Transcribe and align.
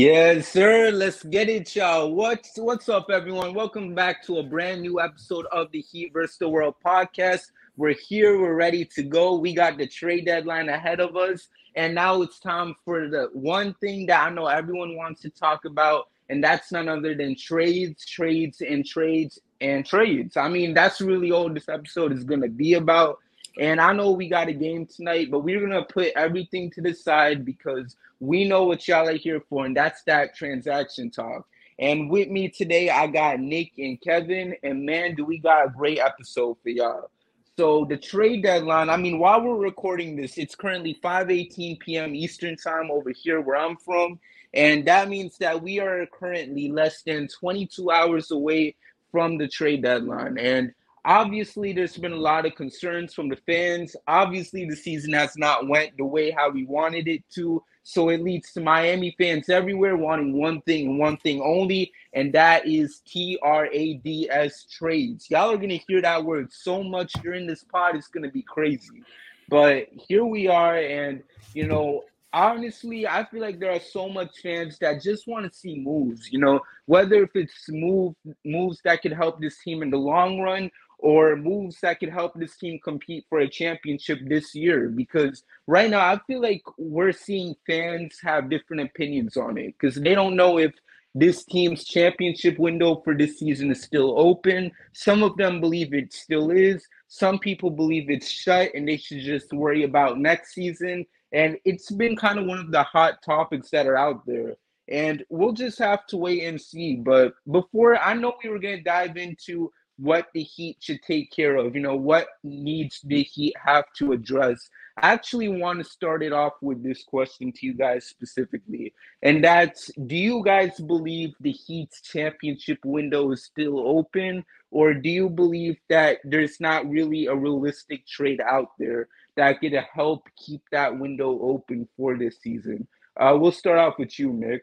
Yes, 0.00 0.48
sir. 0.48 0.90
Let's 0.90 1.22
get 1.24 1.50
it, 1.50 1.76
y'all. 1.76 2.14
What's 2.14 2.56
what's 2.56 2.88
up, 2.88 3.10
everyone? 3.10 3.52
Welcome 3.52 3.94
back 3.94 4.24
to 4.24 4.38
a 4.38 4.42
brand 4.42 4.80
new 4.80 4.98
episode 4.98 5.44
of 5.52 5.70
the 5.72 5.82
Heat 5.82 6.14
vs. 6.14 6.38
the 6.38 6.48
World 6.48 6.76
podcast. 6.82 7.50
We're 7.76 7.92
here, 8.08 8.40
we're 8.40 8.54
ready 8.54 8.86
to 8.94 9.02
go. 9.02 9.36
We 9.36 9.54
got 9.54 9.76
the 9.76 9.86
trade 9.86 10.24
deadline 10.24 10.70
ahead 10.70 11.00
of 11.00 11.16
us, 11.16 11.48
and 11.76 11.94
now 11.94 12.22
it's 12.22 12.40
time 12.40 12.76
for 12.82 13.08
the 13.10 13.28
one 13.34 13.74
thing 13.74 14.06
that 14.06 14.26
I 14.26 14.30
know 14.30 14.46
everyone 14.46 14.96
wants 14.96 15.20
to 15.20 15.28
talk 15.28 15.66
about, 15.66 16.08
and 16.30 16.42
that's 16.42 16.72
none 16.72 16.88
other 16.88 17.14
than 17.14 17.36
trades, 17.36 18.06
trades, 18.06 18.62
and 18.62 18.86
trades 18.86 19.38
and 19.60 19.84
trades. 19.84 20.38
I 20.38 20.48
mean, 20.48 20.72
that's 20.72 21.02
really 21.02 21.30
all 21.30 21.50
this 21.50 21.68
episode 21.68 22.12
is 22.12 22.24
gonna 22.24 22.48
be 22.48 22.72
about. 22.72 23.18
And 23.58 23.78
I 23.78 23.92
know 23.92 24.12
we 24.12 24.30
got 24.30 24.48
a 24.48 24.54
game 24.54 24.86
tonight, 24.86 25.30
but 25.30 25.40
we're 25.40 25.60
gonna 25.60 25.84
put 25.84 26.12
everything 26.16 26.70
to 26.70 26.80
the 26.80 26.94
side 26.94 27.44
because 27.44 27.96
we 28.20 28.44
know 28.44 28.64
what 28.64 28.86
y'all 28.86 29.08
are 29.08 29.16
here 29.16 29.42
for, 29.48 29.66
and 29.66 29.76
that's 29.76 30.02
that 30.04 30.36
transaction 30.36 31.10
talk. 31.10 31.46
And 31.78 32.10
with 32.10 32.28
me 32.28 32.48
today, 32.50 32.90
I 32.90 33.06
got 33.06 33.40
Nick 33.40 33.72
and 33.78 33.98
Kevin, 34.00 34.54
and 34.62 34.84
man, 34.84 35.14
do 35.14 35.24
we 35.24 35.38
got 35.38 35.66
a 35.66 35.70
great 35.70 35.98
episode 35.98 36.58
for 36.62 36.68
y'all. 36.68 37.10
So 37.56 37.86
the 37.86 37.96
trade 37.96 38.42
deadline, 38.42 38.90
I 38.90 38.96
mean, 38.96 39.18
while 39.18 39.42
we're 39.42 39.56
recording 39.56 40.16
this, 40.16 40.36
it's 40.36 40.54
currently 40.54 40.98
5:18 41.02 41.80
p.m. 41.80 42.14
Eastern 42.14 42.56
time 42.56 42.90
over 42.90 43.10
here 43.10 43.40
where 43.40 43.56
I'm 43.56 43.76
from, 43.76 44.20
and 44.52 44.86
that 44.86 45.08
means 45.08 45.38
that 45.38 45.62
we 45.62 45.80
are 45.80 46.06
currently 46.06 46.70
less 46.70 47.02
than 47.02 47.28
22 47.28 47.90
hours 47.90 48.30
away 48.30 48.76
from 49.10 49.38
the 49.38 49.48
trade 49.48 49.82
deadline. 49.82 50.38
And 50.38 50.72
obviously 51.04 51.72
there's 51.72 51.96
been 51.96 52.12
a 52.12 52.16
lot 52.16 52.44
of 52.44 52.54
concerns 52.54 53.14
from 53.14 53.28
the 53.30 53.36
fans 53.46 53.96
obviously 54.06 54.68
the 54.68 54.76
season 54.76 55.12
has 55.14 55.34
not 55.36 55.66
went 55.66 55.96
the 55.96 56.04
way 56.04 56.30
how 56.30 56.50
we 56.50 56.64
wanted 56.66 57.08
it 57.08 57.22
to 57.30 57.62
so 57.82 58.08
it 58.08 58.22
leads 58.22 58.52
to 58.52 58.60
miami 58.60 59.14
fans 59.18 59.48
everywhere 59.48 59.96
wanting 59.96 60.38
one 60.38 60.60
thing 60.62 60.98
one 60.98 61.16
thing 61.18 61.40
only 61.40 61.90
and 62.12 62.32
that 62.32 62.66
is 62.66 63.00
t-r-a-d-s 63.06 64.66
trades 64.70 65.30
y'all 65.30 65.50
are 65.50 65.56
going 65.56 65.68
to 65.68 65.80
hear 65.88 66.00
that 66.00 66.24
word 66.24 66.52
so 66.52 66.82
much 66.82 67.12
during 67.22 67.46
this 67.46 67.64
pod 67.64 67.96
it's 67.96 68.08
going 68.08 68.24
to 68.24 68.30
be 68.30 68.42
crazy 68.42 69.02
but 69.48 69.86
here 70.08 70.24
we 70.24 70.46
are 70.46 70.76
and 70.76 71.22
you 71.54 71.66
know 71.66 72.04
honestly, 72.32 73.06
I 73.06 73.24
feel 73.24 73.40
like 73.40 73.58
there 73.58 73.72
are 73.72 73.80
so 73.80 74.08
much 74.08 74.38
fans 74.42 74.78
that 74.78 75.02
just 75.02 75.26
want 75.26 75.50
to 75.50 75.58
see 75.58 75.78
moves. 75.78 76.32
You 76.32 76.38
know, 76.38 76.60
whether 76.86 77.22
if 77.22 77.30
it's 77.34 77.68
move 77.68 78.14
moves 78.44 78.80
that 78.84 79.02
could 79.02 79.12
help 79.12 79.40
this 79.40 79.58
team 79.62 79.82
in 79.82 79.90
the 79.90 79.98
long 79.98 80.40
run, 80.40 80.70
or 81.02 81.36
moves 81.36 81.80
that 81.80 82.00
could 82.00 82.10
help 82.10 82.34
this 82.34 82.56
team 82.56 82.78
compete 82.82 83.24
for 83.28 83.40
a 83.40 83.48
championship 83.48 84.18
this 84.26 84.54
year. 84.54 84.88
Because 84.88 85.42
right 85.66 85.90
now, 85.90 86.00
I 86.00 86.18
feel 86.26 86.40
like 86.40 86.62
we're 86.78 87.12
seeing 87.12 87.54
fans 87.66 88.18
have 88.22 88.50
different 88.50 88.82
opinions 88.82 89.36
on 89.36 89.58
it 89.58 89.74
because 89.78 89.96
they 89.96 90.14
don't 90.14 90.36
know 90.36 90.58
if 90.58 90.72
this 91.14 91.44
team's 91.44 91.84
championship 91.84 92.58
window 92.58 93.00
for 93.04 93.14
this 93.16 93.38
season 93.38 93.70
is 93.70 93.82
still 93.82 94.18
open. 94.18 94.70
Some 94.92 95.22
of 95.22 95.36
them 95.36 95.60
believe 95.60 95.92
it 95.92 96.12
still 96.12 96.50
is. 96.50 96.86
Some 97.08 97.38
people 97.38 97.70
believe 97.70 98.08
it's 98.08 98.28
shut 98.28 98.70
and 98.74 98.88
they 98.88 98.96
should 98.96 99.20
just 99.20 99.52
worry 99.52 99.82
about 99.82 100.20
next 100.20 100.54
season. 100.54 101.04
And 101.32 101.58
it's 101.64 101.90
been 101.90 102.16
kind 102.16 102.38
of 102.38 102.46
one 102.46 102.58
of 102.58 102.70
the 102.70 102.82
hot 102.82 103.22
topics 103.24 103.70
that 103.70 103.86
are 103.86 103.96
out 103.96 104.24
there. 104.26 104.56
And 104.88 105.24
we'll 105.28 105.52
just 105.52 105.78
have 105.78 106.06
to 106.08 106.16
wait 106.16 106.44
and 106.44 106.60
see. 106.60 106.96
But 106.96 107.34
before 107.50 107.96
I 107.98 108.14
know 108.14 108.34
we 108.42 108.50
were 108.50 108.58
going 108.58 108.78
to 108.78 108.82
dive 108.82 109.16
into 109.16 109.70
what 110.00 110.28
the 110.32 110.42
Heat 110.42 110.78
should 110.80 111.02
take 111.02 111.30
care 111.30 111.56
of, 111.56 111.74
you 111.74 111.82
know, 111.82 111.94
what 111.94 112.26
needs 112.42 113.00
the 113.04 113.22
Heat 113.22 113.54
have 113.62 113.84
to 113.98 114.12
address. 114.12 114.70
I 114.96 115.12
actually 115.12 115.48
want 115.48 115.78
to 115.78 115.84
start 115.84 116.22
it 116.22 116.32
off 116.32 116.54
with 116.62 116.82
this 116.82 117.02
question 117.04 117.52
to 117.52 117.66
you 117.66 117.74
guys 117.74 118.06
specifically. 118.06 118.94
And 119.22 119.44
that's 119.44 119.90
do 120.06 120.16
you 120.16 120.42
guys 120.42 120.78
believe 120.80 121.34
the 121.40 121.52
Heat's 121.52 122.00
championship 122.00 122.78
window 122.84 123.30
is 123.32 123.44
still 123.44 123.78
open? 123.78 124.44
Or 124.70 124.94
do 124.94 125.10
you 125.10 125.28
believe 125.28 125.76
that 125.88 126.18
there's 126.24 126.60
not 126.60 126.88
really 126.88 127.26
a 127.26 127.34
realistic 127.34 128.06
trade 128.06 128.40
out 128.40 128.70
there 128.78 129.08
that 129.36 129.60
could 129.60 129.74
help 129.94 130.28
keep 130.36 130.62
that 130.72 130.98
window 130.98 131.38
open 131.42 131.88
for 131.96 132.16
this 132.16 132.40
season? 132.40 132.86
Uh, 133.18 133.36
we'll 133.38 133.52
start 133.52 133.78
off 133.78 133.98
with 133.98 134.18
you, 134.18 134.32
Nick. 134.32 134.62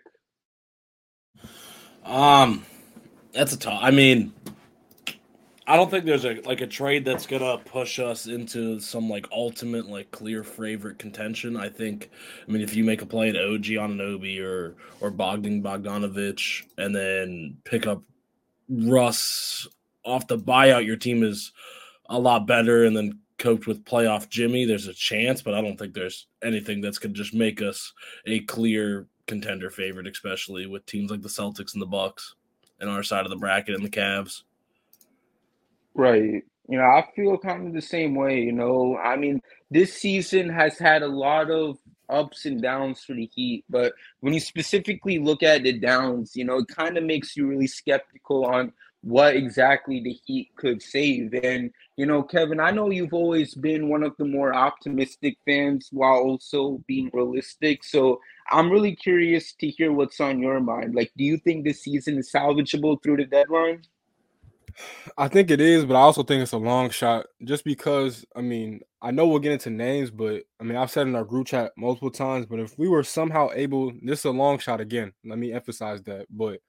Um, 2.03 2.65
that's 3.33 3.53
a 3.53 3.59
tough. 3.59 3.79
I 3.81 3.91
mean, 3.91 4.33
I 5.69 5.75
don't 5.75 5.91
think 5.91 6.05
there's 6.05 6.23
a 6.23 6.39
like 6.45 6.61
a 6.61 6.67
trade 6.67 7.03
that's 7.03 7.25
gonna 7.25 7.57
push 7.57 7.99
us 7.99 8.27
into 8.27 8.79
some 8.79 9.09
like 9.09 9.27
ultimate 9.33 9.87
like 9.87 10.09
clear 10.11 10.41
favorite 10.41 10.97
contention. 10.97 11.57
I 11.57 11.67
think, 11.67 12.09
I 12.47 12.51
mean, 12.51 12.61
if 12.61 12.73
you 12.73 12.85
make 12.85 13.01
a 13.01 13.05
play 13.05 13.29
at 13.29 13.35
OG 13.35 13.75
on 13.77 13.97
Anunoby 13.97 14.41
or 14.41 14.75
or 15.01 15.11
Bogdan 15.11 15.61
Bogdanovich, 15.61 16.63
and 16.77 16.95
then 16.95 17.57
pick 17.65 17.85
up 17.85 18.01
Russ 18.69 19.67
off 20.05 20.25
the 20.27 20.37
buyout, 20.37 20.85
your 20.85 20.95
team 20.95 21.21
is 21.21 21.51
a 22.09 22.17
lot 22.17 22.47
better, 22.47 22.85
and 22.85 22.95
then 22.95 23.19
coached 23.37 23.67
with 23.67 23.83
playoff 23.83 24.29
Jimmy. 24.29 24.63
There's 24.63 24.87
a 24.87 24.93
chance, 24.93 25.41
but 25.41 25.53
I 25.53 25.59
don't 25.59 25.77
think 25.77 25.93
there's 25.93 26.27
anything 26.41 26.79
that's 26.79 26.97
gonna 26.97 27.13
just 27.13 27.33
make 27.33 27.61
us 27.61 27.91
a 28.25 28.39
clear 28.41 29.07
contender 29.25 29.69
favorite, 29.69 30.07
especially 30.07 30.65
with 30.65 30.85
teams 30.85 31.11
like 31.11 31.21
the 31.21 31.27
Celtics 31.27 31.73
and 31.73 31.81
the 31.81 31.87
Bucks 31.87 32.35
and 32.79 32.89
our 32.89 33.03
side 33.03 33.25
of 33.25 33.31
the 33.31 33.35
bracket 33.35 33.75
and 33.75 33.83
the 33.83 33.89
Cavs. 33.89 34.43
Right. 35.97 36.43
You 36.69 36.77
know, 36.77 36.85
I 36.85 37.05
feel 37.15 37.37
kind 37.39 37.67
of 37.67 37.73
the 37.73 37.81
same 37.81 38.15
way. 38.15 38.41
You 38.41 38.53
know, 38.53 38.97
I 38.97 39.17
mean, 39.17 39.41
this 39.71 39.93
season 39.95 40.49
has 40.49 40.79
had 40.79 41.03
a 41.03 41.07
lot 41.07 41.51
of 41.51 41.77
ups 42.09 42.45
and 42.45 42.61
downs 42.61 43.03
for 43.03 43.15
the 43.15 43.29
Heat, 43.35 43.65
but 43.69 43.93
when 44.21 44.33
you 44.33 44.39
specifically 44.41 45.19
look 45.19 45.43
at 45.43 45.63
the 45.63 45.73
downs, 45.73 46.35
you 46.35 46.45
know, 46.45 46.59
it 46.59 46.69
kind 46.69 46.97
of 46.97 47.05
makes 47.05 47.37
you 47.37 47.47
really 47.47 47.67
skeptical 47.67 48.45
on 48.45 48.73
what 49.01 49.35
exactly 49.35 50.01
the 50.01 50.13
Heat 50.25 50.51
could 50.57 50.81
save. 50.81 51.33
And, 51.35 51.71
you 51.97 52.05
know, 52.05 52.23
Kevin, 52.23 52.59
I 52.61 52.71
know 52.71 52.91
you've 52.91 53.13
always 53.13 53.55
been 53.55 53.89
one 53.89 54.03
of 54.03 54.15
the 54.19 54.25
more 54.25 54.55
optimistic 54.55 55.37
fans 55.45 55.89
while 55.91 56.17
also 56.19 56.83
being 56.87 57.09
realistic. 57.13 57.83
So 57.85 58.21
I'm 58.51 58.71
really 58.71 58.95
curious 58.95 59.53
to 59.55 59.67
hear 59.69 59.93
what's 59.93 60.21
on 60.21 60.39
your 60.39 60.61
mind. 60.61 60.95
Like, 60.95 61.11
do 61.17 61.25
you 61.25 61.37
think 61.37 61.65
this 61.65 61.83
season 61.83 62.19
is 62.19 62.31
salvageable 62.31 63.03
through 63.03 63.17
the 63.19 63.25
deadline? 63.25 63.83
I 65.17 65.27
think 65.27 65.49
it 65.49 65.59
is, 65.59 65.85
but 65.85 65.95
I 65.95 66.01
also 66.01 66.23
think 66.23 66.43
it's 66.43 66.51
a 66.51 66.57
long 66.57 66.89
shot 66.89 67.25
just 67.43 67.63
because 67.63 68.25
I 68.35 68.41
mean, 68.41 68.81
I 69.01 69.11
know 69.11 69.27
we'll 69.27 69.39
get 69.39 69.53
into 69.53 69.69
names, 69.69 70.11
but 70.11 70.43
I 70.59 70.63
mean, 70.63 70.77
I've 70.77 70.91
said 70.91 71.07
in 71.07 71.15
our 71.15 71.23
group 71.25 71.47
chat 71.47 71.71
multiple 71.77 72.11
times, 72.11 72.45
but 72.45 72.59
if 72.59 72.77
we 72.77 72.87
were 72.87 73.03
somehow 73.03 73.49
able, 73.53 73.91
this 74.03 74.19
is 74.19 74.25
a 74.25 74.31
long 74.31 74.59
shot 74.59 74.81
again, 74.81 75.13
let 75.25 75.39
me 75.39 75.53
emphasize 75.53 76.03
that, 76.03 76.27
but 76.29 76.59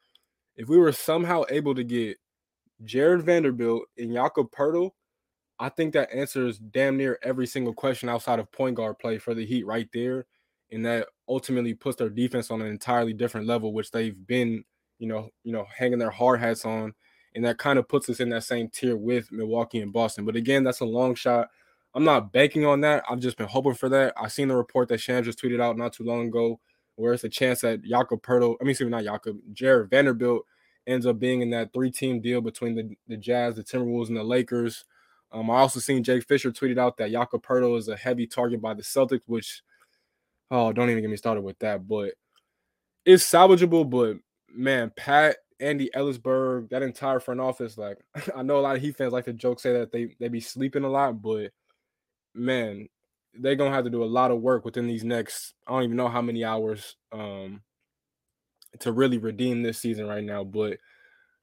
if 0.56 0.68
we 0.68 0.76
were 0.76 0.92
somehow 0.92 1.44
able 1.50 1.74
to 1.74 1.84
get 1.84 2.18
Jarred 2.84 3.22
Vanderbilt 3.22 3.84
and 3.96 4.12
Jakob 4.12 4.50
Poeltl, 4.50 4.90
I 5.58 5.68
think 5.68 5.92
that 5.94 6.12
answers 6.14 6.58
damn 6.58 6.96
near 6.96 7.18
every 7.22 7.46
single 7.46 7.74
question 7.74 8.08
outside 8.08 8.38
of 8.38 8.50
point 8.52 8.76
guard 8.76 8.98
play 8.98 9.18
for 9.18 9.34
the 9.34 9.46
Heat 9.46 9.66
right 9.66 9.88
there. 9.92 10.26
And 10.70 10.84
that 10.84 11.08
ultimately 11.28 11.74
puts 11.74 11.96
their 11.96 12.10
defense 12.10 12.50
on 12.50 12.60
an 12.60 12.68
entirely 12.68 13.12
different 13.12 13.46
level, 13.46 13.72
which 13.72 13.90
they've 13.90 14.14
been, 14.26 14.64
you 14.98 15.08
know, 15.08 15.30
you 15.44 15.52
know, 15.52 15.66
hanging 15.74 15.98
their 15.98 16.10
hard 16.10 16.40
hats 16.40 16.64
on 16.64 16.92
and 17.34 17.44
that 17.44 17.58
kind 17.58 17.78
of 17.78 17.88
puts 17.88 18.08
us 18.08 18.20
in 18.20 18.28
that 18.30 18.44
same 18.44 18.68
tier 18.68 18.96
with 18.96 19.30
Milwaukee 19.30 19.80
and 19.80 19.92
Boston. 19.92 20.24
But 20.24 20.36
again, 20.36 20.64
that's 20.64 20.80
a 20.80 20.84
long 20.84 21.14
shot. 21.14 21.48
I'm 21.94 22.04
not 22.04 22.32
banking 22.32 22.66
on 22.66 22.80
that. 22.82 23.04
I've 23.08 23.18
just 23.20 23.36
been 23.36 23.48
hoping 23.48 23.74
for 23.74 23.88
that. 23.88 24.12
I 24.16 24.28
seen 24.28 24.48
the 24.48 24.56
report 24.56 24.88
that 24.88 25.00
Shams 25.00 25.26
just 25.26 25.42
tweeted 25.42 25.60
out 25.60 25.76
not 25.76 25.92
too 25.92 26.04
long 26.04 26.28
ago, 26.28 26.60
where 26.96 27.12
it's 27.12 27.24
a 27.24 27.28
chance 27.28 27.60
that 27.62 27.82
Jakob 27.82 28.22
Poeltl, 28.22 28.56
I 28.60 28.64
mean, 28.64 28.70
excuse 28.70 28.86
me, 28.86 28.90
not 28.90 29.04
Jakob, 29.04 29.38
Jarred 29.52 29.90
Vanderbilt 29.90 30.44
ends 30.86 31.06
up 31.06 31.18
being 31.18 31.42
in 31.42 31.50
that 31.50 31.72
three-team 31.72 32.20
deal 32.20 32.40
between 32.40 32.74
the, 32.74 32.96
the 33.08 33.16
Jazz, 33.16 33.54
the 33.54 33.64
Timberwolves, 33.64 34.08
and 34.08 34.16
the 34.16 34.22
Lakers. 34.22 34.84
Um, 35.30 35.50
I 35.50 35.58
also 35.58 35.80
seen 35.80 36.02
Jake 36.02 36.26
Fisher 36.26 36.50
tweeted 36.50 36.78
out 36.78 36.96
that 36.96 37.10
Jakob 37.10 37.44
Poeltl 37.44 37.78
is 37.78 37.88
a 37.88 37.96
heavy 37.96 38.26
target 38.26 38.60
by 38.60 38.74
the 38.74 38.82
Celtics, 38.82 39.20
which, 39.26 39.62
oh, 40.50 40.72
don't 40.72 40.88
even 40.90 41.02
get 41.02 41.10
me 41.10 41.16
started 41.16 41.42
with 41.42 41.58
that. 41.58 41.86
But 41.86 42.14
it's 43.04 43.24
salvageable. 43.24 43.88
But 43.88 44.16
man, 44.54 44.90
Pat 44.96 45.36
Andy 45.60 45.90
Elisburg, 45.94 46.70
that 46.70 46.82
entire 46.82 47.20
front 47.20 47.40
office, 47.40 47.76
like 47.78 47.98
I 48.36 48.42
know 48.42 48.58
a 48.58 48.60
lot 48.60 48.76
of 48.76 48.82
Heat 48.82 48.96
fans 48.96 49.12
like 49.12 49.24
to 49.26 49.32
joke 49.32 49.60
say 49.60 49.72
that 49.72 49.92
they 49.92 50.14
they 50.20 50.28
be 50.28 50.40
sleeping 50.40 50.84
a 50.84 50.88
lot, 50.88 51.20
but 51.20 51.50
man, 52.34 52.88
they're 53.34 53.56
gonna 53.56 53.74
have 53.74 53.84
to 53.84 53.90
do 53.90 54.04
a 54.04 54.06
lot 54.06 54.30
of 54.30 54.40
work 54.40 54.64
within 54.64 54.86
these 54.86 55.04
next 55.04 55.54
I 55.66 55.72
don't 55.72 55.84
even 55.84 55.96
know 55.96 56.08
how 56.08 56.22
many 56.22 56.44
hours 56.44 56.96
um 57.12 57.62
to 58.80 58.92
really 58.92 59.18
redeem 59.18 59.62
this 59.62 59.78
season 59.78 60.06
right 60.06 60.24
now. 60.24 60.44
But 60.44 60.78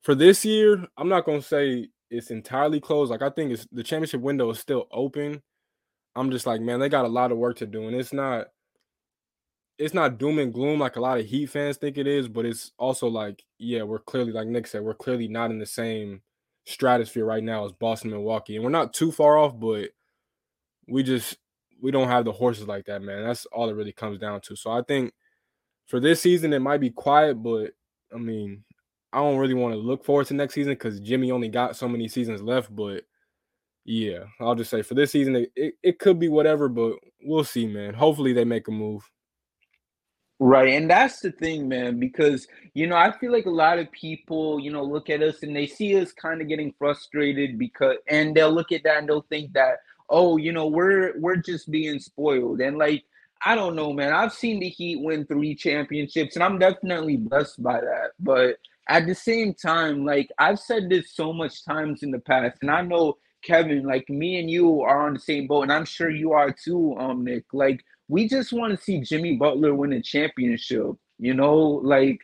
for 0.01 0.15
this 0.15 0.45
year, 0.45 0.85
I'm 0.97 1.09
not 1.09 1.25
gonna 1.25 1.41
say 1.41 1.89
it's 2.09 2.31
entirely 2.31 2.79
closed. 2.79 3.11
Like 3.11 3.21
I 3.21 3.29
think 3.29 3.51
it's 3.51 3.67
the 3.71 3.83
championship 3.83 4.21
window 4.21 4.49
is 4.49 4.59
still 4.59 4.87
open. 4.91 5.41
I'm 6.15 6.31
just 6.31 6.45
like, 6.45 6.61
man, 6.61 6.79
they 6.79 6.87
got 6.87 7.05
a 7.05 7.09
lot 7.09 7.31
of 7.31 7.37
work 7.37 7.57
to 7.57 7.65
do, 7.65 7.87
and 7.87 7.95
it's 7.95 8.13
not 8.13 8.47
it's 9.77 9.93
not 9.93 10.17
doom 10.17 10.39
and 10.39 10.53
gloom 10.53 10.79
like 10.79 10.95
a 10.95 11.01
lot 11.01 11.19
of 11.19 11.25
Heat 11.25 11.47
fans 11.47 11.77
think 11.77 11.97
it 11.97 12.07
is, 12.07 12.27
but 12.27 12.45
it's 12.45 12.71
also 12.77 13.07
like, 13.07 13.43
yeah, 13.57 13.83
we're 13.83 13.99
clearly, 13.99 14.31
like 14.31 14.47
Nick 14.47 14.67
said, 14.67 14.83
we're 14.83 14.93
clearly 14.93 15.27
not 15.27 15.51
in 15.51 15.59
the 15.59 15.65
same 15.65 16.21
stratosphere 16.65 17.25
right 17.25 17.43
now 17.43 17.65
as 17.65 17.71
Boston, 17.73 18.11
Milwaukee, 18.11 18.55
and 18.55 18.63
we're 18.63 18.71
not 18.71 18.93
too 18.93 19.11
far 19.11 19.37
off, 19.37 19.59
but 19.59 19.89
we 20.87 21.03
just 21.03 21.37
we 21.81 21.91
don't 21.91 22.07
have 22.07 22.25
the 22.25 22.31
horses 22.31 22.67
like 22.67 22.85
that, 22.85 23.01
man. 23.01 23.23
That's 23.23 23.45
all 23.47 23.69
it 23.69 23.73
really 23.75 23.91
comes 23.91 24.19
down 24.19 24.41
to. 24.41 24.55
So 24.55 24.71
I 24.71 24.81
think 24.81 25.13
for 25.87 25.99
this 25.99 26.21
season 26.21 26.53
it 26.53 26.61
might 26.61 26.79
be 26.79 26.89
quiet, 26.89 27.43
but 27.43 27.71
I 28.13 28.17
mean, 28.17 28.63
I 29.11 29.19
don't 29.19 29.37
really 29.37 29.53
want 29.53 29.73
to 29.73 29.79
look 29.79 30.05
forward 30.05 30.27
to 30.27 30.33
next 30.33 30.53
season 30.53 30.73
because 30.73 30.99
Jimmy 30.99 31.31
only 31.31 31.49
got 31.49 31.75
so 31.75 31.87
many 31.87 32.07
seasons 32.07 32.41
left. 32.41 32.73
But 32.73 33.03
yeah, 33.83 34.25
I'll 34.39 34.55
just 34.55 34.71
say 34.71 34.81
for 34.81 34.93
this 34.95 35.11
season 35.11 35.35
it, 35.35 35.51
it, 35.55 35.73
it 35.83 35.99
could 35.99 36.19
be 36.19 36.29
whatever, 36.29 36.69
but 36.69 36.93
we'll 37.21 37.43
see, 37.43 37.67
man. 37.67 37.93
Hopefully 37.93 38.33
they 38.33 38.45
make 38.45 38.67
a 38.67 38.71
move. 38.71 39.09
Right. 40.39 40.73
And 40.73 40.89
that's 40.89 41.21
the 41.21 41.31
thing, 41.31 41.69
man, 41.69 41.97
because, 41.97 42.47
you 42.73 42.87
know, 42.87 42.97
I 42.97 43.17
feel 43.17 43.31
like 43.31 43.45
a 43.45 43.49
lot 43.49 43.79
of 43.79 43.89
people, 43.91 44.59
you 44.59 44.69
know, 44.69 44.83
look 44.83 45.09
at 45.09 45.23
us 45.23 45.43
and 45.43 45.55
they 45.55 45.65
see 45.65 45.99
us 45.99 46.11
kind 46.11 46.41
of 46.41 46.49
getting 46.49 46.73
frustrated 46.77 47.57
because, 47.57 47.95
and 48.09 48.35
they'll 48.35 48.51
look 48.51 48.73
at 48.73 48.83
that 48.83 48.97
and 48.97 49.07
they'll 49.07 49.25
think 49.29 49.53
that, 49.53 49.77
oh, 50.09 50.35
you 50.35 50.51
know, 50.51 50.67
we're, 50.67 51.17
we're 51.19 51.37
just 51.37 51.71
being 51.71 51.99
spoiled. 51.99 52.59
And 52.59 52.77
like, 52.77 53.05
I 53.45 53.55
don't 53.55 53.77
know, 53.77 53.93
man. 53.93 54.11
I've 54.11 54.33
seen 54.33 54.59
the 54.59 54.67
Heat 54.67 54.97
win 55.01 55.25
three 55.25 55.55
championships 55.55 56.35
and 56.35 56.43
I'm 56.43 56.59
definitely 56.59 57.15
blessed 57.15 57.63
by 57.63 57.79
that. 57.79 58.11
But 58.19 58.57
at 58.89 59.07
the 59.07 59.15
same 59.15 59.53
time, 59.53 60.03
like, 60.05 60.29
I've 60.37 60.59
said 60.59 60.89
this 60.89 61.11
so 61.11 61.31
much 61.31 61.63
times 61.63 62.03
in 62.03 62.11
the 62.11 62.19
past, 62.19 62.57
and 62.61 62.69
I 62.69 62.81
know 62.81 63.17
Kevin, 63.41 63.83
like 63.83 64.09
me 64.09 64.39
and 64.39 64.49
you 64.49 64.81
are 64.81 65.07
on 65.07 65.13
the 65.13 65.19
same 65.19 65.47
boat, 65.47 65.63
and 65.63 65.71
I'm 65.71 65.85
sure 65.85 66.09
you 66.09 66.33
are 66.33 66.51
too, 66.51 66.95
um, 66.97 67.23
Nick. 67.23 67.45
Like 67.53 67.85
we 68.07 68.27
just 68.27 68.53
want 68.53 68.77
to 68.77 68.83
see 68.83 69.01
Jimmy 69.01 69.35
Butler 69.35 69.73
win 69.73 69.93
a 69.93 70.01
championship. 70.01 70.91
You 71.17 71.33
know, 71.33 71.55
like 71.83 72.19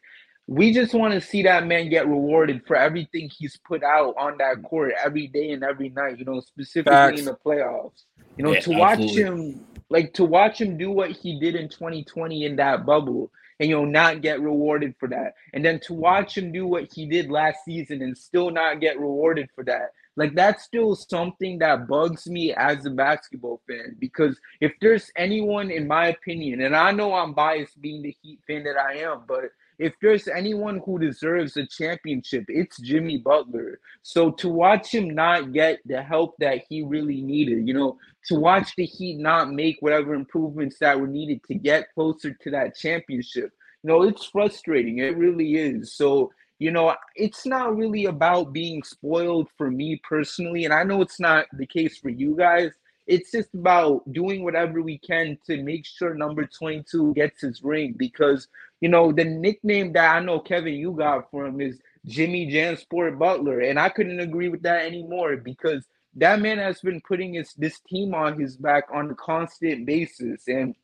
we 0.48 0.74
just 0.74 0.94
want 0.94 1.14
to 1.14 1.22
see 1.22 1.44
that 1.44 1.66
man 1.66 1.90
get 1.90 2.08
rewarded 2.08 2.66
for 2.66 2.76
everything 2.76 3.30
he's 3.30 3.58
put 3.68 3.84
out 3.84 4.14
on 4.18 4.38
that 4.40 4.58
mm. 4.58 4.64
court 4.64 4.94
every 5.04 5.28
day 5.28 5.52
and 5.52 5.64
every 5.64 5.90
night. 5.90 6.20
You 6.20 6.26
know, 6.26 6.40
specifically 6.42 6.92
Facts. 6.92 7.20
in 7.20 7.26
the 7.26 7.38
playoffs. 7.46 8.04
You 8.38 8.46
know, 8.46 8.54
yeah, 8.54 8.60
to 8.62 8.72
watch 8.72 9.00
absolutely. 9.00 9.52
him, 9.52 9.66
like 9.90 10.14
to 10.14 10.26
watch 10.26 10.60
him 10.60 10.78
do 10.78 10.92
what 10.92 11.12
he 11.12 11.40
did 11.40 11.56
in 11.56 11.70
2020 11.70 12.46
in 12.46 12.56
that 12.58 12.86
bubble 12.86 13.32
and 13.62 13.70
you 13.70 13.76
know 13.76 13.86
not 13.86 14.22
get 14.22 14.42
rewarded 14.42 14.96
for 15.00 15.08
that 15.08 15.36
and 15.54 15.64
then 15.64 15.80
to 15.82 15.94
watch 15.94 16.38
him 16.38 16.52
do 16.52 16.66
what 16.66 16.92
he 16.92 17.06
did 17.06 17.30
last 17.30 17.60
season 17.64 18.02
and 18.02 18.18
still 18.18 18.50
not 18.50 18.82
get 18.82 19.00
rewarded 19.00 19.48
for 19.54 19.64
that 19.64 19.92
like 20.18 20.36
that's 20.36 20.64
still 20.64 20.96
something 20.96 21.60
that 21.60 21.88
bugs 21.88 22.28
me 22.28 22.54
as 22.54 22.86
a 22.86 22.90
basketball 22.90 23.62
fan 23.68 23.96
because 24.00 24.40
if 24.60 24.74
there's 24.82 25.10
anyone, 25.16 25.72
in 25.72 25.88
my 25.88 26.08
opinion, 26.08 26.62
and 26.62 26.76
I 26.76 26.92
know 26.92 27.14
I'm 27.14 27.34
biased 27.34 27.82
being 27.82 28.02
the 28.02 28.16
Heat 28.22 28.40
fan 28.46 28.64
that 28.66 28.78
I 28.78 28.98
am, 28.98 29.22
but 29.28 29.52
if 29.80 29.94
there's 30.00 30.28
anyone 30.28 30.80
who 30.86 31.00
deserves 31.00 31.58
a 31.58 31.66
championship, 31.66 32.46
it's 32.50 32.80
Jimmy 32.82 33.18
Butler. 33.18 33.80
So 34.04 34.30
to 34.32 34.48
watch 34.48 34.94
him 34.94 35.10
not 35.16 35.54
get 35.54 35.80
the 35.86 36.04
help 36.04 36.36
that 36.38 36.62
he 36.70 36.84
really 36.84 37.22
needed, 37.22 37.68
you 37.68 37.74
know, 37.74 37.98
to 38.28 38.36
watch 38.36 38.76
the 38.76 38.86
Heat 38.86 39.18
not 39.18 39.52
make 39.52 39.78
whatever 39.80 40.14
improvements 40.14 40.78
that 40.80 41.00
were 41.00 41.08
needed 41.08 41.42
to 41.46 41.56
get 41.56 41.92
closer 41.96 42.32
to 42.32 42.52
that 42.52 42.76
championship, 42.76 43.52
you 43.82 43.88
know, 43.90 44.04
it's 44.04 44.26
frustrating. 44.26 45.00
It 45.00 45.18
really 45.18 45.56
is. 45.56 45.94
So 45.94 46.32
you 46.62 46.70
know, 46.70 46.96
it's 47.16 47.48
not 47.48 47.76
really 47.76 48.06
about 48.06 48.54
being 48.54 48.84
spoiled 48.84 49.50
for 49.58 49.72
me 49.72 50.00
personally. 50.08 50.64
And 50.64 50.72
I 50.72 50.84
know 50.84 51.02
it's 51.02 51.20
not 51.20 51.48
the 51.54 51.66
case 51.66 51.98
for 51.98 52.10
you 52.10 52.36
guys. 52.36 52.72
It's 53.08 53.32
just 53.32 53.52
about 53.56 54.04
doing 54.14 54.44
whatever 54.44 54.84
we 54.84 55.00
can 55.00 55.40
to 55.48 55.64
make 55.64 55.88
sure 55.88 56.14
number 56.14 56.46
22 56.46 57.16
gets 57.16 57.42
his 57.42 57.64
ring 57.64 57.96
because, 57.98 58.48
you 58.80 58.90
know, 58.90 59.12
the 59.12 59.26
nickname 59.26 59.92
that 59.94 60.16
I 60.16 60.20
know 60.20 60.40
Kevin 60.40 60.76
you 60.76 60.92
got 60.92 61.32
for 61.32 61.48
him 61.48 61.60
is 61.62 61.80
Jimmy 62.06 62.46
JanSport 62.52 63.18
Butler. 63.18 63.62
And 63.62 63.80
I 63.80 63.90
couldn't 63.90 64.20
agree 64.20 64.50
with 64.50 64.62
that 64.62 64.86
anymore 64.86 65.38
because 65.38 65.84
that 66.18 66.42
man 66.42 66.60
has 66.60 66.80
been 66.82 67.02
putting 67.08 67.34
his 67.34 67.56
this 67.56 67.80
team 67.90 68.14
on 68.14 68.40
his 68.40 68.56
back 68.56 68.84
on 68.94 69.10
a 69.10 69.16
constant 69.16 69.88
basis. 69.88 70.44
And 70.48 70.76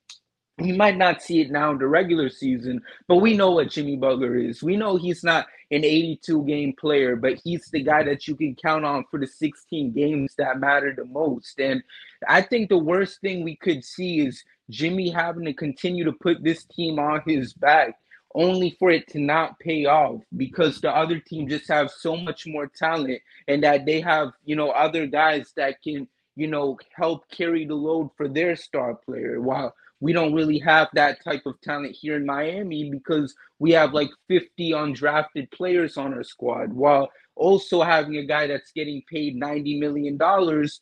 we 0.60 0.72
might 0.72 0.98
not 0.98 1.22
see 1.22 1.42
it 1.42 1.52
now 1.52 1.72
in 1.72 1.78
the 1.78 1.88
regular 1.88 2.30
season, 2.30 2.82
but 3.08 3.18
we 3.18 3.38
know 3.38 3.52
what 3.52 3.70
Jimmy 3.70 3.96
Butler 3.96 4.36
is. 4.38 4.64
We 4.64 4.76
know 4.76 4.98
he's 4.98 5.24
not 5.24 5.46
an 5.70 5.84
82 5.84 6.46
game 6.46 6.74
player, 6.74 7.16
but 7.16 7.40
he's 7.44 7.68
the 7.68 7.84
guy 7.84 8.04
that 8.04 8.28
you 8.28 8.36
can 8.36 8.56
count 8.56 8.84
on 8.84 9.06
for 9.12 9.20
the 9.20 9.28
16 9.28 9.92
games 9.92 10.34
that 10.38 10.60
matter 10.60 10.94
the 10.96 11.06
most. 11.06 11.60
And 11.60 11.84
I 12.28 12.42
think 12.42 12.70
the 12.70 12.78
worst 12.78 13.22
thing 13.22 13.44
we 13.44 13.56
could 13.56 13.84
see 13.84 14.20
is 14.22 14.44
Jimmy 14.70 15.10
having 15.10 15.46
to 15.46 15.54
continue 15.54 16.04
to 16.06 16.14
put 16.14 16.44
this 16.44 16.66
team 16.66 16.98
on 16.98 17.22
his 17.26 17.54
back 17.54 17.96
only 18.34 18.76
for 18.80 18.90
it 18.92 19.08
to 19.10 19.20
not 19.20 19.58
pay 19.60 19.86
off 19.86 20.22
because 20.36 20.82
the 20.82 20.96
other 20.96 21.20
team 21.20 21.48
just 21.48 21.68
have 21.68 21.90
so 21.92 22.16
much 22.16 22.46
more 22.48 22.68
talent 22.68 23.20
and 23.48 23.64
that 23.64 23.86
they 23.86 24.02
have, 24.02 24.30
you 24.46 24.56
know, 24.56 24.70
other 24.72 25.06
guys 25.06 25.54
that 25.56 25.82
can, 25.82 26.08
you 26.36 26.48
know, 26.48 26.78
help 26.94 27.30
carry 27.30 27.66
the 27.66 27.76
load 27.76 28.10
for 28.16 28.28
their 28.28 28.56
star 28.56 28.96
player 28.96 29.42
while 29.42 29.74
we 30.00 30.14
don't 30.14 30.34
really 30.34 30.60
have 30.60 30.90
that 30.94 31.24
type 31.24 31.44
of 31.46 31.60
talent 31.62 31.96
here 31.96 32.16
in 32.16 32.26
Miami 32.26 32.90
because 32.90 33.34
we 33.60 33.72
have 33.72 33.94
like 33.94 34.10
50 34.28 34.72
undrafted 34.72 35.52
players 35.52 35.98
on 35.98 36.14
our 36.14 36.24
squad 36.24 36.72
while 36.72 37.10
also 37.36 37.82
having 37.82 38.18
a 38.18 38.26
guy 38.26 38.48
that's 38.48 38.72
getting 38.72 39.02
paid 39.10 39.40
$90 39.40 39.80
million 39.80 40.18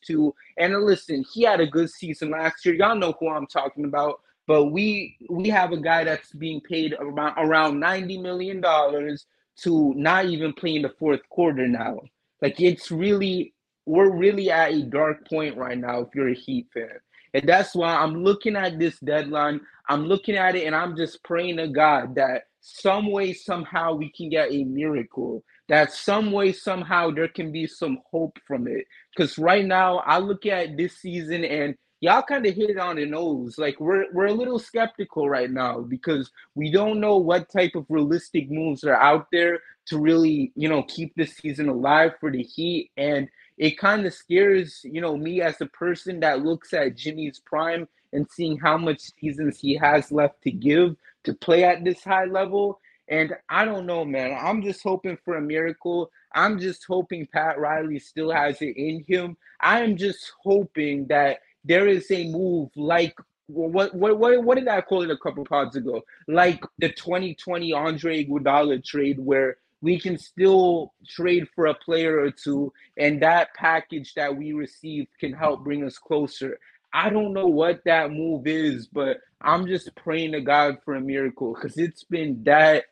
to 0.08 0.36
and 0.58 0.84
listen, 0.84 1.24
he 1.34 1.44
had 1.44 1.60
a 1.60 1.68
good 1.68 1.90
season 1.90 2.32
last 2.32 2.66
year. 2.66 2.76
Y'all 2.76 2.96
know 2.96 3.14
who 3.20 3.30
I'm 3.30 3.48
talking 3.48 3.86
about. 3.86 4.22
But 4.48 4.66
we 4.66 5.18
we 5.30 5.50
have 5.50 5.72
a 5.72 5.78
guy 5.78 6.04
that's 6.04 6.32
being 6.34 6.62
paid 6.62 6.96
around 7.00 7.34
around 7.38 7.82
$90 7.82 8.22
million 8.22 8.62
to 8.62 9.94
not 9.96 10.26
even 10.26 10.54
play 10.54 10.76
in 10.76 10.84
the 10.84 10.94
fourth 11.00 11.22
quarter 11.30 11.68
now. 11.68 12.00
Like 12.42 12.60
it's 12.62 12.92
really 12.92 13.54
we're 13.86 14.16
really 14.16 14.52
at 14.52 14.74
a 14.74 14.84
dark 14.84 15.28
point 15.28 15.58
right 15.58 15.78
now 15.78 16.02
if 16.02 16.10
you're 16.14 16.30
a 16.30 16.36
Heat 16.36 16.68
fan. 16.74 16.90
And 17.36 17.50
that's 17.50 17.76
why 17.76 17.94
I'm 17.94 18.24
looking 18.24 18.56
at 18.56 18.80
this 18.80 18.98
deadline. 19.00 19.60
I'm 19.90 20.06
looking 20.06 20.38
at 20.38 20.56
it 20.56 20.66
and 20.66 20.74
I'm 20.74 20.96
just 20.96 21.22
praying 21.22 21.58
to 21.58 21.68
God 21.68 22.16
that 22.16 22.44
some 22.62 23.12
way, 23.12 23.34
somehow 23.34 23.94
we 23.94 24.10
can 24.10 24.30
get 24.30 24.54
a 24.54 24.64
miracle. 24.64 25.44
That 25.68 25.92
some 25.92 26.32
way, 26.32 26.54
somehow 26.54 27.12
there 27.12 27.28
can 27.28 27.52
be 27.52 27.68
some 27.68 28.00
hope 28.10 28.40
from 28.48 28.70
it. 28.70 28.86
Because 29.14 29.38
right 29.38 29.66
now, 29.66 29.98
I 29.98 30.20
look 30.20 30.46
at 30.46 30.78
this 30.78 30.98
season 30.98 31.44
and 31.44 31.76
y'all 32.00 32.22
kind 32.22 32.46
of 32.46 32.56
hit 32.56 32.70
it 32.70 32.78
on 32.78 32.96
the 32.96 33.06
nose. 33.06 33.58
Like 33.58 33.82
we're 33.82 34.06
we're 34.14 34.28
a 34.28 34.34
little 34.34 34.58
skeptical 34.58 35.28
right 35.28 35.52
now 35.52 35.82
because 35.82 36.32
we 36.56 36.72
don't 36.72 37.02
know 37.02 37.18
what 37.18 37.52
type 37.52 37.76
of 37.76 37.86
realistic 37.90 38.50
moves 38.50 38.86
are 38.86 38.96
out 38.96 39.28
there 39.34 39.60
to 39.88 39.98
really, 39.98 40.54
you 40.56 40.70
know, 40.70 40.84
keep 40.84 41.14
this 41.16 41.36
season 41.36 41.68
alive 41.68 42.14
for 42.22 42.32
the 42.32 42.44
Heat. 42.44 42.92
And 42.96 43.28
it 43.58 43.78
kind 43.78 44.06
of 44.06 44.14
scares 44.14 44.82
you 44.84 45.02
know 45.02 45.18
me 45.18 45.42
as 45.42 45.60
a 45.62 45.66
person 45.68 46.20
that 46.20 46.44
looks 46.44 46.74
at 46.74 46.96
Jimmy's 46.96 47.40
prime 47.40 47.88
and 48.14 48.28
seeing 48.32 48.58
how 48.58 48.78
much 48.78 49.02
seasons 49.20 49.60
he 49.60 49.76
has 49.76 50.12
left 50.12 50.42
to 50.44 50.52
give 50.52 50.96
to 51.26 51.34
play 51.34 51.64
at 51.64 51.84
this 51.84 52.04
high 52.04 52.26
level. 52.26 52.80
And 53.08 53.36
I 53.50 53.66
don't 53.66 53.86
know, 53.86 54.04
man. 54.04 54.38
I'm 54.42 54.64
just 54.64 54.82
hoping 54.82 55.18
for 55.24 55.38
a 55.38 55.42
miracle. 55.42 56.10
I'm 56.34 56.60
just 56.60 56.86
hoping 56.88 57.28
Pat 57.32 57.60
Riley 57.60 58.00
still 58.00 58.32
has 58.32 58.62
it 58.62 58.76
in 58.78 59.04
him. 59.08 59.38
I 59.60 59.82
am 59.82 59.96
just 59.96 60.32
hoping 60.42 61.06
that 61.08 61.40
there 61.64 61.88
is 61.88 62.10
a 62.10 62.32
move 62.32 62.70
like 62.76 63.16
what 63.48 63.94
what 63.94 64.18
what, 64.18 64.44
what 64.44 64.58
did 64.58 64.68
I 64.68 64.82
call 64.82 65.04
it 65.04 65.12
a 65.12 65.18
couple 65.18 65.46
pods 65.46 65.76
ago? 65.76 66.04
Like 66.28 66.64
the 66.80 66.90
2020 66.90 67.74
Andre 67.74 68.26
Iguodala 68.26 68.84
trade 68.84 69.20
where 69.20 69.58
we 69.82 70.00
can 70.00 70.18
still 70.18 70.94
trade 71.08 71.48
for 71.54 71.68
a 71.68 71.74
player 71.74 72.20
or 72.20 72.32
two, 72.32 72.72
and 72.98 73.22
that 73.22 73.54
package 73.56 74.14
that 74.16 74.36
we 74.36 74.54
receive 74.54 75.08
can 75.20 75.34
help 75.34 75.64
bring 75.64 75.84
us 75.86 75.98
closer. 75.98 76.58
I 76.94 77.10
don't 77.10 77.34
know 77.34 77.48
what 77.48 77.84
that 77.86 78.12
move 78.12 78.48
is, 78.48 78.88
but 78.88 79.18
I'm 79.42 79.68
just 79.68 79.94
praying 79.96 80.32
to 80.32 80.42
God 80.42 80.78
for 80.84 80.96
a 80.96 81.02
miracle 81.02 81.54
because 81.54 81.78
it's 81.78 82.04
been 82.04 82.44
that. 82.46 82.86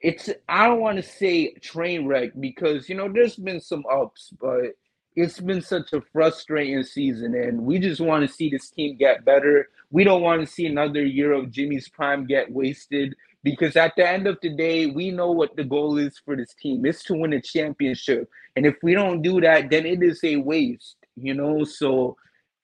It's 0.00 0.28
I 0.48 0.66
don't 0.66 0.80
want 0.80 0.98
to 0.98 1.02
say 1.02 1.54
train 1.54 2.06
wreck 2.06 2.32
because 2.38 2.88
you 2.88 2.96
know 2.96 3.10
there's 3.10 3.36
been 3.36 3.60
some 3.60 3.84
ups, 3.90 4.30
but 4.38 4.72
it's 5.14 5.40
been 5.40 5.62
such 5.62 5.94
a 5.94 6.02
frustrating 6.12 6.82
season, 6.82 7.34
and 7.34 7.62
we 7.62 7.78
just 7.78 8.02
want 8.02 8.28
to 8.28 8.32
see 8.32 8.50
this 8.50 8.68
team 8.68 8.96
get 8.96 9.24
better. 9.24 9.68
We 9.90 10.04
don't 10.04 10.20
want 10.20 10.42
to 10.42 10.46
see 10.46 10.66
another 10.66 11.04
year 11.04 11.32
of 11.32 11.50
Jimmy's 11.50 11.88
prime 11.88 12.26
get 12.26 12.52
wasted 12.52 13.14
because 13.46 13.76
at 13.76 13.94
the 13.96 14.06
end 14.08 14.26
of 14.28 14.38
the 14.42 14.50
day, 14.50 14.86
we 14.86 15.10
know 15.12 15.32
what 15.32 15.56
the 15.56 15.64
goal 15.64 15.98
is 15.98 16.18
for 16.24 16.36
this 16.36 16.54
team. 16.62 16.86
It's 16.86 17.04
to 17.04 17.14
win 17.14 17.34
a 17.34 17.40
championship. 17.40 18.28
And 18.56 18.66
if 18.66 18.76
we 18.82 18.94
don't 18.94 19.22
do 19.22 19.40
that, 19.42 19.70
then 19.70 19.86
it 19.86 20.02
is 20.02 20.20
a 20.24 20.36
waste, 20.36 20.96
you 21.16 21.34
know? 21.34 21.64
So 21.64 22.16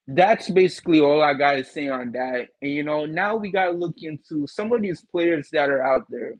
that's 0.08 0.50
basically 0.50 1.00
all 1.00 1.22
I 1.22 1.34
got 1.34 1.54
to 1.54 1.64
say 1.64 1.88
on 1.88 2.12
that. 2.12 2.48
And, 2.62 2.72
you 2.72 2.84
know, 2.84 3.06
now 3.06 3.36
we 3.36 3.50
got 3.52 3.66
to 3.66 3.72
look 3.72 3.96
into 4.02 4.46
some 4.48 4.72
of 4.72 4.82
these 4.82 5.02
players 5.12 5.50
that 5.52 5.70
are 5.70 5.84
out 5.84 6.06
there. 6.10 6.36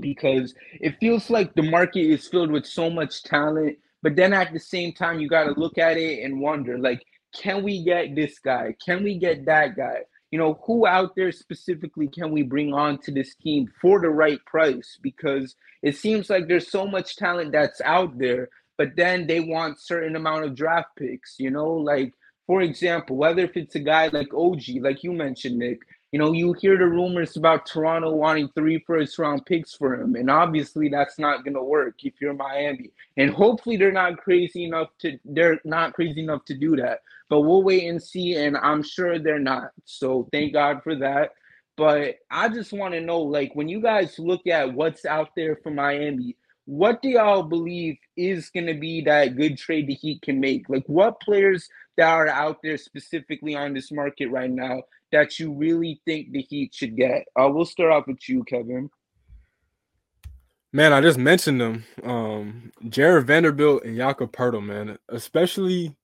because 0.00 0.54
it 0.80 0.96
feels 1.00 1.30
like 1.30 1.54
the 1.54 1.62
market 1.62 2.00
is 2.10 2.28
filled 2.28 2.50
with 2.50 2.66
so 2.66 2.90
much 2.90 3.22
talent. 3.24 3.78
But 4.02 4.16
then 4.16 4.32
at 4.32 4.52
the 4.52 4.60
same 4.60 4.92
time, 4.92 5.20
you 5.20 5.28
got 5.28 5.44
to 5.44 5.58
look 5.58 5.78
at 5.78 5.96
it 5.96 6.22
and 6.24 6.40
wonder, 6.40 6.78
like, 6.78 7.02
can 7.34 7.62
we 7.62 7.84
get 7.84 8.14
this 8.14 8.38
guy? 8.38 8.74
Can 8.84 9.02
we 9.04 9.18
get 9.18 9.46
that 9.46 9.76
guy? 9.76 10.02
You 10.30 10.38
know, 10.38 10.60
who 10.66 10.86
out 10.86 11.14
there 11.16 11.32
specifically 11.32 12.08
can 12.08 12.32
we 12.32 12.42
bring 12.42 12.72
on 12.72 12.98
to 13.02 13.12
this 13.12 13.34
team 13.36 13.68
for 13.80 14.00
the 14.00 14.10
right 14.10 14.44
price? 14.44 14.98
Because 15.00 15.54
it 15.82 15.96
seems 15.96 16.28
like 16.28 16.48
there's 16.48 16.70
so 16.70 16.86
much 16.86 17.16
talent 17.16 17.52
that's 17.52 17.80
out 17.82 18.18
there, 18.18 18.48
but 18.76 18.96
then 18.96 19.26
they 19.26 19.40
want 19.40 19.80
certain 19.80 20.16
amount 20.16 20.44
of 20.44 20.54
draft 20.54 20.88
picks, 20.96 21.36
you 21.38 21.50
know, 21.50 21.70
like 21.70 22.12
for 22.46 22.62
example, 22.62 23.16
whether 23.16 23.42
if 23.42 23.56
it's 23.56 23.74
a 23.74 23.80
guy 23.80 24.08
like 24.08 24.32
OG, 24.32 24.62
like 24.80 25.02
you 25.02 25.12
mentioned, 25.12 25.58
Nick, 25.58 25.80
you 26.12 26.18
know, 26.20 26.32
you 26.32 26.52
hear 26.52 26.78
the 26.78 26.86
rumors 26.86 27.36
about 27.36 27.66
Toronto 27.66 28.12
wanting 28.12 28.48
three 28.54 28.82
first 28.86 29.18
round 29.18 29.44
picks 29.44 29.74
for 29.74 29.94
him. 30.00 30.14
And 30.14 30.30
obviously 30.30 30.88
that's 30.88 31.18
not 31.18 31.44
gonna 31.44 31.62
work 31.62 31.96
if 32.04 32.14
you're 32.20 32.34
Miami. 32.34 32.90
And 33.16 33.30
hopefully 33.30 33.76
they're 33.76 33.92
not 33.92 34.18
crazy 34.18 34.64
enough 34.64 34.90
to 35.00 35.18
they're 35.24 35.60
not 35.64 35.94
crazy 35.94 36.22
enough 36.22 36.44
to 36.46 36.54
do 36.54 36.76
that. 36.76 37.00
But 37.28 37.40
we'll 37.40 37.62
wait 37.62 37.88
and 37.88 38.02
see, 38.02 38.36
and 38.36 38.56
I'm 38.56 38.82
sure 38.82 39.18
they're 39.18 39.38
not. 39.38 39.70
So 39.84 40.28
thank 40.32 40.52
God 40.52 40.82
for 40.82 40.94
that. 40.96 41.30
But 41.76 42.16
I 42.30 42.48
just 42.48 42.72
want 42.72 42.94
to 42.94 43.00
know, 43.00 43.20
like, 43.20 43.54
when 43.54 43.68
you 43.68 43.80
guys 43.82 44.18
look 44.18 44.46
at 44.46 44.72
what's 44.72 45.04
out 45.04 45.30
there 45.36 45.58
for 45.62 45.70
Miami, 45.70 46.36
what 46.64 47.02
do 47.02 47.08
y'all 47.10 47.42
believe 47.42 47.96
is 48.16 48.50
going 48.50 48.66
to 48.66 48.74
be 48.74 49.02
that 49.02 49.36
good 49.36 49.58
trade 49.58 49.86
the 49.86 49.94
Heat 49.94 50.22
can 50.22 50.40
make? 50.40 50.68
Like, 50.68 50.84
what 50.86 51.20
players 51.20 51.68
that 51.96 52.08
are 52.08 52.28
out 52.28 52.58
there 52.62 52.78
specifically 52.78 53.54
on 53.54 53.74
this 53.74 53.92
market 53.92 54.26
right 54.26 54.50
now 54.50 54.82
that 55.12 55.38
you 55.38 55.52
really 55.52 56.00
think 56.04 56.32
the 56.32 56.42
Heat 56.42 56.74
should 56.74 56.96
get? 56.96 57.26
Uh, 57.38 57.48
we'll 57.48 57.64
start 57.64 57.92
off 57.92 58.06
with 58.06 58.28
you, 58.28 58.42
Kevin. 58.44 58.88
Man, 60.72 60.92
I 60.92 61.00
just 61.00 61.18
mentioned 61.18 61.60
them. 61.60 61.84
Um, 62.02 62.72
Jarred 62.88 63.26
Vanderbilt 63.26 63.84
and 63.84 63.96
Jakob 63.96 64.32
Poeltl, 64.32 64.64
man. 64.64 64.98
Especially, 65.08 65.94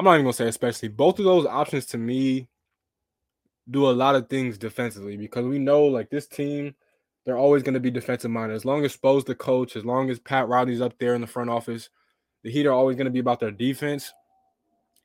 I'm 0.00 0.04
not 0.04 0.14
even 0.14 0.24
gonna 0.24 0.32
say 0.32 0.48
especially. 0.48 0.88
Both 0.88 1.18
of 1.18 1.24
those 1.24 1.46
options 1.46 1.86
to 1.86 1.98
me 1.98 2.48
do 3.70 3.88
a 3.88 3.92
lot 3.92 4.16
of 4.16 4.28
things 4.28 4.58
defensively 4.58 5.16
because 5.16 5.44
we 5.46 5.58
know 5.58 5.84
like 5.84 6.10
this 6.10 6.26
team– 6.26 6.74
they're 7.24 7.36
always 7.36 7.62
to 7.74 7.80
be 7.80 7.90
defensive 7.90 8.30
minded. 8.30 8.54
As 8.54 8.64
long 8.64 8.84
as 8.84 8.92
Spo's 8.92 9.24
the 9.24 9.34
coach, 9.34 9.76
as 9.76 9.84
long 9.84 10.10
as 10.10 10.18
Pat 10.18 10.48
Riley's 10.48 10.80
up 10.80 10.98
there 10.98 11.14
in 11.14 11.20
the 11.20 11.26
front 11.26 11.50
office, 11.50 11.90
the 12.42 12.50
Heat 12.50 12.66
are 12.66 12.72
always 12.72 12.96
to 12.96 13.10
be 13.10 13.18
about 13.18 13.40
their 13.40 13.50
defense. 13.50 14.12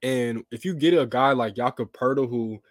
And 0.01 0.43
if 0.51 0.65
you 0.65 0.73
get 0.73 0.93
a 0.93 1.05
guy 1.05 1.33
like 1.33 1.55
Jakob 1.55 1.91
Poeltl, 1.91 2.29
who 2.29 2.61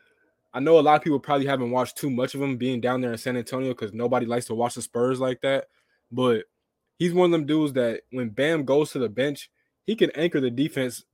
I 0.53 0.61
know 0.61 0.79
a 0.79 0.81
lot 0.81 0.97
of 0.97 1.03
people 1.03 1.21
probably 1.21 1.47
haven't 1.47 1.71
watched 1.71 1.99
too 1.99 2.11
much 2.11 2.35
of 2.35 2.43
him 2.43 2.57
being 2.57 2.81
down 2.81 3.01
there 3.01 3.13
in 3.13 3.19
San 3.19 3.37
Antonio 3.37 3.71
because 3.71 3.93
nobody 3.93 4.25
likes 4.25 4.47
to 4.47 4.55
watch 4.55 4.75
the 4.75 4.83
Spurs 4.83 5.21
like 5.21 5.41
that. 5.43 5.67
But 6.11 6.45
he's 6.99 7.13
one 7.13 7.27
of 7.27 7.33
them 7.33 7.47
dudes 7.47 7.73
that 7.75 8.03
when 8.11 8.31
Bam 8.31 8.65
goes 8.65 8.93
to 8.93 8.99
the 8.99 9.09
bench, 9.09 9.51
he 9.85 9.95
can 9.97 10.11
anchor 10.13 10.41
the 10.41 10.51
defense. 10.51 11.05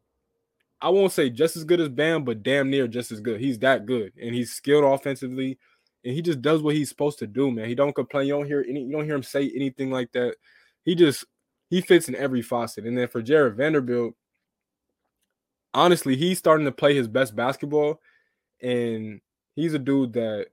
I 0.80 0.88
won't 0.88 1.12
say 1.12 1.30
just 1.30 1.56
as 1.56 1.64
good 1.64 1.80
as 1.80 1.88
Bam, 1.88 2.25
but 2.25 2.42
damn 2.42 2.70
near 2.70 2.88
just 2.88 3.12
as 3.12 3.20
good. 3.20 3.40
He's 3.40 3.58
that 3.60 3.87
good. 3.87 4.12
And 4.20 4.34
he's 4.34 4.52
skilled 4.52 4.84
offensively 4.84 5.58
and 6.04 6.14
he 6.14 6.22
just 6.22 6.40
does 6.40 6.62
what 6.62 6.75
he's 6.75 6.88
supposed 6.88 7.18
to 7.18 7.26
do, 7.26 7.50
man. 7.50 7.68
He 7.68 7.75
don't 7.75 7.94
complain. 7.94 8.26
You 8.26 8.34
don't 8.34 8.46
hear 8.46 8.64
any. 8.66 8.82
You 8.82 8.92
don't 8.92 9.04
hear 9.04 9.14
him 9.14 9.22
say 9.22 9.50
anything 9.54 9.90
like 9.90 10.12
that. 10.12 10.37
He 10.84 10.94
just 10.94 11.25
he 11.68 11.80
fits 11.80 12.08
in 12.08 12.16
every 12.16 12.42
faucet. 12.42 12.87
And 12.87 12.96
then 12.96 13.08
for 13.08 13.20
Jarred 13.20 13.56
Vanderbilt, 13.56 14.14
honestly, 15.75 16.16
he's 16.16 16.38
starting 16.38 16.64
to 16.66 16.72
play 16.72 16.94
his 16.94 17.08
best 17.08 17.37
basketball, 17.37 18.00
and 18.62 19.20
he's 19.56 19.75
a 19.75 19.78
dude 19.78 20.14
that, 20.14 20.46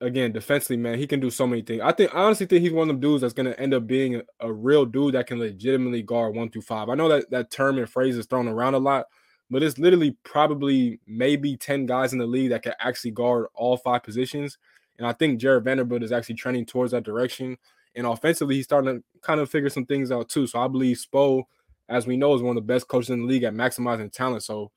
again, 0.00 0.32
defensively, 0.32 0.76
man, 0.76 0.98
he 0.98 1.06
can 1.06 1.20
do 1.20 1.30
so 1.30 1.46
many 1.46 1.62
things. 1.62 1.82
I 1.82 1.92
think 1.92 2.14
I 2.14 2.18
honestly 2.18 2.46
think 2.46 2.62
he's 2.62 2.72
one 2.72 2.88
of 2.88 2.88
them 2.88 3.00
dudes 3.00 3.22
that's 3.22 3.34
gonna 3.34 3.54
end 3.58 3.74
up 3.74 3.86
being 3.86 4.16
a, 4.16 4.22
a 4.40 4.52
real 4.52 4.84
dude 4.84 5.14
that 5.14 5.26
can 5.26 5.38
legitimately 5.38 6.02
guard 6.02 6.34
one 6.34 6.50
through 6.50 6.62
five. 6.62 6.88
I 6.88 6.94
know 6.94 7.08
that 7.08 7.30
that 7.30 7.50
term 7.50 7.78
and 7.78 7.88
phrase 7.88 8.16
is 8.16 8.26
thrown 8.26 8.48
around 8.48 8.74
a 8.74 8.78
lot, 8.78 9.06
but 9.50 9.62
it's 9.62 9.78
literally 9.78 10.16
probably 10.24 11.00
maybe 11.06 11.56
10 11.56 11.86
guys 11.86 12.12
in 12.12 12.18
the 12.18 12.26
league 12.26 12.50
that 12.50 12.62
can 12.62 12.74
actually 12.80 13.10
guard 13.10 13.46
all 13.54 13.76
five 13.76 14.02
positions. 14.02 14.58
And 14.98 15.06
I 15.06 15.12
think 15.12 15.40
Jarred 15.40 15.64
Vanderbilt 15.64 16.02
is 16.02 16.12
actually 16.12 16.36
trending 16.36 16.66
towards 16.66 16.92
that 16.92 17.04
direction. 17.04 17.56
And 17.94 18.06
offensively, 18.06 18.56
he's 18.56 18.64
starting 18.64 18.98
to 18.98 19.04
kind 19.20 19.40
of 19.40 19.50
figure 19.50 19.70
some 19.70 19.86
things 19.86 20.10
out 20.10 20.28
too. 20.28 20.46
So 20.46 20.60
I 20.60 20.68
believe 20.68 20.96
Spo, 20.96 21.44
as 21.88 22.06
we 22.06 22.16
know, 22.16 22.34
is 22.34 22.42
one 22.42 22.56
of 22.56 22.62
the 22.62 22.72
best 22.72 22.88
coaches 22.88 23.10
in 23.10 23.20
the 23.22 23.26
league 23.26 23.42
at 23.44 23.54
maximizing 23.54 24.12
talent. 24.12 24.42
So 24.42 24.70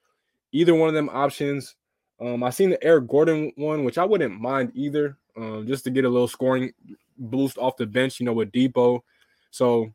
either 0.51 0.75
one 0.75 0.89
of 0.89 0.95
them 0.95 1.09
options. 1.09 1.75
Um, 2.19 2.43
I 2.43 2.49
seen 2.49 2.71
the 2.71 2.83
Eric 2.83 3.07
Gordon 3.07 3.51
one, 3.55 3.83
which 3.83 3.97
I 3.97 4.05
wouldn't 4.05 4.39
mind 4.39 4.71
either, 4.73 5.17
um, 5.35 5.65
just 5.67 5.83
to 5.83 5.91
get 5.91 6.05
a 6.05 6.09
little 6.09 6.27
scoring 6.27 6.73
boost 7.17 7.57
off 7.57 7.77
the 7.77 7.85
bench, 7.85 8.19
you 8.19 8.25
know, 8.25 8.33
with 8.33 8.51
Dipo. 8.51 9.01
So 9.51 9.93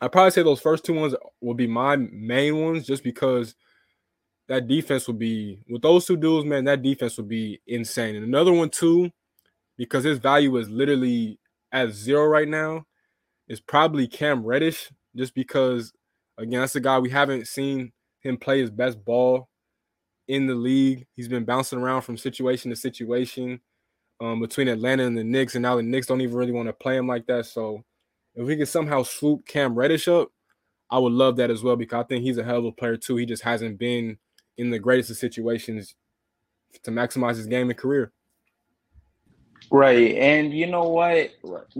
I'd 0.00 0.12
probably 0.12 0.30
say 0.30 0.42
those 0.42 0.60
first 0.60 0.84
two 0.84 0.94
ones 0.94 1.14
will 1.40 1.54
be 1.54 1.66
my 1.66 1.96
main 1.96 2.60
ones 2.60 2.86
just 2.86 3.02
because– 3.02 3.54
that 4.50 4.66
defense 4.66 5.06
will 5.06 5.14
be 5.14 5.60
with 5.68 5.80
those 5.80 6.04
two 6.06 6.16
dudes, 6.16 6.44
man. 6.44 6.64
That 6.64 6.82
defense 6.82 7.16
will 7.16 7.24
be 7.24 7.60
insane. 7.68 8.16
And 8.16 8.24
another 8.24 8.52
one 8.52 8.68
too, 8.68 9.08
because 9.76 10.02
his 10.02 10.18
value 10.18 10.56
is 10.56 10.68
literally 10.68 11.38
at 11.70 11.92
zero 11.92 12.24
right 12.24 12.48
now, 12.48 12.84
is 13.46 13.60
probably 13.60 14.08
Cam 14.08 14.44
Reddish, 14.44 14.90
just 15.14 15.36
because 15.36 15.92
again, 16.36 16.58
that's 16.58 16.74
a 16.74 16.80
guy 16.80 16.98
we 16.98 17.10
haven't 17.10 17.46
seen 17.46 17.92
him 18.22 18.36
play 18.36 18.60
his 18.60 18.72
best 18.72 19.04
ball 19.04 19.48
in 20.28 20.46
the 20.46 20.54
league. 20.54 21.06
He's 21.16 21.28
been 21.28 21.44
bouncing 21.44 21.78
around 21.78 22.02
from 22.02 22.16
situation 22.16 22.70
to 22.70 22.76
situation 22.76 23.60
um, 24.20 24.40
between 24.40 24.68
Atlanta 24.68 25.04
and 25.04 25.16
the 25.16 25.24
Knicks, 25.24 25.54
and 25.54 25.62
now 25.62 25.76
the 25.76 25.82
Knicks 25.82 26.06
don't 26.06 26.20
even 26.20 26.36
really 26.36 26.52
want 26.52 26.68
to 26.68 26.72
play 26.72 26.96
him 26.96 27.06
like 27.06 27.26
that. 27.26 27.46
So 27.46 27.84
if 28.34 28.46
we 28.46 28.56
can 28.56 28.66
somehow 28.66 29.02
swoop 29.02 29.46
Cam 29.46 29.74
Reddish 29.74 30.08
up, 30.08 30.30
I 30.90 30.98
would 30.98 31.12
love 31.12 31.36
that 31.36 31.50
as 31.50 31.62
well 31.62 31.76
because 31.76 32.04
I 32.04 32.06
think 32.06 32.22
he's 32.22 32.38
a 32.38 32.44
hell 32.44 32.58
of 32.58 32.64
a 32.64 32.72
player 32.72 32.96
too. 32.96 33.16
He 33.16 33.26
just 33.26 33.42
hasn't 33.42 33.78
been 33.78 34.18
in 34.58 34.70
the 34.70 34.78
greatest 34.78 35.10
of 35.10 35.16
situations 35.16 35.94
to 36.82 36.90
maximize 36.90 37.36
his 37.36 37.46
game 37.46 37.70
and 37.70 37.78
career. 37.78 38.12
Right. 39.70 40.16
And 40.16 40.52
you 40.52 40.66
know 40.66 40.88
what? 40.88 41.30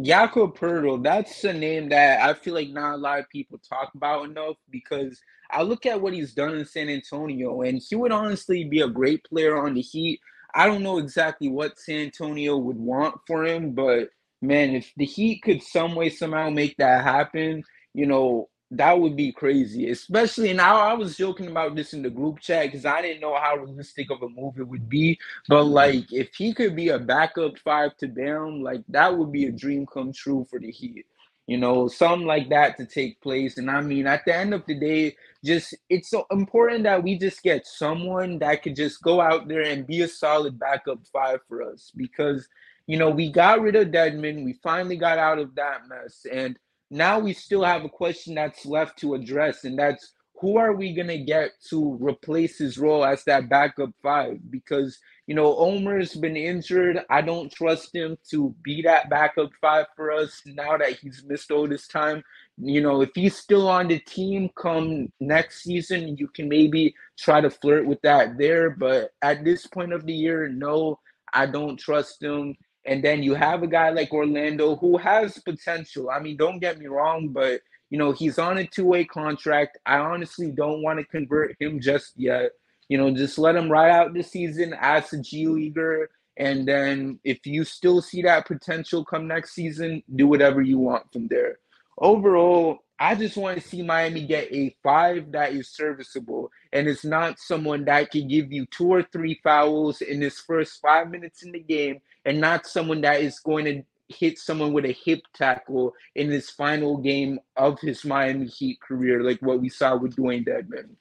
Jakob 0.00 0.56
Poeltl, 0.56 1.02
that's 1.02 1.42
a 1.44 1.52
name 1.52 1.88
that 1.88 2.22
I 2.22 2.34
feel 2.34 2.54
like 2.54 2.70
not 2.70 2.94
a 2.94 2.96
lot 2.96 3.18
of 3.18 3.28
people 3.28 3.58
talk 3.58 3.90
about 3.94 4.26
enough 4.26 4.56
because 4.70 5.20
I 5.52 5.62
look 5.62 5.86
at 5.86 6.00
what 6.00 6.12
he's 6.12 6.34
done 6.34 6.54
in 6.56 6.64
San 6.64 6.88
Antonio 6.88 7.62
and 7.62 7.80
he 7.86 7.96
would 7.96 8.12
honestly 8.12 8.64
be 8.64 8.80
a 8.80 8.88
great 8.88 9.24
player 9.24 9.56
on 9.56 9.74
the 9.74 9.80
Heat. 9.80 10.20
I 10.54 10.66
don't 10.66 10.82
know 10.82 10.98
exactly 10.98 11.48
what 11.48 11.78
San 11.78 12.00
Antonio 12.00 12.56
would 12.56 12.78
want 12.78 13.16
for 13.26 13.44
him, 13.44 13.72
but 13.72 14.10
man, 14.42 14.74
if 14.74 14.92
the 14.96 15.04
Heat 15.04 15.42
could 15.42 15.62
some 15.62 15.94
way 15.94 16.08
somehow 16.10 16.50
make 16.50 16.76
that 16.78 17.04
happen, 17.04 17.62
you 17.94 18.06
know, 18.06 18.48
that 18.72 18.98
would 18.98 19.16
be 19.16 19.32
crazy, 19.32 19.90
especially 19.90 20.52
now. 20.52 20.76
I 20.76 20.94
was 20.94 21.16
joking 21.16 21.48
about 21.48 21.74
this 21.74 21.92
in 21.92 22.02
the 22.02 22.10
group 22.10 22.38
chat 22.38 22.66
because 22.66 22.84
I 22.86 23.02
didn't 23.02 23.20
know 23.20 23.34
how 23.34 23.56
realistic 23.56 24.10
of 24.10 24.22
a 24.22 24.28
move 24.28 24.58
it 24.58 24.68
would 24.68 24.88
be. 24.88 25.18
But 25.48 25.64
like, 25.64 26.12
if 26.12 26.32
he 26.34 26.54
could 26.54 26.76
be 26.76 26.90
a 26.90 26.98
backup 26.98 27.58
five 27.58 27.96
to 27.96 28.06
Bam, 28.06 28.62
like 28.62 28.82
that 28.88 29.16
would 29.16 29.32
be 29.32 29.46
a 29.46 29.52
dream 29.52 29.86
come 29.92 30.12
true 30.12 30.46
for 30.48 30.60
the 30.60 30.70
Heat. 30.70 31.04
You 31.50 31.58
know, 31.58 31.88
something 31.88 32.28
like 32.28 32.48
that 32.50 32.76
to 32.78 32.86
take 32.86 33.20
place. 33.20 33.58
And 33.58 33.68
I 33.68 33.80
mean, 33.80 34.06
at 34.06 34.24
the 34.24 34.36
end 34.36 34.54
of 34.54 34.64
the 34.68 34.76
day, 34.78 35.16
just 35.44 35.74
it's 35.88 36.08
so 36.08 36.24
important 36.30 36.84
that 36.84 37.02
we 37.02 37.18
just 37.18 37.42
get 37.42 37.66
someone 37.66 38.38
that 38.38 38.62
could 38.62 38.76
just 38.76 39.02
go 39.02 39.20
out 39.20 39.48
there 39.48 39.62
and 39.62 39.84
be 39.86 40.02
a 40.02 40.08
solid 40.08 40.60
backup 40.60 41.00
five 41.12 41.40
for 41.48 41.62
us 41.64 41.90
because 41.96 42.48
you 42.86 42.96
know 42.98 43.10
we 43.10 43.32
got 43.32 43.60
rid 43.60 43.74
of 43.74 43.88
Dedmon, 43.88 44.44
we 44.44 44.52
finally 44.62 44.96
got 44.96 45.18
out 45.18 45.40
of 45.40 45.56
that 45.56 45.88
mess, 45.88 46.24
and 46.32 46.56
now 46.88 47.18
we 47.18 47.32
still 47.32 47.64
have 47.64 47.84
a 47.84 47.88
question 47.88 48.36
that's 48.36 48.64
left 48.64 49.00
to 49.00 49.14
address, 49.14 49.64
and 49.64 49.76
that's 49.76 50.12
who 50.40 50.56
are 50.56 50.72
we 50.72 50.94
gonna 50.94 51.18
get 51.18 51.50
to 51.68 51.98
replace 52.00 52.58
his 52.58 52.78
role 52.78 53.04
as 53.04 53.24
that 53.24 53.48
backup 53.48 53.90
five? 54.02 54.38
Because 54.50 54.98
you 55.26 55.34
know 55.34 55.56
Omer's 55.58 56.14
been 56.14 56.36
injured. 56.36 57.00
I 57.10 57.20
don't 57.20 57.52
trust 57.52 57.94
him 57.94 58.16
to 58.30 58.54
be 58.62 58.82
that 58.82 59.10
backup 59.10 59.50
five 59.60 59.86
for 59.96 60.10
us 60.10 60.40
now 60.46 60.78
that 60.78 60.98
he's 60.98 61.22
missed 61.26 61.50
all 61.50 61.68
this 61.68 61.86
time. 61.86 62.22
You 62.58 62.80
know, 62.80 63.02
if 63.02 63.10
he's 63.14 63.36
still 63.36 63.68
on 63.68 63.88
the 63.88 63.98
team 64.00 64.50
come 64.56 65.12
next 65.20 65.62
season, 65.62 66.16
you 66.16 66.28
can 66.28 66.48
maybe 66.48 66.94
try 67.18 67.40
to 67.40 67.50
flirt 67.50 67.86
with 67.86 68.00
that 68.02 68.38
there. 68.38 68.70
But 68.70 69.10
at 69.22 69.44
this 69.44 69.66
point 69.66 69.92
of 69.92 70.06
the 70.06 70.14
year, 70.14 70.48
no, 70.48 70.98
I 71.32 71.46
don't 71.46 71.78
trust 71.78 72.22
him. 72.22 72.56
And 72.86 73.04
then 73.04 73.22
you 73.22 73.34
have 73.34 73.62
a 73.62 73.66
guy 73.66 73.90
like 73.90 74.12
Orlando 74.12 74.76
who 74.76 74.96
has 74.96 75.38
potential. 75.38 76.10
I 76.10 76.18
mean, 76.18 76.38
don't 76.38 76.60
get 76.60 76.78
me 76.78 76.86
wrong, 76.86 77.28
but 77.28 77.60
you 77.90 77.98
know, 77.98 78.12
he's 78.12 78.38
on 78.38 78.58
a 78.58 78.66
two-way 78.66 79.04
contract. 79.04 79.78
I 79.84 79.98
honestly 79.98 80.52
don't 80.52 80.82
want 80.82 81.00
to 81.00 81.04
convert 81.04 81.56
him 81.60 81.80
just 81.80 82.12
yet. 82.16 82.52
You 82.88 82.98
know, 82.98 83.10
just 83.10 83.38
let 83.38 83.56
him 83.56 83.70
ride 83.70 83.90
out 83.90 84.14
the 84.14 84.22
season 84.22 84.74
as 84.80 85.12
a 85.12 85.20
G 85.20 85.46
leaguer. 85.46 86.10
And 86.36 86.66
then 86.66 87.18
if 87.24 87.44
you 87.44 87.64
still 87.64 88.00
see 88.00 88.22
that 88.22 88.46
potential 88.46 89.04
come 89.04 89.26
next 89.26 89.52
season, 89.52 90.02
do 90.14 90.26
whatever 90.26 90.62
you 90.62 90.78
want 90.78 91.12
from 91.12 91.26
there. 91.28 91.58
Overall, 91.98 92.78
I 92.98 93.14
just 93.14 93.36
want 93.36 93.60
to 93.60 93.66
see 93.66 93.82
Miami 93.82 94.26
get 94.26 94.52
a 94.52 94.76
five 94.82 95.32
that 95.32 95.52
is 95.52 95.70
serviceable 95.70 96.50
and 96.72 96.86
it's 96.86 97.04
not 97.04 97.38
someone 97.38 97.86
that 97.86 98.10
can 98.10 98.28
give 98.28 98.52
you 98.52 98.66
two 98.66 98.88
or 98.88 99.02
three 99.02 99.40
fouls 99.42 100.02
in 100.02 100.20
his 100.20 100.38
first 100.38 100.80
five 100.82 101.10
minutes 101.10 101.42
in 101.42 101.52
the 101.52 101.60
game 101.60 102.00
and 102.26 102.40
not 102.40 102.66
someone 102.66 103.00
that 103.00 103.22
is 103.22 103.38
going 103.38 103.64
to 103.64 103.82
hit 104.10 104.38
someone 104.38 104.72
with 104.72 104.84
a 104.84 104.92
hip 105.04 105.20
tackle 105.34 105.94
in 106.14 106.30
his 106.30 106.50
final 106.50 106.96
game 106.96 107.38
of 107.56 107.80
his 107.80 108.04
Miami 108.04 108.46
Heat 108.46 108.80
career, 108.80 109.22
like 109.22 109.40
what 109.40 109.60
we 109.60 109.68
saw 109.68 109.96
with 109.96 110.16
Dewayne 110.16 110.46
Dedmon. 110.46 110.96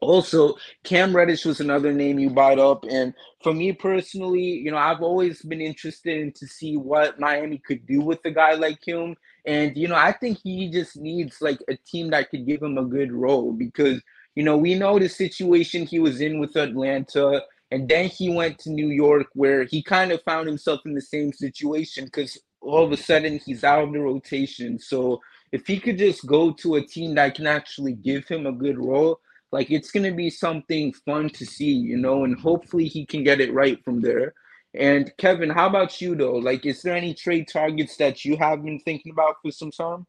Also, 0.00 0.56
Cam 0.82 1.16
Reddish 1.16 1.46
was 1.46 1.60
another 1.60 1.92
name 1.92 2.18
you 2.18 2.28
brought 2.28 2.58
up, 2.58 2.84
and 2.90 3.14
for 3.42 3.54
me 3.54 3.72
personally, 3.72 4.42
you 4.42 4.70
know, 4.70 4.76
I've 4.76 5.00
always 5.00 5.40
been 5.40 5.62
interested 5.62 6.20
in 6.20 6.32
to 6.32 6.46
see 6.46 6.76
what 6.76 7.18
Miami 7.18 7.58
could 7.58 7.86
do 7.86 8.02
with 8.02 8.18
a 8.26 8.30
guy 8.30 8.52
like 8.54 8.86
him, 8.86 9.16
and 9.46 9.74
you 9.76 9.88
know, 9.88 9.94
I 9.94 10.12
think 10.12 10.38
he 10.42 10.70
just 10.70 10.96
needs 10.96 11.40
like 11.40 11.58
a 11.68 11.76
team 11.86 12.10
that 12.10 12.28
could 12.30 12.46
give 12.46 12.62
him 12.62 12.76
a 12.76 12.84
good 12.84 13.12
role 13.12 13.52
because 13.52 14.02
you 14.34 14.42
know 14.42 14.58
we 14.58 14.74
know 14.74 14.98
the 14.98 15.08
situation 15.08 15.86
he 15.86 15.98
was 15.98 16.20
in 16.20 16.38
with 16.38 16.56
Atlanta, 16.56 17.42
and 17.74 17.88
then 17.88 18.08
he 18.08 18.28
went 18.28 18.56
to 18.60 18.70
New 18.70 18.90
York 18.90 19.26
where 19.32 19.64
he 19.64 19.82
kind 19.82 20.12
of 20.12 20.22
found 20.22 20.46
himself 20.46 20.82
in 20.86 20.94
the 20.94 21.00
same 21.00 21.32
situation 21.32 22.04
because 22.04 22.38
all 22.60 22.84
of 22.84 22.92
a 22.92 22.96
sudden 22.96 23.40
he's 23.44 23.64
out 23.64 23.82
of 23.82 23.92
the 23.92 23.98
rotation. 23.98 24.78
So 24.78 25.20
if 25.50 25.66
he 25.66 25.80
could 25.80 25.98
just 25.98 26.24
go 26.24 26.52
to 26.52 26.76
a 26.76 26.86
team 26.86 27.16
that 27.16 27.34
can 27.34 27.48
actually 27.48 27.94
give 27.94 28.28
him 28.28 28.46
a 28.46 28.52
good 28.52 28.78
role 28.78 29.18
like 29.50 29.72
it's 29.72 29.90
going 29.90 30.08
to 30.08 30.16
be 30.16 30.30
something 30.30 30.92
fun 31.04 31.30
to 31.30 31.44
see, 31.44 31.72
you 31.72 31.96
know, 31.96 32.22
and 32.22 32.38
hopefully 32.38 32.86
he 32.86 33.04
can 33.04 33.24
get 33.24 33.40
it 33.40 33.52
right 33.52 33.82
from 33.84 34.00
there. 34.00 34.34
And 34.74 35.12
Kevin, 35.18 35.50
how 35.50 35.66
about 35.68 36.00
you 36.00 36.14
though? 36.14 36.36
Like, 36.36 36.64
is 36.66 36.80
there 36.80 36.94
any 36.94 37.12
trade 37.12 37.48
targets 37.48 37.96
that 37.96 38.24
you 38.24 38.36
have 38.36 38.62
been 38.62 38.78
thinking 38.78 39.10
about 39.10 39.34
for 39.42 39.50
some 39.50 39.72
time? 39.72 40.06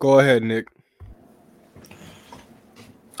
Go 0.00 0.18
ahead, 0.20 0.42
Nick. 0.42 0.66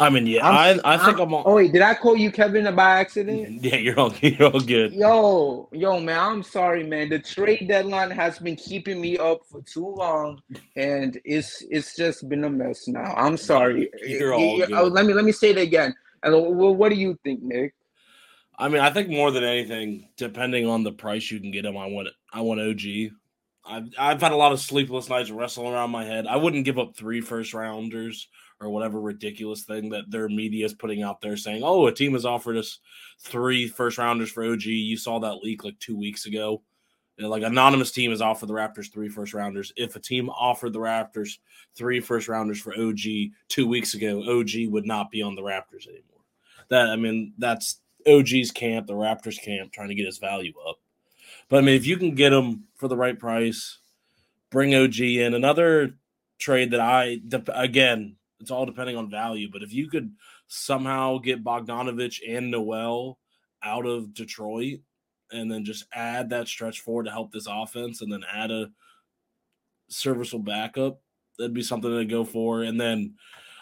I 0.00 0.08
mean, 0.08 0.26
yeah, 0.26 0.48
I'm, 0.48 0.80
I, 0.82 0.94
I 0.94 1.04
think 1.04 1.18
I'm, 1.18 1.28
I'm, 1.28 1.34
on. 1.34 1.42
Oh 1.44 1.56
wait, 1.56 1.72
did 1.72 1.82
I 1.82 1.94
call 1.94 2.16
you 2.16 2.32
Kevin 2.32 2.74
by 2.74 3.00
accident? 3.00 3.62
Yeah, 3.70 3.76
you're 3.76 4.00
all 4.00 4.14
you're 4.22 4.48
all 4.48 4.60
good. 4.60 4.94
Yo, 4.94 5.68
yo, 5.72 6.00
man, 6.00 6.18
I'm 6.18 6.42
sorry, 6.42 6.82
man. 6.82 7.10
The 7.10 7.18
trade 7.18 7.68
deadline 7.68 8.10
has 8.10 8.38
been 8.38 8.56
keeping 8.56 9.00
me 9.00 9.18
up 9.18 9.44
for 9.44 9.60
too 9.62 9.86
long, 9.86 10.40
and 10.76 11.20
it's 11.24 11.62
it's 11.70 11.94
just 11.94 12.28
been 12.30 12.44
a 12.44 12.50
mess 12.50 12.88
now. 12.88 13.12
I'm 13.14 13.36
sorry. 13.36 13.90
You're 14.02 14.32
all 14.32 14.54
oh, 14.54 14.56
good. 14.56 14.72
Oh, 14.72 14.84
let 14.84 15.04
me 15.04 15.12
let 15.12 15.24
me 15.24 15.32
say 15.32 15.50
it 15.50 15.58
again. 15.58 15.94
Well, 16.24 16.74
what 16.74 16.88
do 16.88 16.94
you 16.94 17.18
think, 17.22 17.42
Nick? 17.42 17.74
I 18.58 18.68
mean, 18.68 18.80
I 18.80 18.90
think 18.90 19.10
more 19.10 19.30
than 19.30 19.44
anything, 19.44 20.08
depending 20.16 20.66
on 20.66 20.82
the 20.82 20.92
price 20.92 21.30
you 21.30 21.40
can 21.40 21.50
get 21.50 21.66
him, 21.66 21.76
I 21.76 21.86
want. 21.86 22.08
I 22.32 22.40
want 22.40 22.60
OG. 22.60 23.12
I've 23.66 23.88
I've 23.98 24.20
had 24.22 24.32
a 24.32 24.36
lot 24.36 24.52
of 24.52 24.60
sleepless 24.60 25.10
nights 25.10 25.30
wrestling 25.30 25.72
around 25.72 25.90
my 25.90 26.04
head. 26.04 26.26
I 26.26 26.36
wouldn't 26.36 26.64
give 26.64 26.78
up 26.78 26.96
three 26.96 27.20
first 27.20 27.52
rounders 27.52 28.28
or 28.60 28.68
whatever 28.68 29.00
ridiculous 29.00 29.62
thing 29.62 29.88
that 29.88 30.10
their 30.10 30.28
media 30.28 30.64
is 30.64 30.74
putting 30.74 31.02
out 31.02 31.20
there 31.20 31.36
saying, 31.36 31.62
"Oh, 31.64 31.86
a 31.86 31.92
team 31.92 32.12
has 32.12 32.26
offered 32.26 32.56
us 32.56 32.78
three 33.18 33.66
first 33.66 33.98
rounders 33.98 34.30
for 34.30 34.44
OG." 34.44 34.64
You 34.64 34.96
saw 34.96 35.18
that 35.20 35.42
leak 35.42 35.64
like 35.64 35.78
two 35.78 35.96
weeks 35.96 36.26
ago. 36.26 36.62
You 37.16 37.24
know, 37.24 37.30
like 37.30 37.42
anonymous 37.42 37.90
team 37.90 38.10
has 38.10 38.20
offered 38.20 38.48
the 38.48 38.54
Raptors 38.54 38.92
three 38.92 39.08
first 39.08 39.34
rounders. 39.34 39.72
If 39.76 39.96
a 39.96 40.00
team 40.00 40.28
offered 40.30 40.72
the 40.72 40.78
Raptors 40.78 41.38
three 41.74 42.00
first 42.00 42.28
rounders 42.28 42.60
for 42.60 42.74
OG 42.78 43.32
two 43.48 43.66
weeks 43.66 43.94
ago, 43.94 44.22
OG 44.22 44.68
would 44.68 44.86
not 44.86 45.10
be 45.10 45.22
on 45.22 45.34
the 45.34 45.42
Raptors 45.42 45.86
anymore. 45.86 46.24
That 46.68 46.88
I 46.88 46.96
mean, 46.96 47.32
that's 47.38 47.80
OG's 48.06 48.50
camp, 48.50 48.86
the 48.86 48.92
Raptors 48.92 49.40
camp, 49.40 49.72
trying 49.72 49.88
to 49.88 49.94
get 49.94 50.06
his 50.06 50.18
value 50.18 50.54
up. 50.68 50.78
But 51.48 51.58
I 51.58 51.60
mean, 51.62 51.76
if 51.76 51.86
you 51.86 51.96
can 51.96 52.14
get 52.14 52.32
him 52.32 52.64
for 52.76 52.88
the 52.88 52.96
right 52.96 53.18
price, 53.18 53.78
bring 54.50 54.74
OG 54.74 55.00
in. 55.00 55.34
Another 55.34 55.96
trade 56.38 56.70
that 56.70 56.80
I 56.80 57.18
again 57.54 58.16
it's 58.40 58.50
all 58.50 58.66
depending 58.66 58.96
on 58.96 59.10
value. 59.10 59.48
But 59.52 59.62
if 59.62 59.72
you 59.72 59.88
could 59.88 60.12
somehow 60.48 61.18
get 61.18 61.44
Bogdanovich 61.44 62.20
and 62.26 62.50
Noel 62.50 63.18
out 63.62 63.86
of 63.86 64.14
Detroit 64.14 64.80
and 65.30 65.50
then 65.50 65.64
just 65.64 65.84
add 65.92 66.30
that 66.30 66.48
stretch 66.48 66.80
forward 66.80 67.04
to 67.04 67.12
help 67.12 67.30
this 67.30 67.46
offense 67.48 68.00
and 68.00 68.12
then 68.12 68.24
add 68.32 68.50
a 68.50 68.70
serviceable 69.88 70.44
backup, 70.44 71.00
that'd 71.38 71.54
be 71.54 71.62
something 71.62 71.90
to 71.90 72.04
go 72.04 72.24
for. 72.24 72.62
And 72.62 72.80
then 72.80 73.14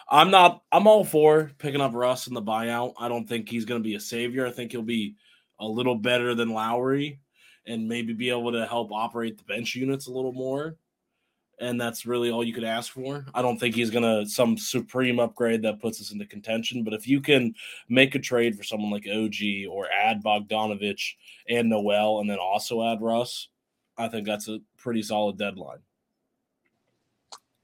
I'm 0.08 0.30
not 0.30 0.62
I'm 0.72 0.86
all 0.86 1.04
for 1.04 1.52
picking 1.58 1.80
up 1.80 1.94
Russ 1.94 2.28
in 2.28 2.34
the 2.34 2.42
buyout. 2.42 2.94
I 2.98 3.08
don't 3.08 3.28
think 3.28 3.48
he's 3.48 3.64
gonna 3.64 3.80
be 3.80 3.96
a 3.96 4.00
savior. 4.00 4.46
I 4.46 4.50
think 4.50 4.72
he'll 4.72 4.82
be 4.82 5.16
a 5.60 5.66
little 5.66 5.96
better 5.96 6.34
than 6.34 6.50
Lowry 6.50 7.20
and 7.66 7.88
maybe 7.88 8.12
be 8.12 8.30
able 8.30 8.52
to 8.52 8.66
help 8.66 8.92
operate 8.92 9.36
the 9.36 9.44
bench 9.44 9.74
units 9.74 10.06
a 10.06 10.12
little 10.12 10.32
more 10.32 10.76
and 11.60 11.80
that's 11.80 12.06
really 12.06 12.30
all 12.30 12.44
you 12.44 12.52
could 12.52 12.64
ask 12.64 12.92
for. 12.92 13.24
I 13.34 13.42
don't 13.42 13.58
think 13.58 13.74
he's 13.74 13.90
gonna 13.90 14.26
some 14.26 14.56
supreme 14.56 15.18
upgrade 15.18 15.62
that 15.62 15.80
puts 15.80 16.00
us 16.00 16.12
into 16.12 16.26
contention. 16.26 16.84
But 16.84 16.94
if 16.94 17.06
you 17.08 17.20
can 17.20 17.54
make 17.88 18.14
a 18.14 18.18
trade 18.18 18.56
for 18.56 18.62
someone 18.62 18.90
like 18.90 19.06
OG 19.06 19.68
or 19.70 19.88
add 19.90 20.22
Bogdanovich 20.22 21.14
and 21.48 21.68
Noel, 21.68 22.20
and 22.20 22.30
then 22.30 22.38
also 22.38 22.82
add 22.82 23.02
Russ, 23.02 23.48
I 23.96 24.08
think 24.08 24.26
that's 24.26 24.48
a 24.48 24.60
pretty 24.76 25.02
solid 25.02 25.38
deadline. 25.38 25.78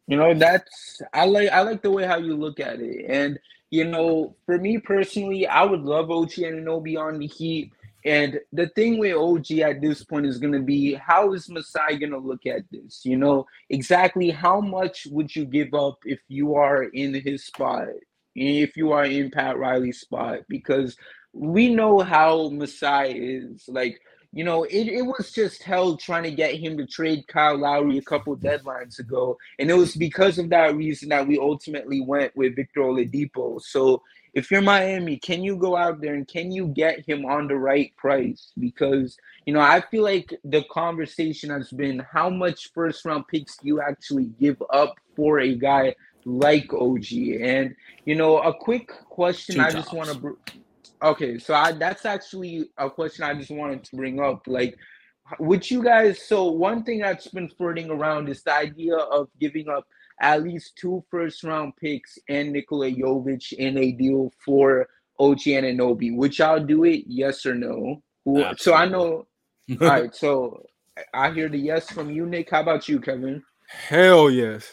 You 0.06 0.16
know, 0.18 0.34
that's 0.34 1.00
I 1.12 1.24
like 1.24 1.48
I 1.50 1.62
like 1.62 1.82
the 1.82 1.90
way 1.90 2.06
how 2.06 2.18
you 2.18 2.36
look 2.36 2.60
at 2.60 2.80
it. 2.80 3.06
And 3.08 3.38
you 3.70 3.84
know, 3.84 4.36
for 4.46 4.58
me 4.58 4.78
personally, 4.78 5.46
I 5.46 5.64
would 5.64 5.82
love 5.82 6.10
OG 6.10 6.32
Anunoby 6.32 6.98
on 6.98 7.18
the 7.18 7.26
Heat. 7.26 7.72
And 8.04 8.38
the 8.52 8.68
thing 8.68 8.98
with 8.98 9.16
OG 9.16 9.50
at 9.60 9.80
this 9.80 10.04
point 10.04 10.26
is 10.26 10.38
going 10.38 10.52
to 10.52 10.60
be 10.60 10.94
how 10.94 11.32
is 11.32 11.48
Masai 11.48 11.96
going 11.98 12.12
to 12.12 12.18
look 12.18 12.46
at 12.46 12.62
this? 12.70 13.00
You 13.04 13.16
know, 13.16 13.46
exactly 13.70 14.30
how 14.30 14.60
much 14.60 15.06
would 15.10 15.34
you 15.34 15.46
give 15.46 15.72
up 15.72 15.98
if 16.04 16.20
you 16.28 16.54
are 16.54 16.84
in 16.84 17.14
his 17.14 17.46
spot, 17.46 17.88
if 18.34 18.76
you 18.76 18.92
are 18.92 19.06
in 19.06 19.30
Pat 19.30 19.56
Riley's 19.56 20.00
spot? 20.00 20.40
Because 20.48 20.96
we 21.32 21.74
know 21.74 22.00
how 22.00 22.50
Masai 22.50 23.12
is. 23.12 23.64
Like, 23.68 23.98
you 24.34 24.44
know, 24.44 24.64
it, 24.64 24.88
it 24.88 25.02
was 25.02 25.32
just 25.32 25.62
hell 25.62 25.96
trying 25.96 26.24
to 26.24 26.30
get 26.30 26.56
him 26.56 26.76
to 26.76 26.86
trade 26.86 27.26
Kyle 27.28 27.56
Lowry 27.56 27.96
a 27.96 28.02
couple 28.02 28.36
deadlines 28.36 28.98
ago. 28.98 29.38
And 29.58 29.70
it 29.70 29.74
was 29.74 29.96
because 29.96 30.38
of 30.38 30.50
that 30.50 30.76
reason 30.76 31.08
that 31.08 31.26
we 31.26 31.38
ultimately 31.38 32.00
went 32.02 32.36
with 32.36 32.56
Victor 32.56 32.80
Oladipo. 32.80 33.62
So 33.62 34.02
if 34.34 34.50
you're 34.50 34.62
Miami, 34.62 35.16
can 35.16 35.44
you 35.44 35.56
go 35.56 35.76
out 35.76 36.00
there 36.00 36.14
and 36.14 36.26
can 36.26 36.50
you 36.50 36.66
get 36.66 37.08
him 37.08 37.24
on 37.24 37.46
the 37.46 37.56
right 37.56 37.96
price? 37.96 38.50
Because, 38.58 39.16
you 39.46 39.54
know, 39.54 39.60
I 39.60 39.80
feel 39.90 40.02
like 40.02 40.34
the 40.44 40.64
conversation 40.70 41.50
has 41.50 41.70
been 41.70 42.00
how 42.00 42.30
much 42.30 42.72
first 42.74 43.04
round 43.04 43.28
picks 43.28 43.56
do 43.58 43.68
you 43.68 43.80
actually 43.80 44.26
give 44.40 44.60
up 44.70 44.96
for 45.14 45.38
a 45.38 45.54
guy 45.54 45.94
like 46.24 46.72
OG? 46.74 47.12
And, 47.40 47.76
you 48.06 48.16
know, 48.16 48.38
a 48.38 48.52
quick 48.52 48.88
question 49.08 49.56
Two 49.56 49.60
I 49.62 49.70
just 49.70 49.92
want 49.92 50.10
to. 50.10 50.18
Br- 50.18 50.32
okay, 51.02 51.38
so 51.38 51.54
I, 51.54 51.70
that's 51.70 52.04
actually 52.04 52.70
a 52.76 52.90
question 52.90 53.24
I 53.24 53.34
just 53.34 53.52
wanted 53.52 53.84
to 53.84 53.96
bring 53.96 54.18
up. 54.20 54.42
Like, 54.48 54.76
would 55.38 55.70
you 55.70 55.82
guys? 55.82 56.20
So, 56.26 56.50
one 56.50 56.82
thing 56.82 56.98
that's 56.98 57.28
been 57.28 57.48
flirting 57.48 57.88
around 57.88 58.28
is 58.28 58.42
the 58.42 58.52
idea 58.52 58.96
of 58.96 59.28
giving 59.38 59.68
up 59.68 59.86
at 60.20 60.42
least 60.42 60.76
two 60.76 61.04
first 61.10 61.42
round 61.44 61.74
picks 61.76 62.18
and 62.28 62.52
Nikola 62.52 62.90
Jovic 62.90 63.52
in 63.52 63.76
a 63.78 63.92
deal 63.92 64.32
for 64.44 64.88
OG 65.18 65.40
Anunoby. 65.40 66.16
Would 66.16 66.38
y'all 66.38 66.60
do 66.60 66.84
it? 66.84 67.04
Yes 67.06 67.46
or 67.46 67.54
no? 67.54 68.02
So 68.56 68.74
I 68.74 68.86
know. 68.86 69.26
all 69.70 69.76
right. 69.88 70.14
So 70.24 70.64
I 71.12 71.30
hear 71.32 71.48
the 71.48 71.58
yes 71.58 71.90
from 71.90 72.10
you, 72.10 72.26
Nick. 72.26 72.50
How 72.50 72.60
about 72.60 72.88
you, 72.88 73.00
Kevin? 73.00 73.42
Hell 73.68 74.30
yes. 74.30 74.70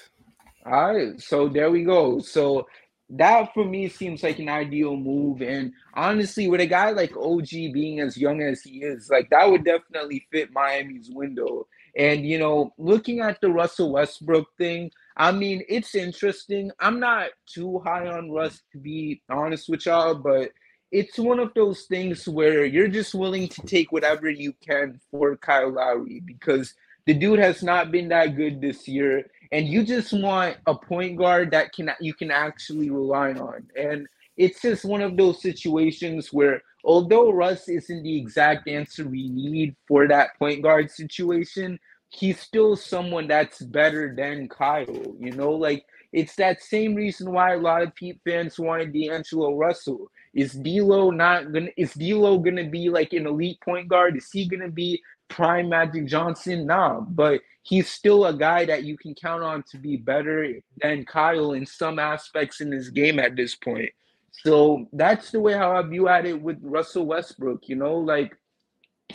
All 0.66 0.96
right. 0.96 1.20
So 1.20 1.48
there 1.50 1.72
we 1.72 1.84
go. 1.84 2.20
So 2.20 2.68
that 3.10 3.54
for 3.54 3.66
me 3.66 3.90
seems 3.90 4.24
like 4.24 4.40
an 4.40 4.50
ideal 4.50 4.96
move. 4.96 5.42
And 5.42 5.74
honestly, 5.94 6.48
with 6.48 6.62
a 6.62 6.66
guy 6.66 6.92
like 6.92 7.16
OG 7.18 7.50
being 7.50 8.00
as 8.00 8.18
young 8.18 8.42
as 8.42 8.62
he 8.62 8.82
is, 8.84 9.10
like 9.10 9.30
that 9.32 9.50
would 9.50 9.66
definitely 9.66 10.26
fit 10.32 10.54
Miami's 10.54 11.10
window. 11.12 11.68
And 11.98 12.26
you 12.26 12.40
know, 12.40 12.74
looking 12.78 13.20
at 13.20 13.42
the 13.42 13.50
Russell 13.50 13.92
Westbrook 13.92 14.48
thing, 14.58 14.92
I 15.18 15.32
mean, 15.32 15.64
it's 15.68 15.96
interesting. 15.96 16.72
I'm 16.80 17.00
not 17.00 17.30
too 17.46 17.80
high 17.80 18.08
on 18.08 18.32
Russ 18.32 18.62
to 18.72 18.78
be 18.78 19.22
honest 19.30 19.70
with 19.70 19.86
y'all, 19.86 20.16
but 20.16 20.52
it's 20.92 21.18
one 21.18 21.40
of 21.40 21.54
those 21.54 21.84
things 21.84 22.28
where 22.28 22.66
you're 22.66 22.88
just 22.88 23.16
willing 23.16 23.48
to 23.48 23.62
take 23.62 23.92
whatever 23.92 24.30
you 24.30 24.54
can 24.66 25.00
for 25.10 25.38
Kyle 25.38 25.72
Lowry 25.72 26.22
because 26.26 26.74
the 27.06 27.14
dude 27.14 27.40
has 27.40 27.64
not 27.64 27.92
been 27.92 28.10
that 28.10 28.36
good 28.36 28.62
this 28.62 28.88
year, 28.88 29.26
and 29.52 29.68
you 29.68 29.84
just 29.84 30.14
want 30.14 30.58
a 30.68 30.76
point 30.76 31.18
guard 31.18 31.52
that 31.52 31.74
can 31.74 31.92
you 32.00 32.14
can 32.14 32.30
actually 32.30 32.90
rely 32.90 33.32
on. 33.34 33.68
And 33.76 34.08
it's 34.38 34.62
just 34.62 34.86
one 34.86 35.02
of 35.02 35.18
those 35.18 35.42
situations 35.42 36.32
where 36.32 36.62
although 36.84 37.32
Russ 37.32 37.68
isn't 37.68 38.04
the 38.04 38.18
exact 38.18 38.68
answer 38.68 39.08
we 39.08 39.30
need 39.30 39.76
for 39.88 40.08
that 40.08 40.38
point 40.38 40.62
guard 40.62 40.92
situation, 40.92 41.80
he's 42.12 42.40
still 42.40 42.76
someone 42.76 43.28
that's 43.28 43.60
better 43.62 44.14
than 44.16 44.48
Kyle. 44.50 45.16
You 45.18 45.32
know, 45.32 45.52
like 45.52 45.86
it's 46.14 46.36
that 46.36 46.62
same 46.62 46.94
reason 46.94 47.32
why 47.32 47.54
a 47.54 47.60
lot 47.60 47.82
of 47.82 47.94
Heat 47.98 48.20
fans 48.26 48.60
wanted 48.60 48.94
D'Angelo 48.94 49.56
Russell. 49.56 50.12
Is 50.34 50.54
D'Lo 50.54 51.10
not 51.10 51.52
gonna? 51.52 51.70
Is 51.78 51.94
D'Lo 51.94 52.38
gonna 52.38 52.70
be 52.70 52.90
like 52.90 53.14
an 53.14 53.28
elite 53.28 53.60
point 53.62 53.88
guard? 53.88 54.18
Is 54.18 54.30
he 54.32 54.48
gonna 54.48 54.70
be 54.70 55.02
prime 55.30 55.70
Magic 55.70 56.06
Johnson? 56.06 56.66
Nah, 56.66 57.00
but 57.00 57.42
he's 57.64 57.90
still 57.90 58.26
a 58.26 58.34
guy 58.34 58.66
that 58.66 58.84
you 58.84 58.98
can 58.98 59.16
count 59.16 59.44
on 59.44 59.64
to 59.72 59.78
be 59.78 59.96
better 59.96 60.54
than 60.82 61.06
Kyle 61.06 61.54
in 61.54 61.66
some 61.66 61.98
aspects 61.98 62.60
in 62.60 62.72
his 62.72 62.90
game 62.90 63.20
at 63.20 63.36
this 63.36 63.56
point. 63.56 63.90
So 64.32 64.88
that's 64.94 65.32
the 65.32 65.40
way 65.40 65.54
how 65.54 65.76
I 65.76 65.82
view 65.84 66.08
at 66.08 66.26
it 66.26 66.42
with 66.42 66.58
Russell 66.62 67.06
Westbrook. 67.06 67.70
You 67.70 67.76
know, 67.76 67.98
like 67.98 68.36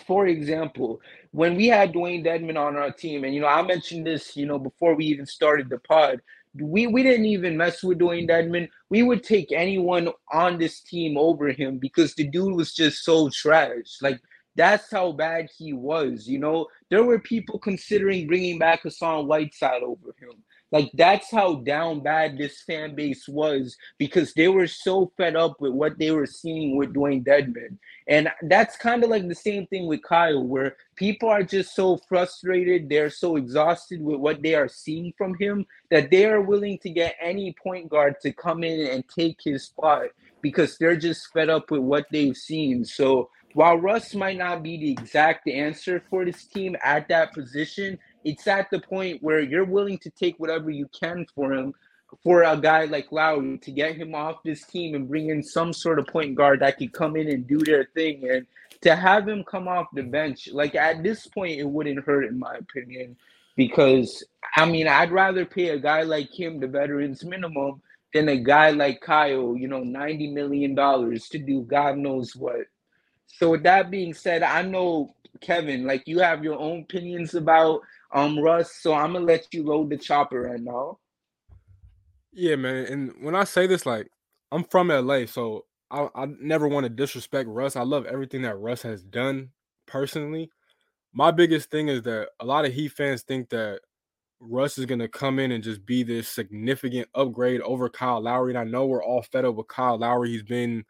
for 0.07 0.27
example, 0.27 1.01
when 1.37 1.55
we 1.55 1.67
had 1.67 1.93
Dewayne 1.93 2.25
Dedmon 2.25 2.57
on 2.57 2.77
our 2.77 2.91
team, 2.91 3.23
and 3.23 3.35
you 3.35 3.43
know, 3.43 3.47
I 3.47 3.61
mentioned 3.61 4.07
this, 4.07 4.39
you 4.39 4.47
know, 4.47 4.59
before 4.59 4.95
we 4.95 5.05
even 5.05 5.27
started 5.27 5.69
the 5.69 5.79
pod, 5.79 6.23
we 6.59 6.87
we 6.87 7.03
didn't 7.03 7.27
even 7.27 7.59
mess 7.59 7.83
with 7.83 7.99
Dewayne 7.99 8.27
Dedmon. 8.27 8.71
We 8.89 9.03
would 9.03 9.23
take 9.23 9.53
anyone 9.53 10.09
on 10.33 10.57
this 10.57 10.81
team 10.81 11.19
over 11.19 11.49
him 11.49 11.77
because 11.77 12.15
the 12.15 12.27
dude 12.27 12.57
was 12.57 12.73
just 12.73 13.05
so 13.05 13.29
trash. 13.29 13.99
Like 14.01 14.19
that's 14.55 14.91
how 14.91 15.13
bad 15.13 15.51
he 15.55 15.75
was. 15.75 16.27
You 16.27 16.39
know, 16.39 16.69
there 16.89 17.05
were 17.05 17.19
people 17.19 17.59
considering 17.59 18.27
bringing 18.27 18.59
back 18.59 18.85
Hassan 18.85 19.27
Whiteside 19.27 19.83
over 19.83 20.15
him. 20.19 20.43
Like 20.73 20.91
that's 20.95 21.31
how 21.31 21.57
down 21.57 22.01
bad 22.03 22.37
this 22.37 22.63
fan 22.63 22.95
base 22.95 23.29
was 23.29 23.77
because 23.99 24.35
they 24.35 24.49
were 24.49 24.67
so 24.67 25.13
fed 25.17 25.37
up 25.37 25.61
with 25.61 25.73
what 25.73 25.99
they 25.99 26.11
were 26.11 26.27
seeing 26.27 26.77
with 26.77 26.93
Dewayne 26.93 27.25
Dedmon. 27.25 27.79
And 28.09 28.29
that's 28.43 28.77
kind 28.77 29.05
of 29.05 29.11
like 29.11 29.29
the 29.29 29.35
same 29.35 29.67
thing 29.69 29.87
with 29.87 30.03
Kyle, 30.03 30.43
where 30.43 30.77
people 30.97 31.29
are 31.29 31.43
just 31.43 31.75
so 31.75 31.97
frustrated, 32.09 32.89
they're 32.89 33.11
so 33.11 33.37
exhausted 33.37 34.03
with 34.03 34.19
what 34.19 34.43
they 34.43 34.55
are 34.55 34.69
seeing 34.69 35.13
from 35.17 35.35
him 35.39 35.67
that 35.91 36.11
they 36.11 36.27
are 36.27 36.41
willing 36.41 36.79
to 36.79 36.91
get 36.91 37.17
any 37.21 37.55
point 37.63 37.89
guard 37.89 38.17
to 38.23 38.33
come 38.33 38.65
in 38.65 38.89
and 38.89 39.05
take 39.09 39.39
his 39.45 39.65
spot 39.65 40.07
because 40.43 40.79
they're 40.79 40.97
just 40.97 41.33
fed 41.33 41.49
up 41.49 41.71
with 41.71 41.81
what 41.81 42.07
they've 42.11 42.37
seen. 42.37 42.85
So 42.85 43.31
while 43.55 43.79
Russ 43.79 44.15
might 44.15 44.37
not 44.37 44.63
be 44.63 44.77
the 44.77 44.91
exact 44.91 45.49
answer 45.49 46.03
for 46.11 46.25
this 46.25 46.45
team 46.45 46.77
at 46.85 47.09
that 47.09 47.33
position, 47.33 47.99
it's 48.27 48.47
at 48.47 48.69
the 48.71 48.81
point 48.81 49.23
where 49.23 49.41
you're 49.41 49.65
willing 49.65 49.99
to 49.99 50.11
take 50.11 50.39
whatever 50.39 50.69
you 50.69 50.89
can 50.99 51.27
for 51.35 51.53
him 51.53 51.73
for 52.23 52.43
a 52.43 52.57
guy 52.57 52.85
like 52.85 53.11
Lowry 53.13 53.59
to 53.59 53.71
get 53.71 53.97
him 53.97 54.15
off 54.15 54.43
this 54.43 54.65
team 54.65 54.95
and 54.95 55.09
bring 55.09 55.31
in 55.31 55.43
some 55.43 55.73
sort 55.73 55.99
of 55.99 56.07
point 56.07 56.35
guard 56.35 56.61
that 56.61 56.79
could 56.79 56.93
come 56.93 57.17
in 57.17 57.29
and 57.29 57.47
do 57.47 57.59
their 57.59 57.85
thing 57.95 58.29
and 58.29 58.47
to 58.83 58.95
have 58.95 59.29
him 59.29 59.45
come 59.45 59.69
off 59.69 59.87
the 59.95 60.03
bench 60.03 60.49
like 60.53 60.75
at 60.75 61.03
this 61.03 61.27
point 61.27 61.59
it 61.59 61.69
wouldn't 61.69 62.05
hurt 62.05 62.25
in 62.25 62.39
my 62.39 62.57
opinion 62.57 63.17
because 63.57 64.25
I 64.57 64.67
mean 64.67 64.89
I'd 64.89 65.13
rather 65.13 65.45
pay 65.45 65.71
a 65.71 65.79
guy 65.79 66.03
like 66.03 66.33
him 66.33 66.61
the 66.61 66.69
veterans 66.69 67.25
minimum 67.25 67.81
than 68.17 68.29
a 68.29 68.37
guy 68.37 68.71
like 68.71 69.01
Kyle, 69.01 69.55
you 69.57 69.69
know, 69.69 69.83
90 69.83 70.29
million 70.33 70.75
dollars 70.75 71.29
to 71.29 71.39
do 71.39 71.63
God 71.63 71.99
knows 71.99 72.35
what. 72.35 72.67
So 73.27 73.51
with 73.51 73.63
that 73.65 73.91
being 73.91 74.15
said, 74.15 74.43
I 74.43 74.63
know 74.63 75.15
Kevin, 75.41 75.87
like 75.87 76.07
you 76.07 76.21
have 76.21 76.43
your 76.43 76.59
own 76.59 76.81
opinions 76.81 77.35
about 77.35 77.83
um, 78.13 78.39
Russ, 78.39 78.73
so 78.81 78.95
I'm 78.95 79.13
gonna 79.13 79.25
let 79.25 79.53
you 79.53 79.65
load 79.65 79.91
the 79.91 79.97
chopper 79.97 80.43
right 80.43 80.61
now. 80.61 80.99
Yeah, 82.33 82.57
man. 82.57 82.85
And 82.87 83.13
when 83.21 83.35
I 83.35 83.45
say 83.45 83.67
this, 83.67 83.87
like 83.87 84.09
I'm 84.53 84.65
from 84.65 84.89
LA, 84.89 85.27
so 85.27 85.65
I, 85.91 86.09
I 86.15 86.27
never 86.41 86.69
want 86.69 86.85
to 86.85 86.91
disrespect 86.91 87.49
Russ. 87.49 87.77
I 87.77 87.83
love 87.83 88.07
everything 88.07 88.43
that 88.43 88.59
Russ 88.59 88.83
has 88.83 89.03
done 89.03 89.51
personally. 89.87 90.51
My 91.13 91.31
biggest 91.31 91.71
thing 91.71 91.89
is 91.89 92.03
that 92.03 92.29
a 92.41 92.45
lot 92.45 92.65
of 92.65 92.75
Heat 92.75 92.89
fans 92.89 93.23
think 93.23 93.49
that 93.51 93.81
Russ 94.39 94.77
is 94.77 94.87
gonna 94.87 95.09
come 95.09 95.39
in 95.39 95.51
and 95.51 95.65
just 95.65 95.87
be 95.87 96.03
this 96.03 96.29
significant 96.29 97.09
upgrade 97.15 97.61
over 97.63 97.89
Kyle 97.89 98.21
Lowry. 98.21 98.53
And 98.53 98.59
I 98.59 98.65
know 98.65 98.87
we're 98.87 99.05
all 99.05 99.23
fed 99.23 99.45
up 99.45 99.55
with 99.55 99.69
Kyle 99.69 99.99
Lowry. 99.99 100.31
He's 100.31 100.43
been 100.43 100.85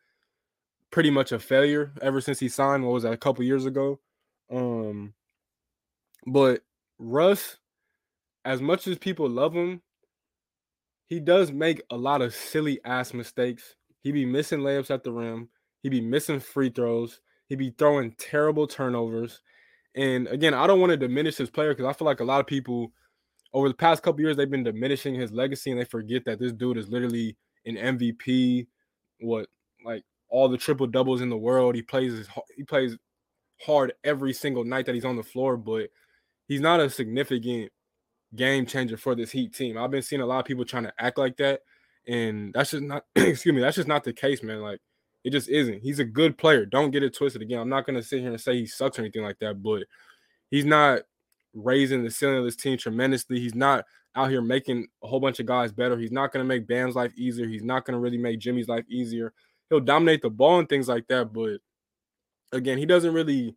pretty 0.90 1.10
much 1.10 1.32
a 1.32 1.38
failure 1.38 1.92
ever 2.02 2.20
since 2.20 2.40
he 2.40 2.48
signed. 2.48 2.84
What 2.84 2.92
was 2.92 3.02
that? 3.04 3.12
A 3.12 3.18
couple 3.18 3.44
years 3.44 3.66
ago. 3.66 4.00
Um, 4.50 5.14
but 6.26 6.62
Russ, 6.98 7.58
as 8.44 8.60
much 8.60 8.86
as 8.86 8.98
people 8.98 9.28
love 9.28 9.54
him, 9.54 9.82
he 11.06 11.20
does 11.20 11.52
make 11.52 11.82
a 11.90 11.96
lot 11.96 12.22
of 12.22 12.34
silly 12.34 12.80
ass 12.84 13.14
mistakes. 13.14 13.76
He 14.00 14.12
be 14.12 14.24
missing 14.24 14.60
layups 14.60 14.90
at 14.90 15.04
the 15.04 15.12
rim. 15.12 15.48
He 15.82 15.88
be 15.88 16.00
missing 16.00 16.40
free 16.40 16.70
throws. 16.70 17.20
He 17.48 17.56
be 17.56 17.70
throwing 17.70 18.12
terrible 18.18 18.66
turnovers. 18.66 19.40
And 19.94 20.26
again, 20.28 20.52
I 20.52 20.66
don't 20.66 20.80
want 20.80 20.90
to 20.90 20.96
diminish 20.96 21.36
his 21.36 21.50
player 21.50 21.70
because 21.72 21.86
I 21.86 21.92
feel 21.92 22.06
like 22.06 22.20
a 22.20 22.24
lot 22.24 22.40
of 22.40 22.46
people 22.46 22.92
over 23.54 23.68
the 23.68 23.74
past 23.74 24.02
couple 24.02 24.20
years 24.20 24.36
they've 24.36 24.50
been 24.50 24.64
diminishing 24.64 25.14
his 25.14 25.32
legacy 25.32 25.70
and 25.70 25.80
they 25.80 25.84
forget 25.84 26.24
that 26.26 26.38
this 26.38 26.52
dude 26.52 26.76
is 26.76 26.88
literally 26.88 27.36
an 27.64 27.76
MVP. 27.76 28.66
What 29.20 29.48
like 29.84 30.02
all 30.28 30.48
the 30.48 30.58
triple 30.58 30.86
doubles 30.86 31.20
in 31.20 31.30
the 31.30 31.36
world. 31.36 31.74
He 31.74 31.82
plays 31.82 32.12
his, 32.12 32.28
he 32.56 32.64
plays 32.64 32.96
hard 33.64 33.92
every 34.04 34.32
single 34.32 34.64
night 34.64 34.86
that 34.86 34.94
he's 34.94 35.04
on 35.04 35.16
the 35.16 35.22
floor, 35.22 35.56
but 35.56 35.88
he's 36.48 36.60
not 36.60 36.80
a 36.80 36.90
significant 36.90 37.70
game 38.34 38.66
changer 38.66 38.96
for 38.96 39.14
this 39.14 39.30
Heat 39.30 39.54
team. 39.54 39.78
I've 39.78 39.90
been 39.90 40.02
seeing 40.02 40.22
a 40.22 40.26
lot 40.26 40.40
of 40.40 40.44
people 40.44 40.64
trying 40.64 40.84
to 40.84 40.92
act 40.98 41.18
like 41.18 41.36
that, 41.38 41.60
and 42.06 42.52
that's 42.52 42.70
just 42.70 42.82
not. 42.82 43.04
excuse 43.16 43.54
me, 43.54 43.60
that's 43.60 43.76
just 43.76 43.88
not 43.88 44.04
the 44.04 44.12
case, 44.12 44.42
man. 44.42 44.60
Like 44.60 44.80
it 45.24 45.30
just 45.30 45.48
isn't. 45.48 45.82
He's 45.82 45.98
a 45.98 46.04
good 46.04 46.38
player. 46.38 46.64
Don't 46.64 46.90
get 46.90 47.02
it 47.02 47.16
twisted. 47.16 47.42
Again, 47.42 47.60
I'm 47.60 47.68
not 47.68 47.86
gonna 47.86 48.02
sit 48.02 48.20
here 48.20 48.30
and 48.30 48.40
say 48.40 48.56
he 48.56 48.66
sucks 48.66 48.98
or 48.98 49.02
anything 49.02 49.22
like 49.22 49.38
that, 49.40 49.62
but 49.62 49.84
he's 50.50 50.64
not 50.64 51.02
raising 51.54 52.04
the 52.04 52.10
ceiling 52.10 52.38
of 52.38 52.44
this 52.44 52.56
team 52.56 52.78
tremendously. 52.78 53.40
He's 53.40 53.54
not 53.54 53.84
out 54.14 54.30
here 54.30 54.42
making 54.42 54.86
a 55.02 55.06
whole 55.06 55.20
bunch 55.20 55.40
of 55.40 55.46
guys 55.46 55.72
better. 55.72 55.98
He's 55.98 56.12
not 56.12 56.32
gonna 56.32 56.44
make 56.44 56.66
Bam's 56.66 56.94
life 56.94 57.12
easier. 57.16 57.48
He's 57.48 57.64
not 57.64 57.84
gonna 57.84 57.98
really 57.98 58.18
make 58.18 58.38
Jimmy's 58.38 58.68
life 58.68 58.84
easier. 58.88 59.32
He'll 59.68 59.80
dominate 59.80 60.22
the 60.22 60.30
ball 60.30 60.60
and 60.60 60.68
things 60.68 60.88
like 60.88 61.08
that, 61.08 61.32
but 61.32 61.58
again, 62.52 62.78
he 62.78 62.86
doesn't 62.86 63.12
really 63.12 63.56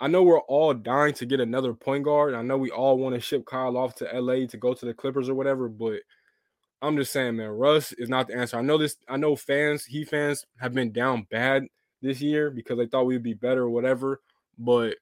I 0.00 0.08
know 0.08 0.22
we're 0.22 0.40
all 0.40 0.74
dying 0.74 1.14
to 1.14 1.26
get 1.26 1.40
another 1.40 1.72
point 1.72 2.04
guard. 2.04 2.34
I 2.34 2.42
know 2.42 2.56
we 2.58 2.70
all 2.70 2.98
want 2.98 3.14
to 3.14 3.20
ship 3.20 3.46
Kyle 3.46 3.76
off 3.76 3.94
to 3.96 4.20
LA 4.20 4.46
to 4.46 4.56
go 4.56 4.74
to 4.74 4.86
the 4.86 4.94
Clippers 4.94 5.28
or 5.28 5.34
whatever, 5.34 5.68
but 5.68 6.00
I'm 6.82 6.96
just 6.96 7.12
saying, 7.12 7.36
man, 7.36 7.48
Russ 7.48 7.92
is 7.92 8.08
not 8.08 8.28
the 8.28 8.36
answer. 8.36 8.58
I 8.58 8.62
know 8.62 8.76
this, 8.76 8.96
I 9.08 9.16
know 9.16 9.36
fans, 9.36 9.84
he 9.86 10.04
fans 10.04 10.44
have 10.58 10.74
been 10.74 10.92
down 10.92 11.26
bad 11.30 11.64
this 12.02 12.20
year 12.20 12.50
because 12.50 12.76
they 12.76 12.86
thought 12.86 13.06
we'd 13.06 13.22
be 13.22 13.34
better 13.34 13.62
or 13.62 13.70
whatever, 13.70 14.20
but 14.58 14.96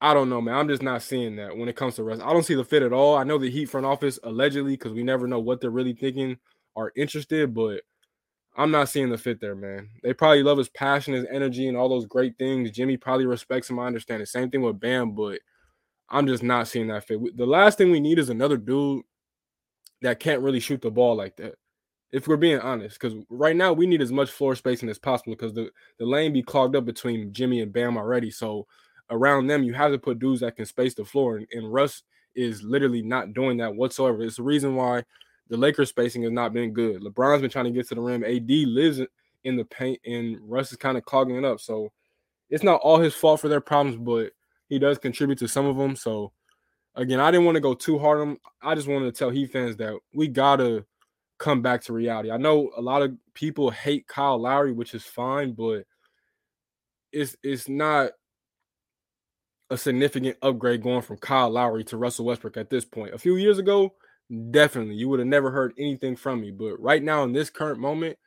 I 0.00 0.14
don't 0.14 0.28
know, 0.28 0.40
man. 0.40 0.54
I'm 0.54 0.68
just 0.68 0.82
not 0.82 1.02
seeing 1.02 1.36
that 1.36 1.56
when 1.56 1.68
it 1.68 1.76
comes 1.76 1.96
to 1.96 2.04
Russ. 2.04 2.20
I 2.20 2.32
don't 2.32 2.44
see 2.44 2.54
the 2.54 2.64
fit 2.64 2.82
at 2.82 2.92
all. 2.92 3.16
I 3.16 3.24
know 3.24 3.38
the 3.38 3.50
Heat 3.50 3.70
front 3.70 3.86
office 3.86 4.18
allegedly, 4.22 4.72
because 4.74 4.92
we 4.92 5.02
never 5.02 5.26
know 5.26 5.40
what 5.40 5.60
they're 5.60 5.70
really 5.70 5.94
thinking, 5.94 6.38
are 6.76 6.92
interested, 6.96 7.54
but 7.54 7.82
I'm 8.54 8.70
not 8.70 8.88
seeing 8.88 9.08
the 9.08 9.16
fit 9.16 9.40
there, 9.40 9.54
man. 9.54 9.88
They 10.02 10.12
probably 10.12 10.42
love 10.42 10.58
his 10.58 10.68
passion, 10.68 11.14
his 11.14 11.26
energy, 11.30 11.68
and 11.68 11.76
all 11.76 11.88
those 11.88 12.06
great 12.06 12.36
things. 12.38 12.70
Jimmy 12.70 12.96
probably 12.96 13.24
respects 13.24 13.70
him. 13.70 13.78
I 13.78 13.86
understand 13.86 14.20
the 14.20 14.26
same 14.26 14.50
thing 14.50 14.60
with 14.60 14.78
Bam, 14.78 15.12
but 15.12 15.40
I'm 16.10 16.26
just 16.26 16.42
not 16.42 16.68
seeing 16.68 16.88
that 16.88 17.06
fit. 17.06 17.18
The 17.36 17.46
last 17.46 17.78
thing 17.78 17.90
we 17.90 18.00
need 18.00 18.18
is 18.18 18.28
another 18.28 18.58
dude 18.58 19.02
that 20.02 20.20
can't 20.20 20.42
really 20.42 20.60
shoot 20.60 20.82
the 20.82 20.90
ball 20.90 21.16
like 21.16 21.36
that. 21.36 21.54
If 22.10 22.28
we're 22.28 22.36
being 22.36 22.60
honest, 22.60 23.00
because 23.00 23.16
right 23.30 23.56
now 23.56 23.72
we 23.72 23.86
need 23.86 24.02
as 24.02 24.12
much 24.12 24.30
floor 24.30 24.54
spacing 24.54 24.90
as 24.90 24.98
possible 24.98 25.32
because 25.32 25.54
the, 25.54 25.70
the 25.98 26.04
lane 26.04 26.34
be 26.34 26.42
clogged 26.42 26.76
up 26.76 26.84
between 26.84 27.32
Jimmy 27.32 27.62
and 27.62 27.72
Bam 27.72 27.96
already. 27.96 28.30
So 28.30 28.66
around 29.08 29.46
them, 29.46 29.62
you 29.62 29.72
have 29.72 29.92
to 29.92 29.98
put 29.98 30.18
dudes 30.18 30.40
that 30.40 30.56
can 30.56 30.66
space 30.66 30.92
the 30.92 31.06
floor. 31.06 31.38
And, 31.38 31.46
and 31.52 31.72
Russ 31.72 32.02
is 32.34 32.62
literally 32.62 33.00
not 33.00 33.32
doing 33.32 33.56
that 33.58 33.74
whatsoever. 33.74 34.22
It's 34.22 34.36
the 34.36 34.42
reason 34.42 34.74
why 34.74 35.04
the 35.52 35.58
Lakers 35.58 35.90
spacing 35.90 36.22
has 36.22 36.32
not 36.32 36.54
been 36.54 36.72
good. 36.72 37.02
LeBron's 37.02 37.42
been 37.42 37.50
trying 37.50 37.66
to 37.66 37.70
get 37.70 37.86
to 37.88 37.94
the 37.94 38.00
rim. 38.00 38.24
AD 38.24 38.48
lives 38.48 39.02
in 39.44 39.54
the 39.54 39.66
paint, 39.66 40.00
and 40.06 40.38
Russ 40.40 40.72
is 40.72 40.78
kind 40.78 40.96
of 40.96 41.04
clogging 41.04 41.36
it 41.36 41.44
up. 41.44 41.60
So 41.60 41.92
it's 42.48 42.64
not 42.64 42.80
all 42.80 42.98
his 42.98 43.14
fault 43.14 43.42
for 43.42 43.48
their 43.48 43.60
problems, 43.60 43.98
but 43.98 44.32
he 44.70 44.78
does 44.78 44.96
contribute 44.96 45.38
to 45.40 45.48
some 45.48 45.66
of 45.66 45.76
them. 45.76 45.94
So 45.94 46.32
again, 46.94 47.20
I 47.20 47.30
didn't 47.30 47.44
want 47.44 47.56
to 47.56 47.60
go 47.60 47.74
too 47.74 47.98
hard 47.98 48.20
on. 48.20 48.38
I 48.62 48.74
just 48.74 48.88
wanted 48.88 49.04
to 49.04 49.12
tell 49.12 49.28
Heat 49.28 49.52
fans 49.52 49.76
that 49.76 49.92
we 50.14 50.26
gotta 50.26 50.86
come 51.36 51.60
back 51.60 51.82
to 51.82 51.92
reality. 51.92 52.30
I 52.30 52.38
know 52.38 52.70
a 52.74 52.80
lot 52.80 53.02
of 53.02 53.12
people 53.34 53.70
hate 53.70 54.08
Kyle 54.08 54.40
Lowry, 54.40 54.72
which 54.72 54.94
is 54.94 55.04
fine, 55.04 55.52
but 55.52 55.84
it's 57.12 57.36
it's 57.42 57.68
not 57.68 58.12
a 59.68 59.76
significant 59.76 60.38
upgrade 60.40 60.82
going 60.82 61.02
from 61.02 61.18
Kyle 61.18 61.50
Lowry 61.50 61.84
to 61.84 61.98
Russell 61.98 62.24
Westbrook 62.24 62.56
at 62.56 62.70
this 62.70 62.86
point. 62.86 63.12
A 63.12 63.18
few 63.18 63.36
years 63.36 63.58
ago, 63.58 63.92
definitely 64.50 64.94
you 64.94 65.08
would 65.08 65.18
have 65.18 65.28
never 65.28 65.50
heard 65.50 65.74
anything 65.78 66.16
from 66.16 66.40
me. 66.40 66.50
But 66.50 66.80
right 66.80 67.02
now, 67.02 67.24
in 67.24 67.32
this 67.32 67.50
current 67.50 67.80
moment, 67.80 68.18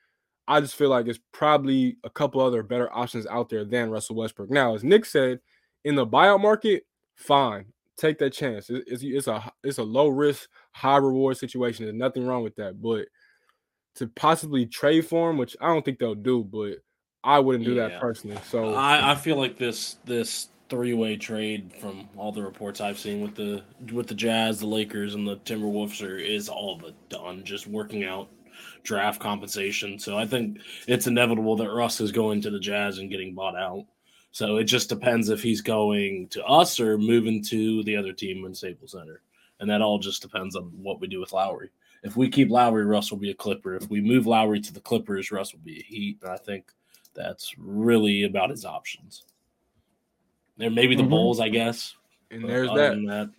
I 0.47 0.61
just 0.61 0.75
feel 0.75 0.89
like 0.89 1.07
it's 1.07 1.19
probably 1.31 1.97
a 2.03 2.09
couple 2.09 2.41
other 2.41 2.63
better 2.63 2.93
options 2.93 3.25
out 3.27 3.49
there 3.49 3.65
than 3.65 3.89
Russell 3.89 4.15
Westbrook. 4.15 4.51
Now, 4.51 4.75
as 4.75 4.83
Nick 4.83 5.05
said, 5.05 5.39
in 5.83 5.95
the 5.95 6.05
buyout 6.05 6.41
market, 6.41 6.83
fine, 7.15 7.65
take 7.97 8.19
that 8.19 8.31
chance. 8.31 8.69
It's, 8.69 9.03
it's 9.03 9.27
a 9.27 9.51
it's 9.63 9.79
a 9.79 9.83
low 9.83 10.07
risk, 10.07 10.49
high 10.71 10.97
reward 10.97 11.37
situation. 11.37 11.85
There's 11.85 11.95
nothing 11.95 12.25
wrong 12.25 12.43
with 12.43 12.55
that. 12.57 12.81
But 12.81 13.07
to 13.95 14.07
possibly 14.07 14.65
trade 14.65 15.07
for 15.07 15.29
him, 15.29 15.37
which 15.37 15.55
I 15.59 15.67
don't 15.67 15.83
think 15.83 15.99
they'll 15.99 16.15
do, 16.15 16.43
but 16.43 16.77
I 17.23 17.39
wouldn't 17.39 17.65
do 17.65 17.73
yeah. 17.73 17.87
that 17.87 18.01
personally. 18.01 18.37
So 18.49 18.75
I, 18.75 19.11
I 19.11 19.15
feel 19.15 19.37
like 19.37 19.57
this 19.57 19.97
this 20.05 20.49
three-way 20.69 21.15
trade 21.17 21.71
from 21.79 22.09
all 22.17 22.31
the 22.31 22.41
reports 22.41 22.81
I've 22.81 22.99
seen 22.99 23.21
with 23.21 23.35
the 23.35 23.63
with 23.93 24.07
the 24.07 24.15
Jazz, 24.15 24.59
the 24.59 24.67
Lakers, 24.67 25.15
and 25.15 25.27
the 25.27 25.37
Timberwolves 25.37 26.05
are, 26.05 26.17
is 26.17 26.49
all 26.49 26.77
but 26.77 26.93
done. 27.09 27.43
Just 27.43 27.67
working 27.67 28.03
out 28.03 28.29
draft 28.83 29.19
compensation. 29.19 29.99
So 29.99 30.17
I 30.17 30.25
think 30.25 30.59
it's 30.87 31.07
inevitable 31.07 31.55
that 31.57 31.71
Russ 31.71 31.99
is 31.99 32.11
going 32.11 32.41
to 32.41 32.49
the 32.49 32.59
Jazz 32.59 32.99
and 32.99 33.09
getting 33.09 33.33
bought 33.33 33.55
out. 33.55 33.85
So 34.31 34.57
it 34.57 34.65
just 34.65 34.89
depends 34.89 35.29
if 35.29 35.41
he's 35.41 35.61
going 35.61 36.27
to 36.29 36.43
us 36.45 36.79
or 36.79 36.97
moving 36.97 37.43
to 37.45 37.83
the 37.83 37.95
other 37.95 38.13
team 38.13 38.45
in 38.45 38.53
Staples 38.53 38.91
Center. 38.91 39.21
And 39.59 39.69
that 39.69 39.81
all 39.81 39.97
just 39.97 40.21
depends 40.21 40.55
on 40.55 40.63
what 40.75 40.99
we 40.99 41.07
do 41.07 41.19
with 41.19 41.31
Lowry. 41.31 41.69
If 42.03 42.17
we 42.17 42.29
keep 42.29 42.51
Lowry, 42.51 42.85
Russ 42.85 43.11
will 43.11 43.17
be 43.17 43.31
a 43.31 43.35
Clipper. 43.35 43.75
If 43.75 43.89
we 43.89 44.01
move 44.01 44.27
Lowry 44.27 44.59
to 44.59 44.73
the 44.73 44.81
Clippers, 44.81 45.31
Russ 45.31 45.53
will 45.53 45.61
be 45.61 45.79
a 45.79 45.83
Heat. 45.83 46.19
And 46.21 46.31
I 46.31 46.37
think 46.37 46.71
that's 47.13 47.55
really 47.57 48.23
about 48.23 48.49
his 48.49 48.65
options. 48.65 49.23
There 50.57 50.69
maybe 50.69 50.95
the 50.95 51.03
Mhm. 51.03 51.09
Bulls, 51.09 51.39
I 51.39 51.49
guess. 51.49 51.95
And 52.31 52.41
but 52.43 52.47
there's 52.47 52.69
that. 52.73 52.91
than 52.91 53.05
that. 53.05 53.29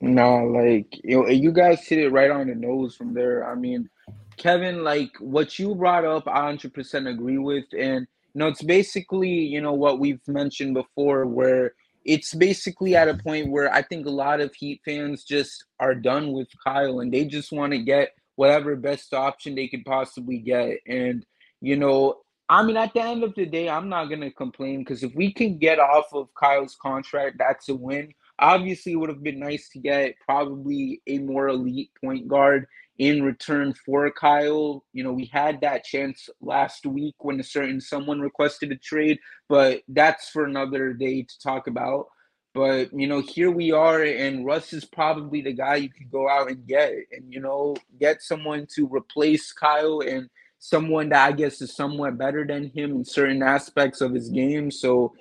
No, 0.00 0.44
like 0.44 1.00
you 1.02 1.22
know, 1.22 1.28
you 1.28 1.50
guys 1.50 1.86
hit 1.86 1.98
it 1.98 2.10
right 2.10 2.30
on 2.30 2.48
the 2.48 2.54
nose 2.54 2.94
from 2.94 3.14
there. 3.14 3.48
I 3.50 3.54
mean, 3.54 3.88
Kevin, 4.36 4.84
like 4.84 5.10
what 5.18 5.58
you 5.58 5.74
brought 5.74 6.04
up, 6.04 6.28
I 6.28 6.40
100% 6.40 7.06
agree 7.08 7.38
with, 7.38 7.64
and 7.72 8.06
you 8.34 8.38
know, 8.38 8.48
it's 8.48 8.62
basically 8.62 9.30
you 9.30 9.60
know 9.62 9.72
what 9.72 9.98
we've 10.00 10.20
mentioned 10.28 10.74
before, 10.74 11.24
where 11.26 11.72
it's 12.04 12.34
basically 12.34 12.94
at 12.94 13.08
a 13.08 13.14
point 13.14 13.50
where 13.50 13.72
I 13.72 13.80
think 13.80 14.06
a 14.06 14.10
lot 14.10 14.40
of 14.42 14.54
Heat 14.54 14.82
fans 14.84 15.24
just 15.24 15.64
are 15.80 15.94
done 15.94 16.32
with 16.32 16.48
Kyle, 16.62 17.00
and 17.00 17.12
they 17.12 17.24
just 17.24 17.50
want 17.50 17.72
to 17.72 17.78
get 17.78 18.10
whatever 18.36 18.76
best 18.76 19.14
option 19.14 19.54
they 19.54 19.68
could 19.68 19.84
possibly 19.86 20.38
get, 20.38 20.80
and 20.86 21.24
you 21.62 21.76
know. 21.76 22.20
I 22.48 22.62
mean, 22.62 22.76
at 22.76 22.92
the 22.92 23.02
end 23.02 23.24
of 23.24 23.34
the 23.34 23.46
day, 23.46 23.68
I'm 23.68 23.88
not 23.88 24.06
gonna 24.06 24.30
complain 24.30 24.80
because 24.80 25.02
if 25.02 25.14
we 25.14 25.32
can 25.32 25.58
get 25.58 25.78
off 25.78 26.06
of 26.12 26.28
Kyle's 26.34 26.76
contract, 26.80 27.36
that's 27.38 27.68
a 27.68 27.74
win. 27.74 28.12
Obviously, 28.38 28.92
it 28.92 28.96
would 28.96 29.08
have 29.08 29.22
been 29.22 29.38
nice 29.38 29.68
to 29.70 29.78
get 29.78 30.16
probably 30.26 31.00
a 31.06 31.18
more 31.18 31.48
elite 31.48 31.90
point 32.02 32.28
guard 32.28 32.66
in 32.98 33.22
return 33.22 33.74
for 33.86 34.10
Kyle. 34.10 34.84
You 34.92 35.04
know, 35.04 35.12
we 35.12 35.26
had 35.26 35.60
that 35.62 35.84
chance 35.84 36.28
last 36.40 36.84
week 36.86 37.14
when 37.18 37.40
a 37.40 37.44
certain 37.44 37.80
someone 37.80 38.20
requested 38.20 38.72
a 38.72 38.76
trade, 38.76 39.18
but 39.48 39.82
that's 39.88 40.28
for 40.28 40.44
another 40.44 40.92
day 40.92 41.22
to 41.22 41.40
talk 41.40 41.66
about. 41.66 42.06
But 42.54 42.90
you 42.92 43.06
know, 43.06 43.20
here 43.20 43.50
we 43.50 43.72
are, 43.72 44.02
and 44.02 44.44
Russ 44.44 44.72
is 44.72 44.84
probably 44.84 45.40
the 45.40 45.52
guy 45.52 45.76
you 45.76 45.90
could 45.90 46.10
go 46.10 46.28
out 46.28 46.50
and 46.50 46.66
get, 46.66 46.92
and 47.10 47.32
you 47.32 47.40
know, 47.40 47.74
get 47.98 48.22
someone 48.22 48.66
to 48.76 48.86
replace 48.86 49.52
Kyle 49.52 50.00
and 50.00 50.28
someone 50.64 51.10
that 51.10 51.26
I 51.26 51.32
guess 51.32 51.60
is 51.60 51.76
somewhat 51.76 52.16
better 52.16 52.46
than 52.46 52.70
him 52.70 52.92
in 52.92 53.04
certain 53.04 53.42
aspects 53.42 54.00
of 54.00 54.14
his 54.14 54.30
game. 54.30 54.70
So 54.70 55.12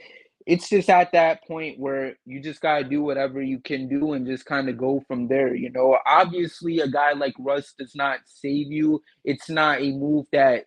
it's 0.47 0.69
just 0.69 0.89
at 0.89 1.12
that 1.12 1.45
point 1.45 1.77
where 1.77 2.15
you 2.25 2.41
just 2.41 2.62
gotta 2.62 2.86
do 2.86 3.01
whatever 3.01 3.41
you 3.41 3.60
can 3.60 3.89
do 3.89 4.13
and 4.13 4.25
just 4.25 4.45
kind 4.45 4.69
of 4.69 4.77
go 4.77 5.03
from 5.06 5.27
there. 5.27 5.53
You 5.53 5.69
know, 5.69 5.97
obviously 6.06 6.79
a 6.79 6.88
guy 6.88 7.12
like 7.12 7.34
Russ 7.38 7.73
does 7.77 7.93
not 7.93 8.19
save 8.25 8.71
you. 8.71 9.01
It's 9.25 9.49
not 9.49 9.82
a 9.82 9.91
move 9.91 10.27
that 10.32 10.63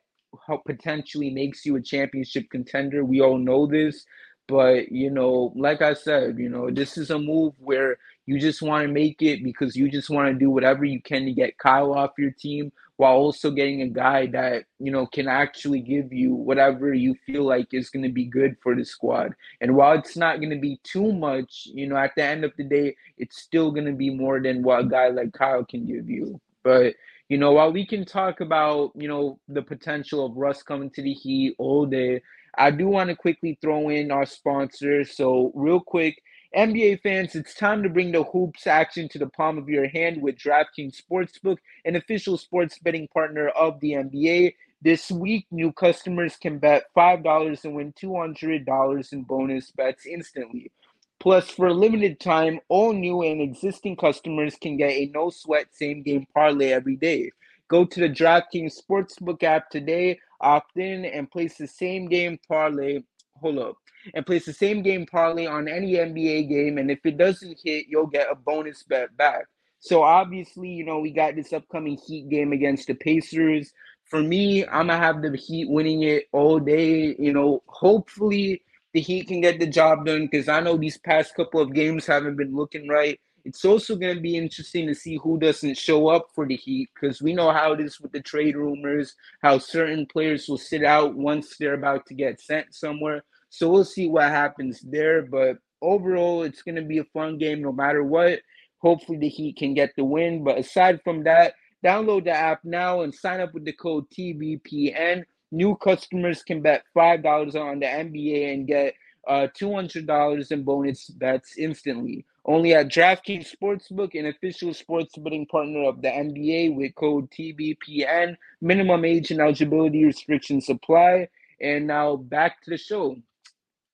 potentially 0.66 1.30
makes 1.30 1.64
you 1.64 1.76
a 1.76 1.82
championship 1.82 2.44
contender. 2.50 3.02
We 3.02 3.22
all 3.22 3.38
know 3.38 3.66
this. 3.66 4.04
But, 4.46 4.92
you 4.92 5.10
know, 5.10 5.54
like 5.56 5.80
I 5.80 5.94
said, 5.94 6.38
you 6.38 6.50
know, 6.50 6.70
this 6.70 6.98
is 6.98 7.10
a 7.10 7.18
move 7.18 7.54
where 7.58 7.96
you 8.26 8.38
just 8.38 8.60
want 8.60 8.86
to 8.86 8.92
make 8.92 9.22
it 9.22 9.42
because 9.42 9.76
you 9.76 9.88
just 9.88 10.10
want 10.10 10.28
to 10.28 10.38
do 10.38 10.50
whatever 10.50 10.84
you 10.84 11.00
can 11.00 11.24
to 11.24 11.32
get 11.32 11.58
Kyle 11.58 11.94
off 11.94 12.12
your 12.18 12.32
team 12.32 12.72
while 12.96 13.12
also 13.12 13.50
getting 13.50 13.82
a 13.82 13.88
guy 13.88 14.26
that, 14.26 14.64
you 14.78 14.90
know, 14.90 15.06
can 15.06 15.28
actually 15.28 15.80
give 15.80 16.12
you 16.12 16.34
whatever 16.34 16.94
you 16.94 17.14
feel 17.26 17.44
like 17.44 17.72
is 17.72 17.90
going 17.90 18.02
to 18.02 18.12
be 18.12 18.24
good 18.24 18.56
for 18.62 18.74
the 18.74 18.84
squad. 18.84 19.34
And 19.60 19.76
while 19.76 19.98
it's 19.98 20.16
not 20.16 20.40
going 20.40 20.50
to 20.50 20.58
be 20.58 20.80
too 20.82 21.12
much, 21.12 21.68
you 21.72 21.86
know, 21.86 21.96
at 21.96 22.12
the 22.16 22.24
end 22.24 22.44
of 22.44 22.52
the 22.56 22.64
day, 22.64 22.96
it's 23.18 23.42
still 23.42 23.70
going 23.70 23.84
to 23.86 23.92
be 23.92 24.10
more 24.10 24.40
than 24.40 24.62
what 24.62 24.80
a 24.80 24.84
guy 24.84 25.08
like 25.08 25.32
Kyle 25.32 25.64
can 25.64 25.86
give 25.86 26.08
you. 26.08 26.40
But, 26.62 26.94
you 27.28 27.36
know, 27.36 27.52
while 27.52 27.72
we 27.72 27.86
can 27.86 28.04
talk 28.04 28.40
about, 28.40 28.92
you 28.96 29.08
know, 29.08 29.38
the 29.48 29.62
potential 29.62 30.24
of 30.24 30.36
Russ 30.36 30.62
coming 30.62 30.90
to 30.90 31.02
the 31.02 31.12
Heat 31.12 31.54
all 31.58 31.84
day, 31.84 32.22
I 32.56 32.70
do 32.70 32.88
want 32.88 33.10
to 33.10 33.16
quickly 33.16 33.58
throw 33.60 33.90
in 33.90 34.10
our 34.10 34.24
sponsors. 34.24 35.16
So, 35.16 35.52
real 35.54 35.80
quick, 35.80 36.22
NBA 36.56 37.02
fans, 37.02 37.34
it's 37.34 37.54
time 37.54 37.82
to 37.82 37.90
bring 37.90 38.12
the 38.12 38.22
hoops 38.22 38.66
action 38.66 39.10
to 39.10 39.18
the 39.18 39.28
palm 39.28 39.58
of 39.58 39.68
your 39.68 39.88
hand 39.88 40.22
with 40.22 40.38
DraftKings 40.38 40.98
Sportsbook, 40.98 41.58
an 41.84 41.96
official 41.96 42.38
sports 42.38 42.78
betting 42.78 43.08
partner 43.08 43.48
of 43.48 43.78
the 43.80 43.90
NBA. 43.92 44.54
This 44.80 45.10
week, 45.10 45.44
new 45.50 45.70
customers 45.70 46.34
can 46.40 46.58
bet 46.58 46.84
$5 46.96 47.64
and 47.64 47.74
win 47.74 47.92
$200 48.02 49.12
in 49.12 49.22
bonus 49.24 49.70
bets 49.72 50.06
instantly. 50.06 50.72
Plus, 51.20 51.50
for 51.50 51.66
a 51.66 51.74
limited 51.74 52.20
time, 52.20 52.58
all 52.70 52.94
new 52.94 53.20
and 53.20 53.42
existing 53.42 53.96
customers 53.96 54.56
can 54.58 54.78
get 54.78 54.92
a 54.92 55.10
no 55.14 55.28
sweat 55.28 55.66
same 55.72 56.02
game 56.02 56.26
parlay 56.32 56.72
every 56.72 56.96
day. 56.96 57.30
Go 57.68 57.84
to 57.84 58.00
the 58.00 58.08
DraftKings 58.08 58.80
Sportsbook 58.80 59.42
app 59.42 59.68
today, 59.68 60.18
opt 60.40 60.78
in, 60.78 61.04
and 61.04 61.30
place 61.30 61.58
the 61.58 61.66
same 61.66 62.08
game 62.08 62.38
parlay. 62.48 63.02
Hold 63.42 63.58
up. 63.58 63.76
And 64.14 64.26
place 64.26 64.46
the 64.46 64.52
same 64.52 64.82
game 64.82 65.06
parlay 65.06 65.46
on 65.46 65.68
any 65.68 65.94
NBA 65.94 66.48
game. 66.48 66.78
And 66.78 66.90
if 66.90 67.00
it 67.04 67.16
doesn't 67.16 67.58
hit, 67.62 67.86
you'll 67.88 68.06
get 68.06 68.30
a 68.30 68.34
bonus 68.34 68.82
bet 68.82 69.16
back. 69.16 69.46
So 69.80 70.02
obviously, 70.02 70.68
you 70.68 70.84
know, 70.84 70.98
we 70.98 71.10
got 71.10 71.36
this 71.36 71.52
upcoming 71.52 71.96
Heat 71.96 72.28
game 72.28 72.52
against 72.52 72.88
the 72.88 72.94
Pacers. 72.94 73.72
For 74.04 74.22
me, 74.22 74.64
I'm 74.66 74.88
gonna 74.88 74.98
have 74.98 75.22
the 75.22 75.36
Heat 75.36 75.68
winning 75.68 76.02
it 76.02 76.24
all 76.32 76.58
day. 76.58 77.14
You 77.18 77.32
know, 77.32 77.62
hopefully 77.66 78.62
the 78.94 79.00
Heat 79.00 79.28
can 79.28 79.40
get 79.42 79.60
the 79.60 79.66
job 79.66 80.06
done 80.06 80.26
because 80.26 80.48
I 80.48 80.60
know 80.60 80.76
these 80.76 80.98
past 80.98 81.34
couple 81.34 81.60
of 81.60 81.74
games 81.74 82.06
haven't 82.06 82.36
been 82.36 82.56
looking 82.56 82.88
right. 82.88 83.20
It's 83.44 83.64
also 83.64 83.94
going 83.94 84.16
to 84.16 84.20
be 84.20 84.36
interesting 84.36 84.88
to 84.88 84.94
see 84.94 85.18
who 85.22 85.38
doesn't 85.38 85.78
show 85.78 86.08
up 86.08 86.30
for 86.34 86.46
the 86.48 86.56
Heat 86.56 86.90
because 86.94 87.22
we 87.22 87.32
know 87.32 87.52
how 87.52 87.72
it 87.74 87.80
is 87.80 88.00
with 88.00 88.10
the 88.10 88.20
trade 88.20 88.56
rumors, 88.56 89.14
how 89.40 89.58
certain 89.58 90.04
players 90.06 90.48
will 90.48 90.58
sit 90.58 90.82
out 90.82 91.14
once 91.14 91.56
they're 91.56 91.74
about 91.74 92.06
to 92.06 92.14
get 92.14 92.40
sent 92.40 92.74
somewhere. 92.74 93.22
So 93.50 93.70
we'll 93.70 93.84
see 93.84 94.08
what 94.08 94.30
happens 94.30 94.80
there. 94.80 95.22
But 95.22 95.58
overall, 95.82 96.42
it's 96.42 96.62
going 96.62 96.76
to 96.76 96.82
be 96.82 96.98
a 96.98 97.04
fun 97.04 97.38
game 97.38 97.62
no 97.62 97.72
matter 97.72 98.02
what. 98.02 98.40
Hopefully, 98.78 99.18
the 99.18 99.28
Heat 99.28 99.56
can 99.56 99.74
get 99.74 99.92
the 99.96 100.04
win. 100.04 100.44
But 100.44 100.58
aside 100.58 101.00
from 101.02 101.24
that, 101.24 101.54
download 101.84 102.24
the 102.24 102.32
app 102.32 102.64
now 102.64 103.02
and 103.02 103.14
sign 103.14 103.40
up 103.40 103.54
with 103.54 103.64
the 103.64 103.72
code 103.72 104.04
TBPN. 104.10 105.24
New 105.52 105.76
customers 105.76 106.42
can 106.42 106.60
bet 106.60 106.84
$5 106.96 107.54
on 107.54 107.80
the 107.80 107.86
NBA 107.86 108.52
and 108.52 108.66
get 108.66 108.94
uh, 109.26 109.48
$200 109.58 110.52
in 110.52 110.62
bonus 110.62 111.08
bets 111.08 111.56
instantly. 111.58 112.24
Only 112.44 112.74
at 112.74 112.88
DraftKings 112.88 113.50
Sportsbook, 113.50 114.18
an 114.18 114.26
official 114.26 114.72
sports 114.72 115.16
betting 115.18 115.46
partner 115.46 115.84
of 115.84 116.00
the 116.00 116.08
NBA 116.08 116.76
with 116.76 116.94
code 116.94 117.28
TBPN. 117.32 118.36
Minimum 118.60 119.04
age 119.04 119.32
and 119.32 119.40
eligibility 119.40 120.04
restrictions 120.04 120.68
apply. 120.68 121.28
And 121.60 121.88
now 121.88 122.16
back 122.16 122.62
to 122.62 122.70
the 122.70 122.76
show. 122.76 123.16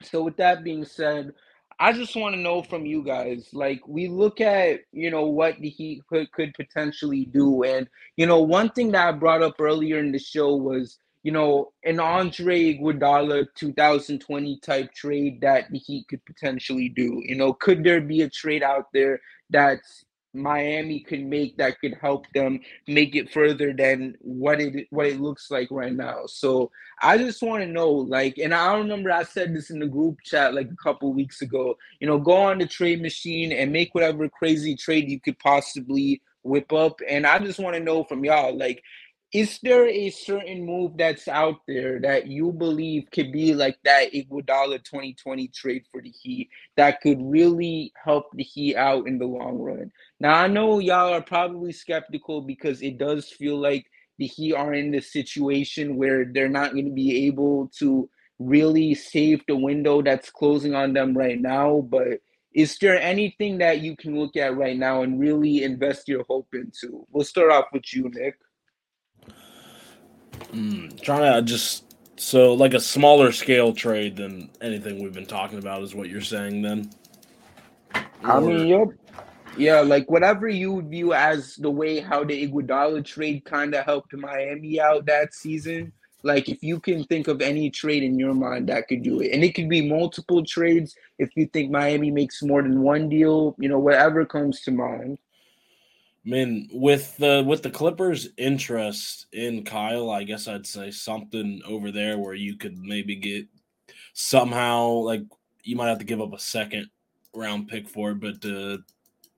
So, 0.05 0.23
with 0.23 0.37
that 0.37 0.65
being 0.65 0.85
said, 0.85 1.33
I 1.79 1.93
just 1.93 2.15
want 2.15 2.35
to 2.35 2.41
know 2.41 2.62
from 2.62 2.87
you 2.87 3.03
guys 3.03 3.49
like, 3.53 3.87
we 3.88 4.09
look 4.09 4.41
at, 4.41 4.81
you 4.93 5.11
know, 5.11 5.27
what 5.27 5.59
the 5.59 5.69
Heat 5.69 6.03
could, 6.07 6.29
potentially 6.55 7.25
do. 7.25 7.65
And, 7.65 7.88
you 8.17 8.27
know, 8.27 8.41
one 8.41 8.71
thing 8.71 8.93
that 8.93 9.09
I 9.09 9.12
brought 9.12 9.43
up 9.43 9.57
earlier 9.59 9.99
in 9.99 10.12
the 10.12 10.19
show 10.19 10.55
was, 10.55 10.99
you 11.23 11.33
know, 11.33 11.73
an 11.85 11.99
Andre 11.99 12.75
Iguodala 12.75 13.47
2020 13.57 14.61
type 14.61 14.93
trade 14.95 15.41
that 15.41 15.71
the 15.71 15.79
Heat 15.79 16.07
could 16.09 16.25
potentially 16.25 16.88
do. 16.88 17.21
You 17.25 17.37
know, 17.37 17.53
could 17.53 17.83
there 17.83 18.01
be 18.01 18.23
a 18.23 18.31
trade 18.31 18.62
out 18.62 18.87
there 18.93 19.21
that's 19.51 20.05
Miami 20.35 21.01
could 21.01 21.25
make 21.25 21.57
that 21.59 21.79
could 21.81 21.95
help 22.01 22.27
them 22.35 22.61
make 22.87 23.14
it 23.14 23.33
further 23.33 23.73
than 23.73 24.16
what 24.21 24.61
it 24.61 24.87
what 24.90 25.07
it 25.07 25.21
looks 25.21 25.51
like 25.51 25.68
right 25.71 25.92
now. 25.92 26.27
So 26.27 26.71
I 27.03 27.18
just 27.18 27.42
want 27.42 27.62
to 27.62 27.68
know, 27.68 27.90
like, 27.90 28.38
and 28.38 28.55
I 28.55 28.77
remember 28.77 29.11
I 29.11 29.25
said 29.25 29.55
this 29.55 29.71
in 29.71 29.79
the 29.79 29.87
group 29.87 30.18
chat 30.25 30.55
like 30.55 30.71
a 30.71 30.83
couple 30.83 31.12
weeks 31.12 31.42
ago. 31.42 31.77
You 32.01 32.07
know, 32.07 32.18
go 32.18 32.35
on 32.35 32.59
the 32.59 32.66
trade 32.66 33.03
machine 33.03 33.53
and 33.53 33.73
make 33.73 33.95
whatever 33.95 34.29
crazy 34.29 34.77
trade 34.77 35.11
you 35.11 35.21
could 35.21 35.38
possibly 35.38 36.23
whip 36.45 36.73
up. 36.73 37.01
And 37.09 37.27
I 37.27 37.38
just 37.38 37.59
want 37.59 37.77
to 37.77 37.83
know 37.83 38.05
from 38.05 38.25
y'all, 38.25 38.57
like, 38.57 38.83
is 39.33 39.59
there 39.62 39.88
a 39.88 40.11
certain 40.11 40.66
move 40.66 40.92
that's 40.99 41.27
out 41.27 41.57
there 41.66 41.99
that 42.01 42.27
you 42.27 42.53
believe 42.53 43.11
could 43.11 43.33
be 43.33 43.55
like 43.55 43.79
that 43.85 44.12
Iguodala 44.12 44.85
2020 44.85 45.49
trade 45.49 45.85
for 45.90 46.03
the 46.03 46.11
Heat 46.11 46.51
that 46.77 47.01
could 47.01 47.18
really 47.21 47.92
help 48.03 48.27
the 48.35 48.42
Heat 48.42 48.77
out 48.77 49.07
in 49.07 49.18
the 49.18 49.27
long 49.27 49.59
run? 49.59 49.90
Now 50.21 50.35
I 50.35 50.49
know 50.49 50.81
y'all 50.81 51.14
are 51.14 51.23
probably 51.23 51.73
skeptical 51.73 52.42
because 52.42 52.83
it 52.83 52.99
does 52.99 53.29
feel 53.29 53.59
like 53.59 53.87
the 54.18 54.27
Heat 54.27 54.53
are 54.55 54.75
in 54.75 54.90
this 54.90 55.11
situation 55.11 55.97
where 55.97 56.27
they're 56.27 56.49
not 56.49 56.73
going 56.73 56.85
to 56.85 56.92
be 56.92 57.27
able 57.27 57.71
to 57.79 58.11
really 58.38 58.95
save 58.95 59.42
the 59.49 59.57
window 59.57 60.03
that's 60.03 60.31
closing 60.31 60.75
on 60.75 60.92
them 60.92 61.16
right 61.16 61.40
now. 61.40 61.87
But 61.88 62.21
is 62.55 62.77
there 62.79 63.01
anything 63.01 63.59
that 63.59 63.81
you 63.81 63.97
can 63.97 64.18
look 64.18 64.37
at 64.37 64.57
right 64.57 64.77
now 64.77 65.03
and 65.03 65.18
really 65.18 65.62
invest 65.62 66.07
your 66.07 66.25
hope 66.25 66.49
into? 66.53 67.07
We'll 67.11 67.25
start 67.25 67.51
off 67.51 67.66
with 67.73 67.95
you, 67.95 68.11
Nick. 68.12 68.37
Mm, 70.53 71.01
trying 71.01 71.33
to 71.33 71.42
just 71.42 71.85
so 72.16 72.55
like 72.55 72.75
a 72.75 72.81
smaller 72.81 73.33
scale 73.33 73.73
trade 73.73 74.16
than 74.16 74.51
anything 74.61 75.03
we've 75.03 75.12
been 75.12 75.27
talking 75.27 75.59
about 75.59 75.83
is 75.83 75.95
what 75.95 76.09
you're 76.09 76.21
saying 76.21 76.62
then. 76.62 76.90
I 78.25 78.40
mean, 78.40 78.66
yep. 78.66 78.88
Yeah, 79.57 79.81
like 79.81 80.11
whatever 80.11 80.49
you 80.49 80.81
view 80.83 81.12
as 81.12 81.57
the 81.57 81.71
way 81.71 82.01
how 82.01 82.25
the 82.25 82.49
Iguodala 82.49 83.05
trade 83.05 83.45
kind 83.45 83.75
of 83.75 83.85
helped 83.85 84.14
Miami 84.14 84.81
out 84.81 85.05
that 85.07 85.35
season. 85.35 85.92
Like, 86.23 86.49
if 86.49 86.62
you 86.62 86.79
can 86.79 87.05
think 87.05 87.27
of 87.29 87.42
any 87.42 87.68
trade 87.68 88.05
in 88.05 88.18
your 88.18 88.33
mind 88.33 88.68
that 88.68 88.87
could 88.87 89.03
do 89.03 89.21
it, 89.21 89.33
and 89.33 89.42
it 89.42 89.55
could 89.55 89.68
be 89.68 89.88
multiple 89.88 90.45
trades. 90.45 90.95
If 91.18 91.31
you 91.37 91.47
think 91.47 91.71
Miami 91.71 92.11
makes 92.11 92.42
more 92.42 92.62
than 92.62 92.81
one 92.81 93.09
deal, 93.09 93.57
you 93.59 93.68
know, 93.68 93.81
whatever 93.81 94.25
comes 94.25 94.61
to 94.62 94.71
mind. 94.71 95.18
I 96.24 96.28
mean, 96.28 96.68
with 96.72 97.16
the 97.16 97.42
with 97.44 97.62
the 97.62 97.70
Clippers' 97.70 98.28
interest 98.37 99.26
in 99.32 99.64
Kyle, 99.64 100.11
I 100.11 100.22
guess 100.22 100.46
I'd 100.46 100.66
say 100.66 100.92
something 100.92 101.61
over 101.66 101.90
there 101.90 102.18
where 102.18 102.35
you 102.35 102.56
could 102.56 102.78
maybe 102.78 103.16
get 103.16 103.46
somehow 104.12 104.87
like 104.87 105.22
you 105.64 105.74
might 105.74 105.88
have 105.88 105.98
to 105.98 106.04
give 106.04 106.20
up 106.20 106.32
a 106.32 106.38
second 106.38 106.88
round 107.35 107.68
pick 107.68 107.88
for 107.88 108.12
it, 108.12 108.20
but 108.20 108.44
uh, 108.48 108.78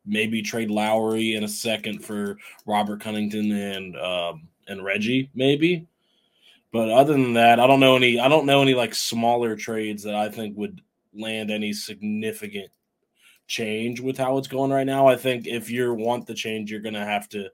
maybe 0.04 0.42
trade 0.42 0.70
Lowry 0.70 1.36
in 1.36 1.44
a 1.44 1.48
second 1.48 2.04
for 2.04 2.36
Robert 2.66 3.00
Covington 3.00 3.50
and 3.52 3.96
um, 3.96 4.48
and 4.68 4.84
Reggie, 4.84 5.30
maybe. 5.34 5.86
But 6.70 6.90
other 6.90 7.12
than 7.12 7.34
that, 7.34 7.60
I 7.60 7.66
don't 7.66 7.80
know 7.80 7.96
any. 7.96 8.18
I 8.20 8.28
don't 8.28 8.46
know 8.46 8.60
any 8.60 8.74
like 8.74 8.94
smaller 8.94 9.56
trades 9.56 10.02
that 10.02 10.14
I 10.14 10.28
think 10.28 10.56
would 10.58 10.82
land 11.14 11.50
any 11.50 11.72
significant 11.72 12.70
change 13.46 14.00
with 14.00 14.16
how 14.16 14.38
it's 14.38 14.48
going 14.48 14.70
right 14.70 14.86
now. 14.86 15.06
I 15.06 15.16
think 15.16 15.46
if 15.46 15.70
you 15.70 15.92
want 15.94 16.26
the 16.26 16.34
change, 16.34 16.70
you're 16.70 16.80
gonna 16.80 17.04
have 17.04 17.28
to 17.30 17.48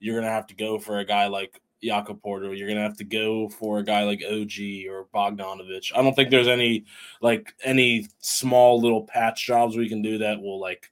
you're 0.00 0.20
gonna 0.20 0.32
have 0.32 0.46
to 0.48 0.54
go 0.54 0.78
for 0.78 0.98
a 0.98 1.04
guy 1.04 1.26
like 1.26 1.60
Jakob 1.82 2.22
Poeltl. 2.22 2.56
You're 2.56 2.68
gonna 2.68 2.80
have 2.80 2.96
to 2.98 3.04
go 3.04 3.48
for 3.48 3.78
a 3.78 3.84
guy 3.84 4.04
like 4.04 4.22
OG 4.24 4.86
or 4.88 5.06
Bogdanovich. 5.14 5.92
I 5.94 6.02
don't 6.02 6.14
think 6.14 6.30
there's 6.30 6.48
any 6.48 6.84
like 7.20 7.54
any 7.64 8.08
small 8.20 8.80
little 8.80 9.04
patch 9.04 9.46
jobs 9.46 9.76
we 9.76 9.88
can 9.88 10.02
do 10.02 10.18
that 10.18 10.40
will 10.40 10.60
like 10.60 10.90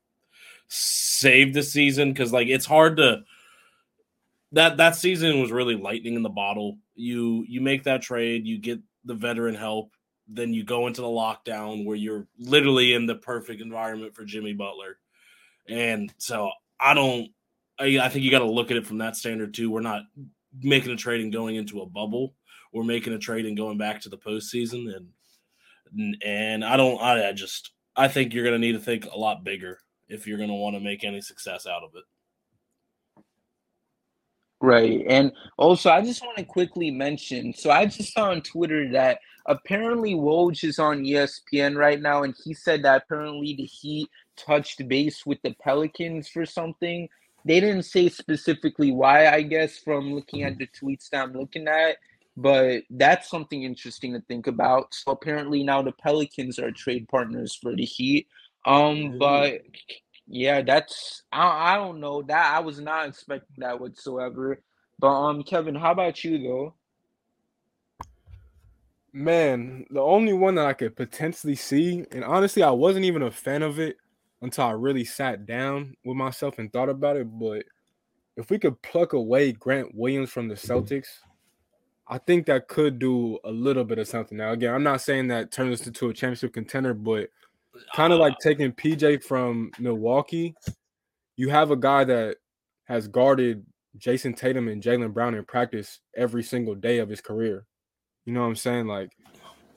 save 0.68 1.52
the 1.52 1.62
season 1.62 2.12
because 2.12 2.32
like 2.32 2.48
it's 2.48 2.66
hard 2.66 2.96
to 2.96 3.24
that 4.52 4.76
that 4.78 4.96
season 4.96 5.40
was 5.40 5.52
really 5.52 5.76
lightning 5.76 6.14
in 6.14 6.22
the 6.22 6.28
bottle. 6.28 6.78
You 6.94 7.44
you 7.48 7.60
make 7.60 7.84
that 7.84 8.02
trade, 8.02 8.46
you 8.46 8.58
get 8.58 8.80
the 9.04 9.14
veteran 9.14 9.54
help, 9.54 9.92
then 10.32 10.54
you 10.54 10.62
go 10.64 10.86
into 10.86 11.00
the 11.00 11.08
lockdown 11.08 11.84
where 11.84 11.96
you're 11.96 12.26
literally 12.38 12.94
in 12.94 13.06
the 13.06 13.16
perfect 13.16 13.60
environment 13.60 14.14
for 14.14 14.24
Jimmy 14.24 14.52
Butler. 14.52 14.98
And 15.68 16.12
so 16.18 16.50
I 16.78 16.94
don't 16.94 17.30
I, 17.78 17.98
I 18.00 18.08
think 18.08 18.24
you 18.24 18.30
got 18.30 18.40
to 18.40 18.50
look 18.50 18.70
at 18.70 18.76
it 18.76 18.86
from 18.86 18.98
that 18.98 19.16
standard 19.16 19.54
too. 19.54 19.70
We're 19.70 19.80
not 19.80 20.02
making 20.62 20.92
a 20.92 20.96
trade 20.96 21.20
and 21.20 21.32
going 21.32 21.56
into 21.56 21.80
a 21.80 21.86
bubble. 21.86 22.34
We're 22.72 22.84
making 22.84 23.12
a 23.12 23.18
trade 23.18 23.46
and 23.46 23.56
going 23.56 23.78
back 23.78 24.00
to 24.02 24.08
the 24.08 24.18
postseason 24.18 24.94
and 24.94 26.16
and 26.24 26.64
I 26.64 26.76
don't 26.76 27.00
I, 27.00 27.30
I 27.30 27.32
just 27.32 27.72
I 27.96 28.06
think 28.06 28.32
you're 28.32 28.44
going 28.44 28.60
to 28.60 28.64
need 28.66 28.72
to 28.72 28.78
think 28.78 29.06
a 29.06 29.18
lot 29.18 29.42
bigger 29.42 29.78
if 30.08 30.26
you're 30.26 30.38
going 30.38 30.50
to 30.50 30.54
want 30.54 30.76
to 30.76 30.80
make 30.80 31.02
any 31.02 31.20
success 31.20 31.66
out 31.66 31.82
of 31.82 31.90
it. 31.96 32.04
Right. 34.60 35.04
And 35.08 35.32
also, 35.56 35.90
I 35.90 36.02
just 36.02 36.22
want 36.22 36.36
to 36.36 36.44
quickly 36.44 36.90
mention 36.90 37.54
so 37.54 37.70
I 37.70 37.86
just 37.86 38.12
saw 38.12 38.30
on 38.30 38.42
Twitter 38.42 38.92
that 38.92 39.18
apparently 39.46 40.14
Woj 40.14 40.64
is 40.64 40.78
on 40.78 41.04
ESPN 41.04 41.76
right 41.76 42.00
now, 42.00 42.22
and 42.22 42.34
he 42.44 42.54
said 42.54 42.82
that 42.82 43.02
apparently 43.04 43.54
the 43.54 43.64
Heat 43.64 44.08
touched 44.36 44.86
base 44.88 45.24
with 45.26 45.40
the 45.42 45.54
Pelicans 45.62 46.28
for 46.28 46.46
something. 46.46 47.08
They 47.44 47.60
didn't 47.60 47.84
say 47.84 48.08
specifically 48.08 48.92
why, 48.92 49.28
I 49.28 49.42
guess, 49.42 49.78
from 49.78 50.12
looking 50.12 50.42
at 50.42 50.58
the 50.58 50.66
tweets 50.66 51.08
that 51.10 51.22
I'm 51.22 51.32
looking 51.32 51.68
at, 51.68 51.96
but 52.36 52.82
that's 52.90 53.30
something 53.30 53.62
interesting 53.62 54.12
to 54.12 54.20
think 54.22 54.46
about. 54.46 54.94
So 54.94 55.12
apparently 55.12 55.62
now 55.62 55.82
the 55.82 55.92
Pelicans 55.92 56.58
are 56.58 56.70
trade 56.70 57.08
partners 57.08 57.54
for 57.54 57.74
the 57.74 57.84
Heat. 57.84 58.26
Um, 58.66 59.18
but 59.18 59.62
yeah, 60.26 60.62
that's 60.62 61.22
I, 61.32 61.72
I 61.72 61.76
don't 61.76 62.00
know 62.00 62.22
that 62.22 62.54
I 62.54 62.60
was 62.60 62.78
not 62.80 63.08
expecting 63.08 63.56
that 63.58 63.80
whatsoever. 63.80 64.62
But 64.98 65.08
um, 65.08 65.42
Kevin, 65.42 65.74
how 65.74 65.92
about 65.92 66.22
you 66.22 66.38
though? 66.38 66.74
Man, 69.12 69.86
the 69.90 70.00
only 70.00 70.32
one 70.32 70.54
that 70.54 70.66
I 70.66 70.72
could 70.72 70.94
potentially 70.94 71.56
see, 71.56 72.04
and 72.12 72.24
honestly, 72.24 72.62
I 72.62 72.70
wasn't 72.70 73.06
even 73.06 73.22
a 73.22 73.30
fan 73.30 73.62
of 73.62 73.78
it 73.80 73.96
until 74.42 74.64
I 74.64 74.72
really 74.72 75.04
sat 75.04 75.46
down 75.46 75.96
with 76.04 76.16
myself 76.16 76.58
and 76.58 76.72
thought 76.72 76.88
about 76.88 77.16
it. 77.16 77.26
But 77.26 77.64
if 78.36 78.50
we 78.50 78.58
could 78.58 78.80
pluck 78.82 79.12
away 79.12 79.52
Grant 79.52 79.94
Williams 79.94 80.30
from 80.30 80.48
the 80.48 80.54
Celtics, 80.54 81.08
I 82.06 82.18
think 82.18 82.46
that 82.46 82.68
could 82.68 82.98
do 82.98 83.38
a 83.44 83.50
little 83.50 83.84
bit 83.84 83.98
of 83.98 84.08
something. 84.08 84.38
Now, 84.38 84.52
again, 84.52 84.74
I'm 84.74 84.82
not 84.82 85.00
saying 85.00 85.28
that 85.28 85.52
turns 85.52 85.80
us 85.80 85.86
into 85.86 86.08
a 86.08 86.14
championship 86.14 86.52
contender, 86.52 86.94
but 86.94 87.30
kind 87.94 88.12
of 88.12 88.18
like 88.18 88.34
ah. 88.34 88.42
taking 88.42 88.72
PJ 88.72 89.22
from 89.22 89.70
Milwaukee. 89.78 90.54
You 91.36 91.50
have 91.50 91.70
a 91.70 91.76
guy 91.76 92.04
that 92.04 92.36
has 92.84 93.06
guarded 93.06 93.64
Jayson 93.96 94.34
Tatum 94.34 94.68
and 94.68 94.82
Jaylen 94.82 95.12
Brown 95.12 95.34
in 95.34 95.44
practice 95.44 96.00
every 96.16 96.42
single 96.42 96.74
day 96.74 96.98
of 96.98 97.08
his 97.08 97.20
career. 97.20 97.66
You 98.30 98.34
know 98.34 98.42
what 98.42 98.46
I'm 98.50 98.54
saying? 98.54 98.86
Like, 98.86 99.10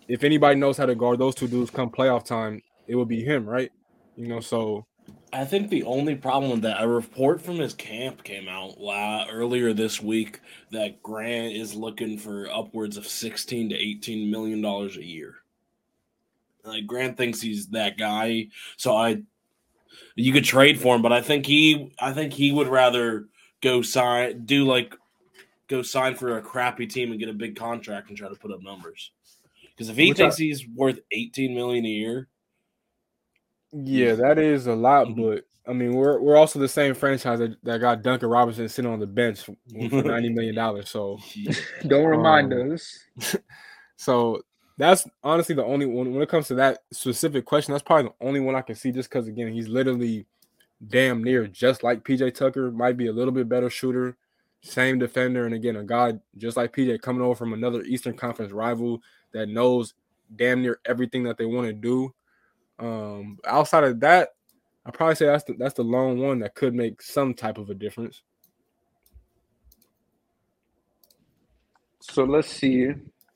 if 0.08 0.24
anybody 0.24 0.60
knows 0.60 0.78
how 0.78 0.86
to 0.86 0.94
guard 0.94 1.18
those 1.18 1.34
two 1.34 1.48
dudes 1.48 1.72
come 1.72 1.90
playoff 1.90 2.24
time, 2.24 2.62
it 2.86 2.96
would 2.96 3.08
be 3.08 3.24
him, 3.24 3.50
right? 3.50 3.72
You 4.16 4.28
know, 4.28 4.42
so 4.42 4.86
I 5.34 5.44
think 5.44 5.72
the 5.72 5.82
only 5.86 6.14
problem 6.14 6.62
that 6.62 6.80
a 6.80 6.88
report 6.88 7.42
from 7.42 7.58
his 7.58 7.74
camp 7.74 8.24
came 8.24 8.48
out 8.48 8.80
la- 8.80 9.26
earlier 9.28 9.74
this 9.74 10.04
week 10.04 10.40
that 10.70 11.02
Grant 11.02 11.56
is 11.56 11.74
looking 11.74 12.20
for 12.20 12.48
upwards 12.48 12.96
of 12.96 13.08
16 13.08 13.70
to 13.70 13.76
18 13.76 14.30
million 14.30 14.62
dollars 14.62 14.98
a 14.98 15.04
year. 15.04 15.38
Like 16.64 16.86
Grant 16.86 17.18
thinks 17.18 17.42
he's 17.42 17.70
that 17.70 17.98
guy, 17.98 18.50
so 18.78 18.96
I 18.96 19.24
you 20.14 20.32
could 20.32 20.46
trade 20.46 20.80
for 20.80 20.96
him, 20.96 21.02
but 21.02 21.12
I 21.12 21.24
think 21.24 21.48
he 21.48 21.92
I 21.98 22.14
think 22.14 22.34
he 22.34 22.52
would 22.52 22.68
rather 22.68 23.30
go 23.62 23.82
sign 23.82 24.46
do 24.46 24.66
like 24.66 24.94
go 25.74 25.82
sign 25.82 26.16
for 26.16 26.38
a 26.38 26.42
crappy 26.42 26.88
team 26.88 27.12
and 27.12 27.20
get 27.20 27.30
a 27.30 27.34
big 27.34 27.56
contract 27.56 28.10
and 28.10 28.18
try 28.18 28.30
to 28.30 28.36
put 28.36 28.52
up 28.52 28.62
numbers. 28.62 29.12
Because 29.72 29.90
if 29.90 29.96
he 29.96 30.10
Which 30.10 30.18
thinks 30.18 30.40
I, 30.40 30.44
he's 30.44 30.68
worth 30.68 31.00
18 31.12 31.54
million 31.54 31.86
a 31.86 31.90
year, 31.90 32.28
yeah, 33.74 34.14
that 34.14 34.38
is 34.38 34.68
a 34.68 34.76
lot, 34.76 35.08
mm-hmm. 35.08 35.22
but 35.22 35.46
I 35.68 35.74
mean, 35.74 35.94
we're 35.94 36.20
we're 36.20 36.38
also 36.38 36.60
the 36.60 36.68
same 36.68 36.94
franchise 36.94 37.40
that, 37.40 37.56
that 37.64 37.80
got 37.80 38.04
Duncan 38.04 38.30
Robinson 38.30 38.70
sitting 38.70 38.92
on 38.92 39.00
the 39.00 39.08
bench 39.08 39.42
for 39.42 39.56
ninety 39.72 40.30
million 40.30 40.54
dollars. 40.54 40.90
So 40.90 41.18
don't 41.88 42.06
remind 42.06 42.54
um, 42.54 42.72
us. 42.72 43.00
So 43.96 44.42
that's 44.78 45.08
honestly 45.24 45.56
the 45.56 45.64
only 45.64 45.86
one 45.86 46.12
when 46.12 46.22
it 46.22 46.28
comes 46.28 46.48
to 46.48 46.56
that 46.56 46.80
specific 46.92 47.46
question. 47.46 47.72
That's 47.72 47.84
probably 47.84 48.10
the 48.10 48.26
only 48.26 48.42
one 48.42 48.56
I 48.56 48.62
can 48.62 48.76
see, 48.76 48.92
just 48.92 49.10
because 49.10 49.28
again, 49.28 49.54
he's 49.54 49.70
literally 49.70 50.26
damn 50.86 51.24
near 51.24 51.48
just 51.48 51.84
like 51.84 52.04
PJ 52.04 52.34
Tucker. 52.34 52.70
Might 52.70 52.98
be 52.98 53.08
a 53.08 53.14
little 53.14 53.32
bit 53.32 53.48
better 53.48 53.70
shooter, 53.70 54.18
same 54.64 54.98
defender, 54.98 55.46
and 55.46 55.54
again, 55.54 55.76
a 55.76 55.84
guy 55.84 56.14
just 56.38 56.56
like 56.58 56.74
PJ 56.74 57.02
coming 57.02 57.22
over 57.22 57.36
from 57.36 57.54
another 57.54 57.82
Eastern 57.84 58.16
Conference 58.16 58.52
rival 58.52 59.02
that 59.34 59.50
knows 59.50 59.94
damn 60.36 60.62
near 60.62 60.80
everything 60.86 61.24
that 61.24 61.38
they 61.38 61.46
want 61.46 61.68
to 61.68 61.74
do. 61.74 62.14
Um, 62.80 63.38
outside 63.46 63.84
of 63.84 64.00
that, 64.00 64.30
I 64.86 64.92
probably 64.92 65.16
say 65.16 65.26
that's 65.26 65.44
the, 65.44 65.54
that's 65.54 65.76
the 65.76 65.84
lone 65.84 66.20
one 66.20 66.40
that 66.40 66.56
could 66.56 66.74
make 66.74 67.02
some 67.02 67.34
type 67.34 67.58
of 67.58 67.70
a 67.70 67.74
difference. 67.74 68.24
So 72.00 72.24
let's 72.24 72.50
see. 72.50 72.90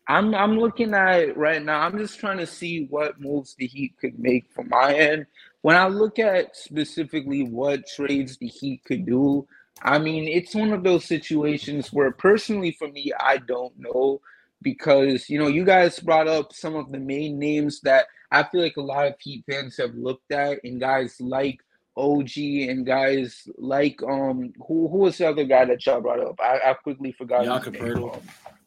I'm 0.09 0.33
I'm 0.33 0.57
looking 0.57 0.93
at 0.93 1.35
right 1.35 1.63
now. 1.63 1.81
I'm 1.81 1.97
just 1.97 2.19
trying 2.19 2.37
to 2.37 2.47
see 2.47 2.85
what 2.89 3.19
moves 3.19 3.55
the 3.55 3.67
Heat 3.67 3.95
could 3.99 4.17
make 4.17 4.49
from 4.51 4.69
my 4.69 4.93
end. 4.93 5.25
When 5.61 5.75
I 5.75 5.87
look 5.87 6.19
at 6.19 6.55
specifically 6.55 7.43
what 7.43 7.87
trades 7.87 8.37
the 8.37 8.47
Heat 8.47 8.83
could 8.85 9.05
do, 9.05 9.45
I 9.81 9.99
mean, 9.99 10.27
it's 10.27 10.55
one 10.55 10.73
of 10.73 10.83
those 10.83 11.05
situations 11.05 11.93
where 11.93 12.11
personally 12.11 12.71
for 12.71 12.87
me, 12.87 13.11
I 13.19 13.37
don't 13.37 13.77
know 13.77 14.21
because 14.61 15.29
you 15.29 15.39
know, 15.39 15.47
you 15.47 15.63
guys 15.63 15.99
brought 15.99 16.27
up 16.27 16.53
some 16.53 16.75
of 16.75 16.91
the 16.91 16.99
main 16.99 17.37
names 17.39 17.81
that 17.81 18.07
I 18.31 18.43
feel 18.43 18.61
like 18.61 18.77
a 18.77 18.81
lot 18.81 19.07
of 19.07 19.15
Heat 19.19 19.43
fans 19.49 19.77
have 19.77 19.95
looked 19.95 20.31
at 20.31 20.59
and 20.63 20.79
guys 20.79 21.15
like 21.19 21.59
OG 21.95 22.37
and 22.37 22.85
guys 22.85 23.47
like 23.57 24.01
um 24.03 24.53
who 24.67 24.87
who 24.87 24.97
was 24.97 25.17
the 25.17 25.27
other 25.27 25.43
guy 25.43 25.65
that 25.65 25.85
y'all 25.85 26.01
brought 26.01 26.19
up? 26.19 26.39
I, 26.39 26.71
I 26.71 26.73
quickly 26.73 27.11
forgot. 27.11 27.45
Jakob. 27.45 27.75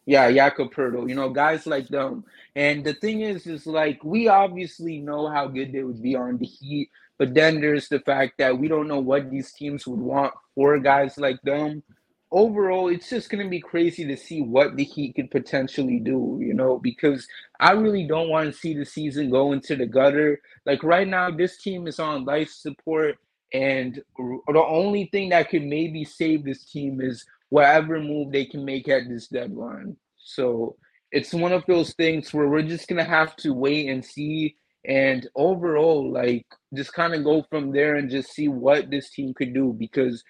Yeah, 0.07 0.31
Jakob 0.33 0.73
you 0.77 1.15
know, 1.15 1.29
guys 1.29 1.67
like 1.67 1.87
them. 1.89 2.25
And 2.57 2.85
the 2.85 2.95
thing 2.95 3.21
is, 3.21 3.47
is 3.47 3.67
like 3.67 4.03
we 4.03 4.29
obviously 4.29 4.99
know 4.99 5.29
how 5.29 5.47
good 5.47 5.73
they 5.73 5.85
would 5.85 6.03
be 6.03 6.17
on 6.17 6.39
the 6.39 6.47
Heat, 6.47 6.91
but 7.21 7.35
then 7.35 7.61
there's 7.61 7.87
the 7.91 8.01
fact 8.01 8.39
that 8.39 8.59
we 8.59 8.67
don't 8.67 8.89
know 8.89 8.99
what 8.99 9.31
these 9.31 9.53
teams 9.53 9.87
would 9.87 10.01
want 10.01 10.33
for 10.55 10.79
guys 10.79 11.19
like 11.19 11.39
them. 11.43 11.83
Overall, 12.33 12.89
it's 12.89 13.11
just 13.11 13.29
gonna 13.29 13.47
be 13.47 13.61
crazy 13.61 14.07
to 14.07 14.17
see 14.17 14.41
what 14.41 14.75
the 14.75 14.85
Heat 14.85 15.17
could 15.17 15.31
potentially 15.31 15.99
do, 15.99 16.39
you 16.41 16.55
know, 16.55 16.79
because 16.79 17.29
I 17.61 17.73
really 17.73 18.07
don't 18.07 18.31
want 18.31 18.51
to 18.51 18.59
see 18.59 18.73
the 18.73 18.87
season 18.87 19.29
go 19.29 19.53
into 19.53 19.77
the 19.77 19.85
gutter. 19.85 20.41
Like 20.65 20.83
right 20.83 21.07
now, 21.07 21.31
this 21.31 21.59
team 21.59 21.87
is 21.87 21.99
on 21.99 22.25
life 22.25 22.49
support, 22.49 23.19
and 23.53 24.01
the 24.17 24.65
only 24.67 25.11
thing 25.13 25.29
that 25.29 25.51
could 25.51 25.65
maybe 25.65 26.07
save 26.07 26.43
this 26.43 26.65
team 26.65 27.03
is 27.03 27.27
whatever 27.51 28.01
move 28.01 28.33
they 28.33 28.47
can 28.47 28.65
make 28.65 28.89
at 28.89 29.11
this 29.11 29.29
deadline. 29.29 29.95
So 30.17 30.77
it's 31.13 31.35
one 31.35 31.53
of 31.53 31.67
those 31.67 31.93
things 31.93 32.33
where 32.33 32.49
we're 32.49 32.63
just 32.63 32.89
gonna 32.89 33.05
have 33.05 33.37
to 33.37 33.53
wait 33.53 33.91
and 33.91 34.03
see 34.03 34.57
and 34.87 35.29
overall 35.35 36.11
like 36.11 36.47
just 36.75 36.93
kind 36.93 37.15
of 37.15 37.25
go 37.25 37.45
from 37.51 37.71
there 37.71 37.97
and 37.97 38.11
just 38.11 38.33
see 38.33 38.49
what 38.49 38.91
this 38.91 39.11
team 39.11 39.35
could 39.35 39.53
do 39.53 39.75
because 39.79 40.25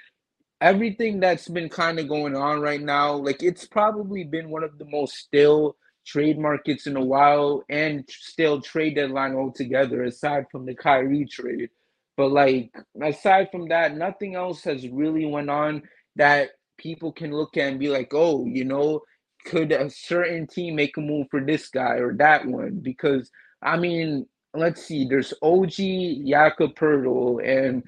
everything 0.61 1.21
that's 1.21 1.49
been 1.49 1.69
kind 1.69 1.99
of 1.99 2.09
going 2.09 2.37
on 2.37 2.61
right 2.61 2.83
now 2.83 3.15
like 3.15 3.43
it's 3.43 3.67
probably 3.67 4.25
been 4.25 4.51
one 4.51 4.65
of 4.65 4.77
the 4.79 4.85
most 4.87 5.15
still 5.15 5.77
trade 6.05 6.39
markets 6.39 6.87
in 6.87 6.97
a 6.97 7.05
while 7.05 7.63
and 7.69 8.05
still 8.09 8.61
trade 8.61 8.97
deadline 8.97 9.35
altogether 9.35 10.03
aside 10.05 10.45
from 10.51 10.67
the 10.67 10.75
Kyrie 10.75 11.27
trade 11.27 11.71
but 12.17 12.33
like 12.33 12.75
aside 13.03 13.49
from 13.53 13.69
that 13.69 13.97
nothing 13.97 14.35
else 14.35 14.65
has 14.65 14.89
really 14.89 15.25
went 15.27 15.49
on 15.49 15.83
that 16.17 16.51
people 16.81 17.13
can 17.13 17.31
look 17.31 17.57
at 17.57 17.69
and 17.69 17.79
be 17.79 17.89
like, 17.89 18.13
oh, 18.13 18.45
you 18.47 18.65
know, 18.65 19.03
could 19.45 19.71
a 19.73 19.89
certain 19.91 20.47
team 20.47 20.75
make 20.75 20.97
a 20.97 21.01
move 21.01 21.27
for 21.31 21.41
this 21.41 21.69
guy 21.69 21.97
or 21.97 22.15
that 22.15 22.45
one? 22.47 22.81
Because 22.83 23.31
I 23.63 23.77
mean, 23.77 24.27
let's 24.55 24.85
see, 24.85 25.07
there's 25.07 25.35
OG 25.43 26.27
Jakob 26.27 26.75
Poeltl, 26.75 27.45
and 27.47 27.83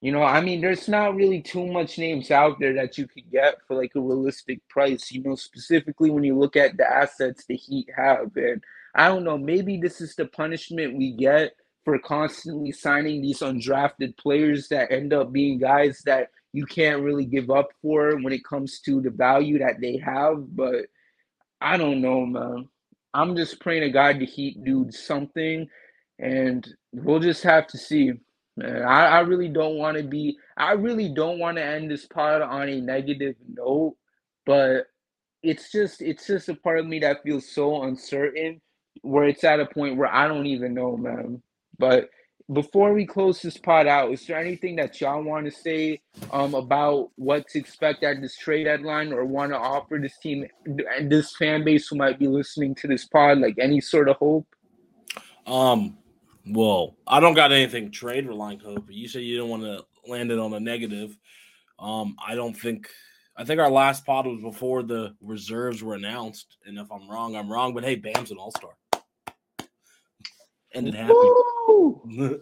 you 0.00 0.12
know, 0.12 0.22
I 0.22 0.40
mean, 0.40 0.60
there's 0.60 0.88
not 0.88 1.16
really 1.16 1.40
too 1.40 1.66
much 1.66 1.98
names 1.98 2.30
out 2.30 2.60
there 2.60 2.74
that 2.74 2.98
you 2.98 3.08
could 3.08 3.30
get 3.30 3.56
for 3.66 3.76
like 3.76 3.92
a 3.96 4.00
realistic 4.00 4.60
price. 4.68 5.10
You 5.10 5.22
know, 5.22 5.34
specifically 5.34 6.10
when 6.10 6.24
you 6.24 6.38
look 6.38 6.56
at 6.56 6.76
the 6.76 6.90
assets 6.90 7.44
the 7.46 7.56
Heat 7.56 7.88
have, 7.96 8.36
and 8.36 8.62
I 8.94 9.08
don't 9.08 9.24
know, 9.24 9.38
maybe 9.38 9.78
this 9.78 10.00
is 10.00 10.14
the 10.14 10.26
punishment 10.26 10.96
we 10.96 11.12
get 11.12 11.52
for 11.84 11.98
constantly 11.98 12.72
signing 12.72 13.22
these 13.22 13.40
undrafted 13.40 14.16
players 14.16 14.68
that 14.68 14.90
end 14.90 15.12
up 15.12 15.32
being 15.32 15.58
guys 15.58 16.02
that 16.04 16.30
you 16.52 16.66
can't 16.66 17.02
really 17.02 17.24
give 17.24 17.50
up 17.50 17.68
for 17.82 18.16
when 18.16 18.32
it 18.32 18.44
comes 18.44 18.80
to 18.80 19.00
the 19.00 19.10
value 19.10 19.58
that 19.58 19.80
they 19.80 19.96
have. 19.98 20.56
But 20.56 20.86
I 21.60 21.76
don't 21.76 22.00
know, 22.00 22.26
man. 22.26 22.68
I'm 23.14 23.36
just 23.36 23.60
praying 23.60 23.82
to 23.82 23.90
God 23.90 24.18
to 24.18 24.26
Heat 24.26 24.62
do 24.64 24.90
something, 24.90 25.68
and 26.18 26.66
we'll 26.92 27.20
just 27.20 27.42
have 27.42 27.66
to 27.68 27.78
see. 27.78 28.12
Man, 28.56 28.82
I, 28.82 29.06
I 29.06 29.20
really 29.20 29.48
don't 29.48 29.76
want 29.76 29.96
to 29.98 30.02
be. 30.02 30.36
I 30.56 30.72
really 30.72 31.10
don't 31.10 31.38
want 31.38 31.58
to 31.58 31.64
end 31.64 31.90
this 31.90 32.06
pod 32.06 32.40
on 32.42 32.68
a 32.68 32.80
negative 32.80 33.36
note, 33.54 33.96
but 34.46 34.86
it's 35.42 35.70
just 35.70 36.00
it's 36.00 36.26
just 36.26 36.48
a 36.48 36.54
part 36.54 36.78
of 36.78 36.86
me 36.86 36.98
that 37.00 37.22
feels 37.22 37.48
so 37.48 37.82
uncertain, 37.82 38.60
where 39.02 39.24
it's 39.24 39.44
at 39.44 39.60
a 39.60 39.66
point 39.66 39.96
where 39.96 40.12
I 40.12 40.26
don't 40.26 40.46
even 40.46 40.74
know, 40.74 40.96
man. 40.96 41.42
But 41.78 42.08
before 42.52 42.94
we 42.94 43.04
close 43.04 43.42
this 43.42 43.58
pod 43.58 43.86
out, 43.86 44.12
is 44.12 44.24
there 44.26 44.38
anything 44.38 44.76
that 44.76 45.00
y'all 45.00 45.22
want 45.22 45.46
to 45.46 45.50
say 45.50 46.00
um, 46.32 46.54
about 46.54 47.10
what 47.16 47.48
to 47.48 47.58
expect 47.58 48.04
at 48.04 48.20
this 48.20 48.36
trade 48.36 48.64
deadline 48.64 49.12
or 49.12 49.24
want 49.24 49.50
to 49.50 49.58
offer 49.58 49.98
this 50.00 50.16
team 50.18 50.46
and 50.64 51.10
this 51.10 51.34
fan 51.36 51.64
base 51.64 51.88
who 51.88 51.96
might 51.96 52.18
be 52.18 52.28
listening 52.28 52.74
to 52.76 52.86
this 52.86 53.04
pod, 53.04 53.38
like 53.38 53.56
any 53.58 53.80
sort 53.80 54.08
of 54.08 54.16
hope? 54.16 54.46
Um, 55.46 55.98
well, 56.46 56.96
I 57.06 57.20
don't 57.20 57.34
got 57.34 57.52
anything 57.52 57.90
trade 57.90 58.26
relying 58.26 58.60
hope. 58.60 58.86
You 58.90 59.08
said 59.08 59.22
you 59.22 59.36
don't 59.36 59.50
want 59.50 59.62
to 59.62 59.84
land 60.08 60.30
it 60.30 60.38
on 60.38 60.52
a 60.54 60.60
negative. 60.60 61.16
Um, 61.78 62.16
I 62.24 62.34
don't 62.34 62.54
think. 62.54 62.88
I 63.38 63.44
think 63.44 63.60
our 63.60 63.70
last 63.70 64.06
pod 64.06 64.26
was 64.26 64.40
before 64.40 64.82
the 64.82 65.14
reserves 65.20 65.82
were 65.82 65.94
announced, 65.94 66.56
and 66.64 66.78
if 66.78 66.90
I'm 66.90 67.06
wrong, 67.06 67.36
I'm 67.36 67.52
wrong. 67.52 67.74
But 67.74 67.84
hey, 67.84 67.96
Bam's 67.96 68.30
an 68.30 68.38
All 68.38 68.50
Star 68.50 68.70
ended 70.76 70.94
happy. 70.94 72.36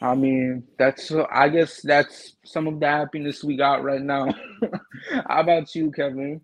I 0.00 0.16
mean, 0.16 0.64
that's 0.78 1.12
I 1.30 1.48
guess 1.48 1.80
that's 1.80 2.36
some 2.44 2.66
of 2.66 2.80
the 2.80 2.88
happiness 2.88 3.44
we 3.44 3.56
got 3.56 3.84
right 3.84 4.00
now. 4.00 4.34
How 5.28 5.40
about 5.40 5.74
you, 5.74 5.92
Kevin? 5.92 6.40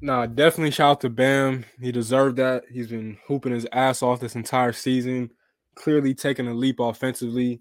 Nah, 0.00 0.26
definitely 0.26 0.70
shout 0.70 0.90
out 0.90 1.00
to 1.00 1.10
Bam. 1.10 1.64
He 1.80 1.90
deserved 1.90 2.36
that. 2.36 2.64
He's 2.70 2.86
been 2.86 3.18
hooping 3.26 3.52
his 3.52 3.66
ass 3.72 4.02
off 4.02 4.20
this 4.20 4.36
entire 4.36 4.72
season. 4.72 5.30
Clearly 5.74 6.14
taking 6.14 6.46
a 6.46 6.54
leap 6.54 6.78
offensively. 6.78 7.60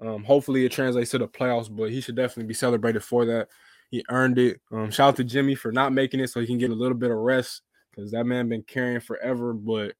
Um, 0.00 0.22
hopefully 0.22 0.64
it 0.64 0.72
translates 0.72 1.10
to 1.12 1.18
the 1.18 1.26
playoffs, 1.26 1.74
but 1.74 1.90
he 1.90 2.00
should 2.00 2.16
definitely 2.16 2.48
be 2.48 2.54
celebrated 2.54 3.02
for 3.02 3.24
that. 3.24 3.48
He 3.90 4.04
earned 4.10 4.38
it. 4.38 4.60
Um, 4.70 4.90
shout 4.90 5.08
out 5.08 5.16
to 5.16 5.24
Jimmy 5.24 5.54
for 5.54 5.72
not 5.72 5.92
making 5.92 6.20
it 6.20 6.28
so 6.28 6.40
he 6.40 6.46
can 6.46 6.58
get 6.58 6.70
a 6.70 6.74
little 6.74 6.96
bit 6.96 7.10
of 7.10 7.16
rest 7.16 7.62
because 7.90 8.10
that 8.10 8.24
man 8.24 8.48
been 8.48 8.62
carrying 8.62 9.00
forever. 9.00 9.54
But 9.54 9.94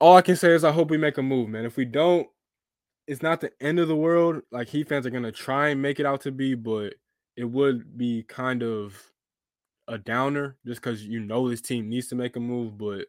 all 0.00 0.16
I 0.16 0.22
can 0.22 0.36
say 0.36 0.52
is 0.52 0.64
I 0.64 0.72
hope 0.72 0.90
we 0.90 0.96
make 0.96 1.18
a 1.18 1.22
move, 1.22 1.50
man. 1.50 1.66
If 1.66 1.76
we 1.76 1.84
don't, 1.84 2.26
it's 3.06 3.22
not 3.22 3.42
the 3.42 3.52
end 3.60 3.78
of 3.78 3.88
the 3.88 3.96
world. 3.96 4.42
Like 4.50 4.68
Heat 4.68 4.88
fans 4.88 5.06
are 5.06 5.10
gonna 5.10 5.30
try 5.30 5.68
and 5.68 5.82
make 5.82 6.00
it 6.00 6.06
out 6.06 6.22
to 6.22 6.32
be, 6.32 6.54
but 6.54 6.94
it 7.36 7.44
would 7.44 7.98
be 7.98 8.22
kind 8.22 8.62
of 8.62 8.96
a 9.88 9.98
downer 9.98 10.56
just 10.66 10.80
because 10.80 11.04
you 11.04 11.20
know 11.20 11.48
this 11.48 11.60
team 11.60 11.88
needs 11.88 12.08
to 12.08 12.14
make 12.14 12.36
a 12.36 12.40
move. 12.40 12.78
But 12.78 13.06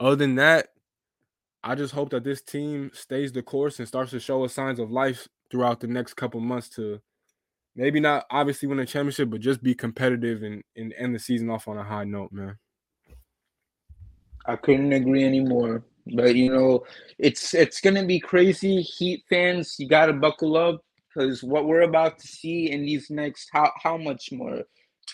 other 0.00 0.16
than 0.16 0.36
that, 0.36 0.68
I 1.62 1.74
just 1.74 1.94
hope 1.94 2.10
that 2.10 2.24
this 2.24 2.40
team 2.40 2.90
stays 2.94 3.32
the 3.32 3.42
course 3.42 3.78
and 3.78 3.88
starts 3.88 4.10
to 4.12 4.20
show 4.20 4.44
us 4.44 4.54
signs 4.54 4.78
of 4.78 4.90
life 4.90 5.28
throughout 5.50 5.80
the 5.80 5.86
next 5.86 6.14
couple 6.14 6.40
months 6.40 6.68
to 6.70 7.00
maybe 7.74 8.00
not 8.00 8.26
obviously 8.30 8.68
win 8.68 8.78
a 8.78 8.86
championship, 8.86 9.30
but 9.30 9.40
just 9.40 9.62
be 9.62 9.74
competitive 9.74 10.42
and, 10.42 10.62
and 10.76 10.94
end 10.98 11.14
the 11.14 11.18
season 11.18 11.50
off 11.50 11.68
on 11.68 11.78
a 11.78 11.84
high 11.84 12.04
note, 12.04 12.32
man. 12.32 12.58
I 14.46 14.56
couldn't 14.56 14.92
agree 14.92 15.24
anymore. 15.24 15.84
But 16.14 16.34
you 16.36 16.50
know, 16.50 16.84
it's 17.18 17.52
it's 17.52 17.80
gonna 17.80 18.06
be 18.06 18.18
crazy. 18.18 18.80
Heat 18.80 19.24
fans, 19.28 19.76
you 19.78 19.88
gotta 19.88 20.14
buckle 20.14 20.56
up 20.56 20.80
because 21.08 21.42
what 21.42 21.66
we're 21.66 21.82
about 21.82 22.18
to 22.18 22.26
see 22.26 22.70
in 22.70 22.86
these 22.86 23.10
next 23.10 23.50
how 23.52 23.70
how 23.82 23.98
much 23.98 24.32
more 24.32 24.62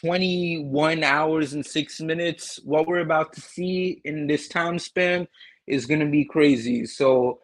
21 0.01 1.05
hours 1.05 1.53
and 1.53 1.65
six 1.65 2.01
minutes 2.01 2.61
what 2.65 2.87
we're 2.87 3.01
about 3.01 3.33
to 3.33 3.41
see 3.41 4.01
in 4.05 4.27
this 4.27 4.49
time 4.49 4.79
span 4.79 5.27
is 5.67 5.87
going 5.87 6.01
to 6.01 6.07
be 6.07 6.25
crazy 6.25 6.85
so 6.85 7.39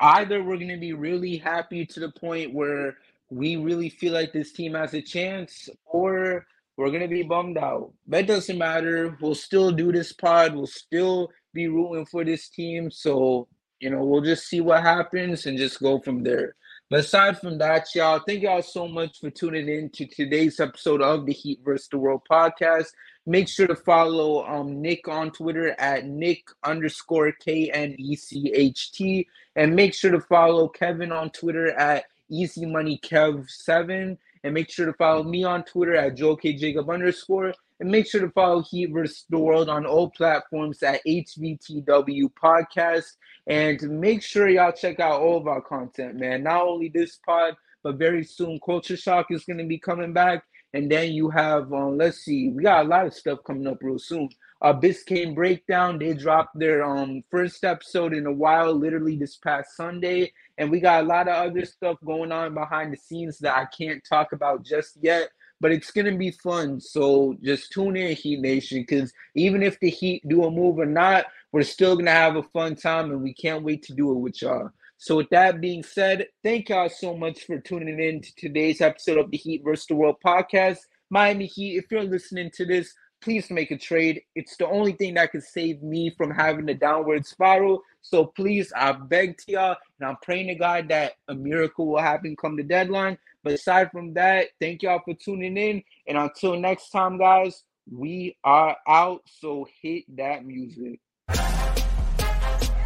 either 0.00 0.42
we're 0.42 0.56
going 0.56 0.68
to 0.68 0.76
be 0.76 0.92
really 0.92 1.36
happy 1.36 1.84
to 1.84 2.00
the 2.00 2.10
point 2.12 2.52
where 2.54 2.96
we 3.30 3.56
really 3.56 3.88
feel 3.88 4.12
like 4.12 4.32
this 4.32 4.52
team 4.52 4.74
has 4.74 4.94
a 4.94 5.02
chance 5.02 5.68
or 5.84 6.46
we're 6.76 6.90
going 6.90 7.00
to 7.00 7.08
be 7.08 7.22
bummed 7.22 7.58
out 7.58 7.92
that 8.06 8.26
doesn't 8.26 8.58
matter 8.58 9.16
we'll 9.20 9.34
still 9.34 9.70
do 9.70 9.92
this 9.92 10.12
pod 10.12 10.54
we'll 10.54 10.66
still 10.66 11.30
be 11.58 11.68
rooting 11.68 12.06
for 12.06 12.24
this 12.24 12.48
team. 12.48 12.90
So, 12.90 13.48
you 13.80 13.90
know, 13.90 14.04
we'll 14.04 14.22
just 14.22 14.46
see 14.46 14.60
what 14.60 14.82
happens 14.82 15.46
and 15.46 15.58
just 15.58 15.82
go 15.82 16.00
from 16.00 16.22
there. 16.22 16.54
But 16.90 17.00
aside 17.00 17.38
from 17.38 17.58
that, 17.58 17.94
y'all, 17.94 18.20
thank 18.26 18.42
y'all 18.42 18.62
so 18.62 18.88
much 18.88 19.20
for 19.20 19.28
tuning 19.28 19.68
in 19.68 19.90
to 19.90 20.06
today's 20.06 20.58
episode 20.58 21.02
of 21.02 21.26
the 21.26 21.34
Heat 21.34 21.60
vs. 21.62 21.88
the 21.88 21.98
World 21.98 22.22
podcast. 22.30 22.86
Make 23.26 23.46
sure 23.46 23.66
to 23.66 23.76
follow 23.76 24.46
um, 24.46 24.80
Nick 24.80 25.06
on 25.06 25.30
Twitter 25.30 25.78
at 25.78 26.06
Nick 26.06 26.44
underscore 26.64 27.32
K 27.32 27.70
N 27.70 27.94
E 27.98 28.16
C 28.16 28.50
H 28.54 28.92
T. 28.92 29.28
And 29.54 29.76
make 29.76 29.92
sure 29.92 30.12
to 30.12 30.20
follow 30.20 30.66
Kevin 30.66 31.12
on 31.12 31.28
Twitter 31.28 31.72
at 31.72 32.06
Easy 32.30 32.64
Money 32.64 32.98
Kev7. 33.04 34.16
And 34.42 34.54
make 34.54 34.70
sure 34.70 34.86
to 34.86 34.94
follow 34.94 35.24
me 35.24 35.44
on 35.44 35.64
Twitter 35.64 35.94
at 35.94 36.16
Joe 36.16 36.36
K 36.36 36.54
Jacob 36.54 36.88
underscore. 36.88 37.52
And 37.80 37.90
make 37.90 38.08
sure 38.08 38.20
to 38.20 38.30
follow 38.30 38.62
Heat 38.62 38.90
vs. 38.92 39.24
the 39.30 39.38
World 39.38 39.68
on 39.68 39.86
all 39.86 40.10
platforms 40.10 40.82
at 40.82 41.00
HVTW 41.06 42.32
Podcast. 42.32 43.16
And 43.46 43.80
make 44.00 44.22
sure 44.22 44.48
y'all 44.48 44.72
check 44.72 44.98
out 44.98 45.20
all 45.20 45.38
of 45.38 45.46
our 45.46 45.60
content, 45.60 46.16
man. 46.16 46.42
Not 46.42 46.62
only 46.62 46.88
this 46.88 47.20
pod, 47.24 47.56
but 47.82 47.96
very 47.96 48.24
soon 48.24 48.58
Culture 48.64 48.96
Shock 48.96 49.26
is 49.30 49.44
going 49.44 49.58
to 49.58 49.64
be 49.64 49.78
coming 49.78 50.12
back. 50.12 50.44
And 50.74 50.90
then 50.90 51.12
you 51.12 51.30
have, 51.30 51.72
um, 51.72 51.96
let's 51.96 52.18
see, 52.18 52.50
we 52.50 52.62
got 52.62 52.84
a 52.84 52.88
lot 52.88 53.06
of 53.06 53.14
stuff 53.14 53.38
coming 53.46 53.66
up 53.66 53.78
real 53.80 53.98
soon. 53.98 54.28
Uh, 54.60 54.74
Biscayne 54.74 55.34
Breakdown, 55.34 55.98
they 55.98 56.12
dropped 56.14 56.58
their 56.58 56.84
um 56.84 57.22
first 57.30 57.64
episode 57.64 58.12
in 58.12 58.26
a 58.26 58.32
while, 58.32 58.74
literally 58.74 59.16
this 59.16 59.36
past 59.36 59.76
Sunday. 59.76 60.32
And 60.58 60.70
we 60.70 60.80
got 60.80 61.04
a 61.04 61.06
lot 61.06 61.28
of 61.28 61.34
other 61.34 61.64
stuff 61.64 61.96
going 62.04 62.32
on 62.32 62.54
behind 62.54 62.92
the 62.92 62.96
scenes 62.96 63.38
that 63.38 63.56
I 63.56 63.66
can't 63.66 64.02
talk 64.04 64.32
about 64.32 64.64
just 64.64 64.98
yet 65.00 65.30
but 65.60 65.72
it's 65.72 65.90
gonna 65.90 66.16
be 66.16 66.30
fun. 66.30 66.80
So 66.80 67.36
just 67.42 67.72
tune 67.72 67.96
in, 67.96 68.14
Heat 68.16 68.40
Nation, 68.40 68.84
because 68.86 69.12
even 69.34 69.62
if 69.62 69.78
the 69.80 69.90
Heat 69.90 70.26
do 70.28 70.44
a 70.44 70.50
move 70.50 70.78
or 70.78 70.86
not, 70.86 71.26
we're 71.52 71.62
still 71.62 71.96
gonna 71.96 72.10
have 72.10 72.36
a 72.36 72.42
fun 72.42 72.76
time, 72.76 73.10
and 73.10 73.22
we 73.22 73.34
can't 73.34 73.64
wait 73.64 73.82
to 73.84 73.94
do 73.94 74.12
it 74.12 74.18
with 74.18 74.42
y'all. 74.42 74.70
So 74.98 75.16
with 75.16 75.30
that 75.30 75.60
being 75.60 75.84
said, 75.84 76.26
thank 76.42 76.68
y'all 76.68 76.88
so 76.88 77.16
much 77.16 77.44
for 77.44 77.58
tuning 77.58 78.00
in 78.00 78.20
to 78.20 78.34
today's 78.34 78.80
episode 78.80 79.18
of 79.18 79.30
the 79.30 79.36
Heat 79.36 79.62
vs. 79.64 79.86
the 79.86 79.94
World 79.94 80.16
podcast. 80.24 80.78
Miami 81.08 81.46
Heat, 81.46 81.76
if 81.76 81.84
you're 81.90 82.02
listening 82.02 82.50
to 82.54 82.66
this, 82.66 82.92
please 83.20 83.50
make 83.50 83.70
a 83.70 83.78
trade. 83.78 84.22
It's 84.34 84.56
the 84.56 84.66
only 84.66 84.92
thing 84.92 85.14
that 85.14 85.30
can 85.30 85.40
save 85.40 85.82
me 85.82 86.10
from 86.16 86.30
having 86.30 86.68
a 86.68 86.74
downward 86.74 87.26
spiral. 87.26 87.82
So 88.02 88.26
please, 88.26 88.72
I 88.76 88.92
beg 88.92 89.38
to 89.38 89.52
y'all, 89.52 89.76
and 90.00 90.08
I'm 90.08 90.16
praying 90.22 90.48
to 90.48 90.54
God 90.54 90.88
that 90.88 91.14
a 91.28 91.34
miracle 91.34 91.86
will 91.86 92.02
happen 92.02 92.36
come 92.36 92.56
the 92.56 92.62
deadline. 92.62 93.18
But 93.48 93.54
aside 93.54 93.90
from 93.92 94.12
that, 94.12 94.48
thank 94.60 94.82
y'all 94.82 95.00
for 95.02 95.14
tuning 95.14 95.56
in. 95.56 95.82
And 96.06 96.18
until 96.18 96.60
next 96.60 96.90
time, 96.90 97.16
guys, 97.16 97.64
we 97.90 98.36
are 98.44 98.76
out. 98.86 99.22
So 99.40 99.66
hit 99.80 100.04
that 100.18 100.44
music. 100.44 101.00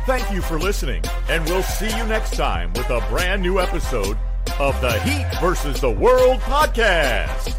Thank 0.06 0.30
you 0.30 0.40
for 0.40 0.60
listening, 0.60 1.02
and 1.28 1.44
we'll 1.46 1.64
see 1.64 1.88
you 1.88 2.04
next 2.04 2.36
time 2.36 2.72
with 2.74 2.88
a 2.90 3.00
brand 3.08 3.42
new 3.42 3.58
episode 3.58 4.16
of 4.60 4.80
the 4.80 5.00
Heat 5.00 5.26
versus 5.40 5.80
the 5.80 5.90
World 5.90 6.38
podcast. 6.42 7.58